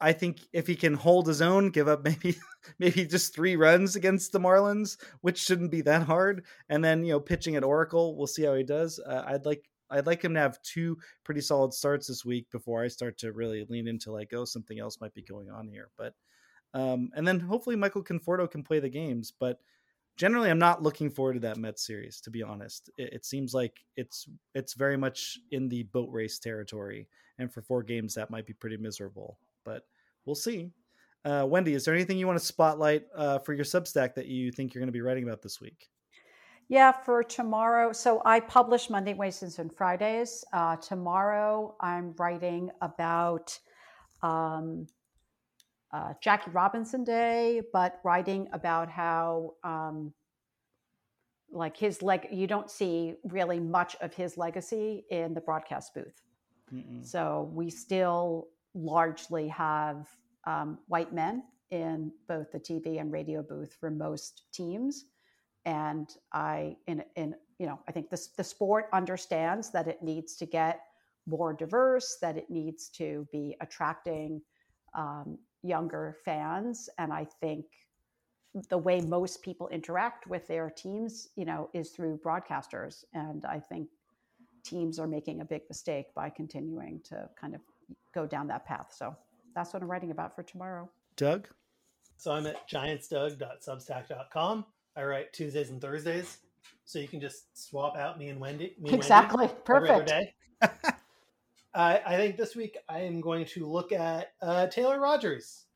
I 0.00 0.12
think 0.12 0.38
if 0.52 0.66
he 0.66 0.76
can 0.76 0.94
hold 0.94 1.28
his 1.28 1.42
own, 1.42 1.70
give 1.70 1.88
up 1.88 2.04
maybe 2.04 2.36
maybe 2.78 3.04
just 3.04 3.34
three 3.34 3.56
runs 3.56 3.96
against 3.96 4.32
the 4.32 4.40
Marlins, 4.40 4.96
which 5.20 5.38
shouldn't 5.38 5.70
be 5.70 5.82
that 5.82 6.04
hard, 6.04 6.46
and 6.68 6.82
then 6.82 7.04
you 7.04 7.12
know 7.12 7.20
pitching 7.20 7.56
at 7.56 7.64
Oracle, 7.64 8.16
we'll 8.16 8.26
see 8.26 8.44
how 8.44 8.54
he 8.54 8.62
does. 8.62 8.98
Uh, 8.98 9.24
I'd 9.26 9.44
like 9.44 9.68
I'd 9.90 10.06
like 10.06 10.22
him 10.22 10.34
to 10.34 10.40
have 10.40 10.62
two 10.62 10.98
pretty 11.24 11.40
solid 11.40 11.74
starts 11.74 12.06
this 12.06 12.24
week 12.24 12.50
before 12.50 12.82
I 12.82 12.88
start 12.88 13.18
to 13.18 13.32
really 13.32 13.66
lean 13.68 13.88
into 13.88 14.12
like 14.12 14.32
oh 14.32 14.44
something 14.44 14.78
else 14.78 15.00
might 15.00 15.14
be 15.14 15.22
going 15.22 15.50
on 15.50 15.68
here. 15.68 15.90
But 15.98 16.14
um, 16.72 17.10
and 17.14 17.26
then 17.26 17.40
hopefully 17.40 17.76
Michael 17.76 18.04
Conforto 18.04 18.50
can 18.50 18.62
play 18.62 18.78
the 18.78 18.88
games, 18.88 19.32
but 19.38 19.58
generally 20.16 20.50
I'm 20.50 20.58
not 20.58 20.82
looking 20.82 21.10
forward 21.10 21.34
to 21.34 21.40
that 21.40 21.56
Mets 21.56 21.84
series 21.86 22.20
to 22.22 22.30
be 22.30 22.42
honest. 22.42 22.90
It, 22.96 23.12
it 23.14 23.24
seems 23.26 23.52
like 23.52 23.80
it's 23.96 24.26
it's 24.54 24.74
very 24.74 24.96
much 24.96 25.38
in 25.50 25.68
the 25.68 25.82
boat 25.82 26.08
race 26.10 26.38
territory, 26.38 27.08
and 27.38 27.52
for 27.52 27.60
four 27.60 27.82
games 27.82 28.14
that 28.14 28.30
might 28.30 28.46
be 28.46 28.54
pretty 28.54 28.78
miserable 28.78 29.38
but 29.64 29.84
we'll 30.24 30.34
see. 30.34 30.72
Uh, 31.24 31.46
Wendy, 31.46 31.74
is 31.74 31.84
there 31.84 31.94
anything 31.94 32.18
you 32.18 32.26
want 32.26 32.38
to 32.38 32.44
spotlight 32.44 33.04
uh, 33.14 33.38
for 33.38 33.52
your 33.52 33.64
Substack 33.64 34.14
that 34.14 34.26
you 34.26 34.50
think 34.50 34.72
you're 34.72 34.80
going 34.80 34.88
to 34.88 34.92
be 34.92 35.02
writing 35.02 35.24
about 35.24 35.42
this 35.42 35.60
week? 35.60 35.88
Yeah, 36.68 36.92
for 36.92 37.24
tomorrow. 37.24 37.92
So 37.92 38.22
I 38.24 38.40
publish 38.40 38.88
Monday, 38.90 39.12
Wednesdays, 39.12 39.58
and 39.58 39.74
Fridays. 39.74 40.44
Uh, 40.52 40.76
tomorrow, 40.76 41.74
I'm 41.80 42.14
writing 42.16 42.70
about 42.80 43.58
um, 44.22 44.86
uh, 45.92 46.14
Jackie 46.22 46.52
Robinson 46.52 47.02
Day, 47.02 47.60
but 47.72 47.98
writing 48.04 48.48
about 48.52 48.88
how, 48.88 49.54
um, 49.64 50.14
like 51.50 51.76
his 51.76 52.02
leg, 52.02 52.28
you 52.30 52.46
don't 52.46 52.70
see 52.70 53.14
really 53.24 53.58
much 53.58 53.96
of 54.00 54.14
his 54.14 54.38
legacy 54.38 55.04
in 55.10 55.34
the 55.34 55.40
broadcast 55.40 55.92
booth. 55.92 56.22
Mm-mm. 56.72 57.04
So 57.04 57.50
we 57.52 57.68
still 57.68 58.46
largely 58.74 59.48
have 59.48 60.08
um, 60.46 60.78
white 60.86 61.12
men 61.12 61.42
in 61.70 62.12
both 62.28 62.50
the 62.52 62.60
TV 62.60 63.00
and 63.00 63.12
radio 63.12 63.42
booth 63.42 63.76
for 63.78 63.90
most 63.90 64.42
teams. 64.52 65.04
And 65.64 66.08
I, 66.32 66.76
in, 66.86 67.04
in 67.16 67.34
you 67.58 67.66
know, 67.66 67.78
I 67.86 67.92
think 67.92 68.10
this, 68.10 68.28
the 68.28 68.44
sport 68.44 68.88
understands 68.92 69.70
that 69.70 69.86
it 69.86 70.02
needs 70.02 70.36
to 70.36 70.46
get 70.46 70.80
more 71.26 71.52
diverse, 71.52 72.16
that 72.22 72.36
it 72.36 72.50
needs 72.50 72.88
to 72.88 73.26
be 73.30 73.56
attracting 73.60 74.40
um, 74.94 75.38
younger 75.62 76.16
fans. 76.24 76.88
And 76.98 77.12
I 77.12 77.26
think 77.40 77.66
the 78.68 78.78
way 78.78 79.00
most 79.00 79.42
people 79.42 79.68
interact 79.68 80.26
with 80.26 80.46
their 80.48 80.70
teams, 80.70 81.28
you 81.36 81.44
know, 81.44 81.68
is 81.72 81.90
through 81.90 82.18
broadcasters. 82.24 83.04
And 83.14 83.44
I 83.44 83.60
think 83.60 83.88
teams 84.64 84.98
are 84.98 85.06
making 85.06 85.40
a 85.40 85.44
big 85.44 85.62
mistake 85.68 86.06
by 86.14 86.30
continuing 86.30 87.00
to 87.04 87.28
kind 87.40 87.54
of 87.54 87.60
go 88.14 88.26
down 88.26 88.46
that 88.48 88.64
path. 88.66 88.92
So 88.96 89.16
that's 89.54 89.72
what 89.72 89.82
I'm 89.82 89.90
writing 89.90 90.10
about 90.10 90.34
for 90.34 90.42
tomorrow. 90.42 90.88
Doug? 91.16 91.48
So 92.16 92.32
I'm 92.32 92.46
at 92.46 92.68
giantsdoug.substack.com. 92.68 94.64
I 94.96 95.04
write 95.04 95.32
Tuesdays 95.32 95.70
and 95.70 95.80
Thursdays. 95.80 96.38
So 96.84 96.98
you 96.98 97.08
can 97.08 97.20
just 97.20 97.56
swap 97.56 97.96
out 97.96 98.18
me 98.18 98.28
and 98.28 98.40
Wendy. 98.40 98.74
Me 98.78 98.90
and 98.90 98.98
Exactly. 98.98 99.46
Wendy 99.46 99.62
Perfect. 99.64 100.08
day. 100.08 100.34
I, 101.74 102.02
I 102.04 102.16
think 102.16 102.36
this 102.36 102.56
week 102.56 102.76
I 102.88 103.00
am 103.00 103.20
going 103.20 103.44
to 103.46 103.66
look 103.66 103.92
at 103.92 104.32
uh, 104.42 104.66
Taylor 104.66 105.00
Rogers. 105.00 105.66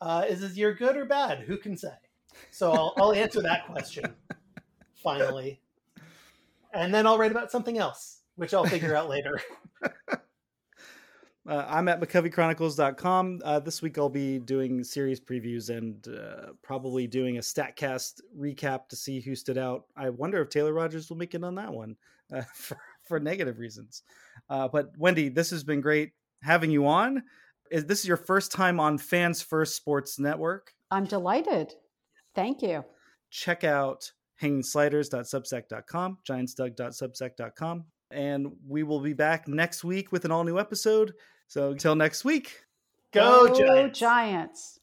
Uh, 0.00 0.24
is 0.28 0.40
his 0.40 0.56
year 0.56 0.72
good 0.72 0.96
or 0.96 1.04
bad? 1.04 1.40
Who 1.40 1.56
can 1.58 1.76
say? 1.76 1.92
So 2.50 2.72
I'll, 2.72 2.94
I'll 2.96 3.12
answer 3.12 3.42
that 3.42 3.66
question 3.66 4.14
finally. 5.02 5.60
And 6.72 6.92
then 6.92 7.06
I'll 7.06 7.18
write 7.18 7.30
about 7.30 7.52
something 7.52 7.78
else, 7.78 8.20
which 8.36 8.52
I'll 8.54 8.64
figure 8.64 8.96
out 8.96 9.08
later. 9.08 9.40
Uh, 11.46 11.66
I'm 11.68 11.88
at 11.88 12.00
McCoveyChronicles.com. 12.00 13.42
Uh, 13.44 13.60
this 13.60 13.82
week 13.82 13.98
I'll 13.98 14.08
be 14.08 14.38
doing 14.38 14.82
series 14.82 15.20
previews 15.20 15.68
and 15.68 16.06
uh, 16.08 16.52
probably 16.62 17.06
doing 17.06 17.36
a 17.36 17.40
StatCast 17.40 18.20
recap 18.38 18.88
to 18.88 18.96
see 18.96 19.20
who 19.20 19.34
stood 19.34 19.58
out. 19.58 19.84
I 19.94 20.08
wonder 20.08 20.40
if 20.40 20.48
Taylor 20.48 20.72
Rogers 20.72 21.10
will 21.10 21.18
make 21.18 21.34
it 21.34 21.44
on 21.44 21.54
that 21.56 21.72
one 21.72 21.96
uh, 22.34 22.42
for, 22.54 22.78
for 23.02 23.20
negative 23.20 23.58
reasons. 23.58 24.02
Uh, 24.48 24.68
but 24.68 24.92
Wendy, 24.96 25.28
this 25.28 25.50
has 25.50 25.64
been 25.64 25.82
great 25.82 26.12
having 26.42 26.70
you 26.70 26.86
on. 26.86 27.22
Is 27.70 27.84
this 27.84 28.06
your 28.06 28.16
first 28.16 28.50
time 28.50 28.80
on 28.80 28.96
Fans 28.96 29.42
First 29.42 29.76
Sports 29.76 30.18
Network? 30.18 30.72
I'm 30.90 31.04
delighted. 31.04 31.74
Thank 32.34 32.62
you. 32.62 32.84
Check 33.30 33.64
out 33.64 34.10
hangingsliders.substack.com, 34.42 36.18
giantsdoug.substack.com, 36.28 37.84
and 38.10 38.46
we 38.66 38.82
will 38.82 39.00
be 39.00 39.12
back 39.12 39.48
next 39.48 39.84
week 39.84 40.12
with 40.12 40.24
an 40.24 40.30
all 40.30 40.44
new 40.44 40.58
episode. 40.58 41.12
So 41.46 41.70
until 41.70 41.94
next 41.94 42.24
week. 42.24 42.62
Go, 43.12 43.54
Giants. 43.54 43.98
Giants. 43.98 44.80